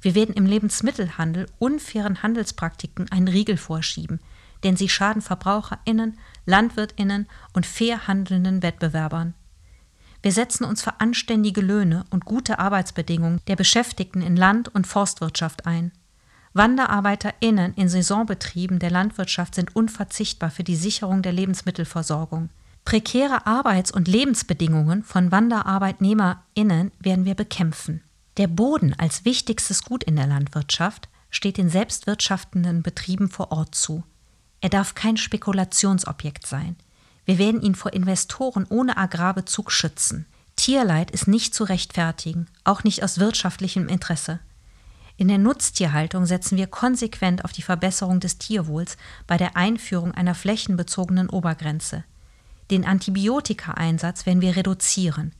Wir 0.00 0.14
werden 0.14 0.34
im 0.34 0.46
Lebensmittelhandel 0.46 1.46
unfairen 1.58 2.22
Handelspraktiken 2.22 3.10
einen 3.12 3.28
Riegel 3.28 3.56
vorschieben, 3.56 4.20
denn 4.62 4.76
sie 4.76 4.88
schaden 4.88 5.22
VerbraucherInnen, 5.22 6.18
LandwirtInnen 6.46 7.26
und 7.52 7.66
fair 7.66 8.06
handelnden 8.06 8.62
Wettbewerbern. 8.62 9.34
Wir 10.22 10.32
setzen 10.32 10.64
uns 10.64 10.82
für 10.82 11.00
anständige 11.00 11.62
Löhne 11.62 12.04
und 12.10 12.26
gute 12.26 12.58
Arbeitsbedingungen 12.58 13.40
der 13.46 13.56
Beschäftigten 13.56 14.20
in 14.20 14.36
Land- 14.36 14.68
und 14.68 14.86
Forstwirtschaft 14.86 15.66
ein. 15.66 15.92
WanderarbeiterInnen 16.52 17.74
in 17.74 17.88
Saisonbetrieben 17.88 18.80
der 18.80 18.90
Landwirtschaft 18.90 19.54
sind 19.54 19.74
unverzichtbar 19.74 20.50
für 20.50 20.64
die 20.64 20.76
Sicherung 20.76 21.22
der 21.22 21.32
Lebensmittelversorgung. 21.32 22.50
Prekäre 22.84 23.46
Arbeits- 23.46 23.92
und 23.92 24.08
Lebensbedingungen 24.08 25.04
von 25.04 25.30
WanderarbeitnehmerInnen 25.30 26.90
werden 26.98 27.24
wir 27.24 27.34
bekämpfen. 27.34 28.02
Der 28.36 28.46
Boden 28.46 28.94
als 28.98 29.24
wichtigstes 29.24 29.84
Gut 29.84 30.04
in 30.04 30.16
der 30.16 30.26
Landwirtschaft 30.26 31.08
steht 31.30 31.56
den 31.56 31.70
selbstwirtschaftenden 31.70 32.82
Betrieben 32.82 33.28
vor 33.28 33.52
Ort 33.52 33.74
zu. 33.74 34.04
Er 34.60 34.68
darf 34.68 34.94
kein 34.94 35.16
Spekulationsobjekt 35.16 36.46
sein. 36.46 36.76
Wir 37.24 37.38
werden 37.38 37.62
ihn 37.62 37.74
vor 37.74 37.92
Investoren 37.92 38.66
ohne 38.68 38.96
Agrarbezug 38.96 39.70
schützen. 39.72 40.26
Tierleid 40.56 41.10
ist 41.10 41.28
nicht 41.28 41.54
zu 41.54 41.64
rechtfertigen, 41.64 42.46
auch 42.64 42.84
nicht 42.84 43.02
aus 43.02 43.18
wirtschaftlichem 43.18 43.88
Interesse. 43.88 44.40
In 45.16 45.28
der 45.28 45.38
Nutztierhaltung 45.38 46.26
setzen 46.26 46.56
wir 46.56 46.66
konsequent 46.66 47.44
auf 47.44 47.52
die 47.52 47.62
Verbesserung 47.62 48.20
des 48.20 48.38
Tierwohls 48.38 48.96
bei 49.26 49.36
der 49.36 49.56
Einführung 49.56 50.12
einer 50.12 50.34
flächenbezogenen 50.34 51.28
Obergrenze. 51.28 52.04
Den 52.70 52.84
Antibiotikaeinsatz 52.84 54.24
werden 54.26 54.40
wir 54.40 54.56
reduzieren. 54.56 55.32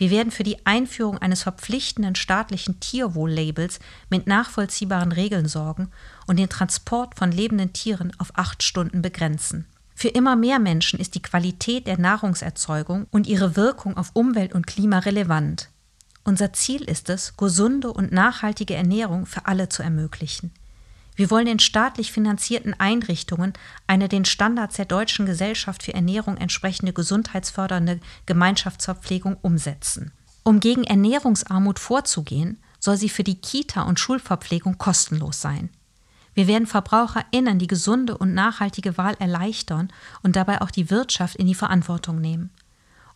Wir 0.00 0.10
werden 0.10 0.32
für 0.32 0.44
die 0.44 0.64
Einführung 0.64 1.18
eines 1.18 1.42
verpflichtenden 1.42 2.14
staatlichen 2.14 2.80
Tierwohl-Labels 2.80 3.80
mit 4.08 4.26
nachvollziehbaren 4.26 5.12
Regeln 5.12 5.46
sorgen 5.46 5.90
und 6.26 6.38
den 6.38 6.48
Transport 6.48 7.18
von 7.18 7.30
lebenden 7.30 7.74
Tieren 7.74 8.10
auf 8.16 8.32
acht 8.34 8.62
Stunden 8.62 9.02
begrenzen. 9.02 9.66
Für 9.94 10.08
immer 10.08 10.36
mehr 10.36 10.58
Menschen 10.58 10.98
ist 10.98 11.16
die 11.16 11.20
Qualität 11.22 11.86
der 11.86 11.98
Nahrungserzeugung 11.98 13.08
und 13.10 13.26
ihre 13.26 13.56
Wirkung 13.56 13.98
auf 13.98 14.12
Umwelt 14.14 14.54
und 14.54 14.66
Klima 14.66 15.00
relevant. 15.00 15.68
Unser 16.24 16.54
Ziel 16.54 16.82
ist 16.84 17.10
es, 17.10 17.36
gesunde 17.36 17.92
und 17.92 18.10
nachhaltige 18.10 18.76
Ernährung 18.76 19.26
für 19.26 19.44
alle 19.44 19.68
zu 19.68 19.82
ermöglichen. 19.82 20.50
Wir 21.16 21.30
wollen 21.30 21.46
in 21.46 21.58
staatlich 21.58 22.12
finanzierten 22.12 22.74
Einrichtungen 22.78 23.52
eine 23.86 24.08
den 24.08 24.24
Standards 24.24 24.76
der 24.76 24.86
Deutschen 24.86 25.26
Gesellschaft 25.26 25.82
für 25.82 25.94
Ernährung 25.94 26.36
entsprechende 26.36 26.92
gesundheitsfördernde 26.92 28.00
Gemeinschaftsverpflegung 28.26 29.36
umsetzen. 29.42 30.12
Um 30.42 30.60
gegen 30.60 30.84
Ernährungsarmut 30.84 31.78
vorzugehen, 31.78 32.58
soll 32.78 32.96
sie 32.96 33.10
für 33.10 33.24
die 33.24 33.40
Kita- 33.40 33.82
und 33.82 34.00
Schulverpflegung 34.00 34.78
kostenlos 34.78 35.40
sein. 35.40 35.68
Wir 36.32 36.46
werden 36.46 36.66
VerbraucherInnen 36.66 37.58
die 37.58 37.66
gesunde 37.66 38.16
und 38.16 38.32
nachhaltige 38.32 38.96
Wahl 38.96 39.14
erleichtern 39.18 39.92
und 40.22 40.36
dabei 40.36 40.62
auch 40.62 40.70
die 40.70 40.90
Wirtschaft 40.90 41.36
in 41.36 41.46
die 41.46 41.54
Verantwortung 41.54 42.20
nehmen. 42.20 42.50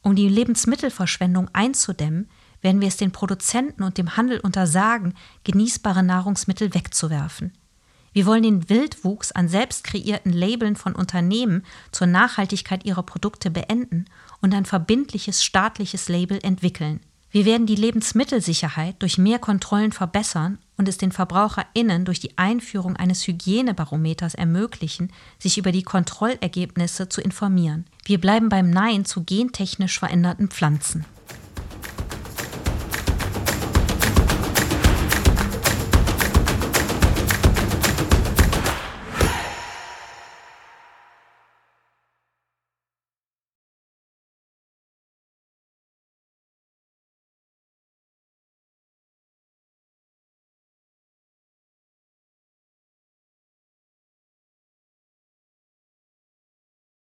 Um 0.03 0.15
die 0.15 0.29
Lebensmittelverschwendung 0.29 1.49
einzudämmen, 1.55 2.29
werden 2.61 2.81
wir 2.81 2.89
es 2.89 2.97
den 2.97 3.13
Produzenten 3.13 3.83
und 3.83 3.97
dem 3.97 4.17
Handel 4.17 4.41
untersagen, 4.41 5.15
genießbare 5.45 6.03
Nahrungsmittel 6.03 6.75
wegzuwerfen. 6.75 7.53
Wir 8.15 8.27
wollen 8.27 8.45
den 8.45 8.71
Wildwuchs 8.71 9.33
an 9.33 9.49
selbst 9.49 9.83
kreierten 9.83 10.33
Labeln 10.33 10.77
von 10.77 10.95
Unternehmen 10.95 11.65
zur 11.91 12.07
Nachhaltigkeit 12.07 12.85
ihrer 12.85 13.03
Produkte 13.03 13.51
beenden 13.51 14.07
und 14.41 14.55
ein 14.55 14.65
verbindliches 14.65 15.43
staatliches 15.43 16.09
Label 16.09 16.39
entwickeln. 16.43 17.01
Wir 17.33 17.45
werden 17.45 17.67
die 17.67 17.75
Lebensmittelsicherheit 17.75 18.95
durch 19.01 19.19
mehr 19.19 19.41
Kontrollen 19.41 19.91
verbessern 19.91 20.59
und 20.77 20.89
es 20.89 20.97
den 20.97 21.11
VerbraucherInnen 21.11 22.05
durch 22.05 22.21
die 22.21 22.39
Einführung 22.39 22.95
eines 22.95 23.27
Hygienebarometers 23.27 24.37
ermöglichen, 24.37 25.13
sich 25.41 25.59
über 25.59 25.73
die 25.73 25.83
Kontrollergebnisse 25.83 27.09
zu 27.09 27.21
informieren. 27.21 27.85
Wir 28.05 28.21
bleiben 28.21 28.49
beim 28.49 28.71
Nein 28.71 29.05
zu 29.05 29.25
gentechnisch 29.25 29.99
veränderten 29.99 30.49
Pflanzen. 30.49 31.05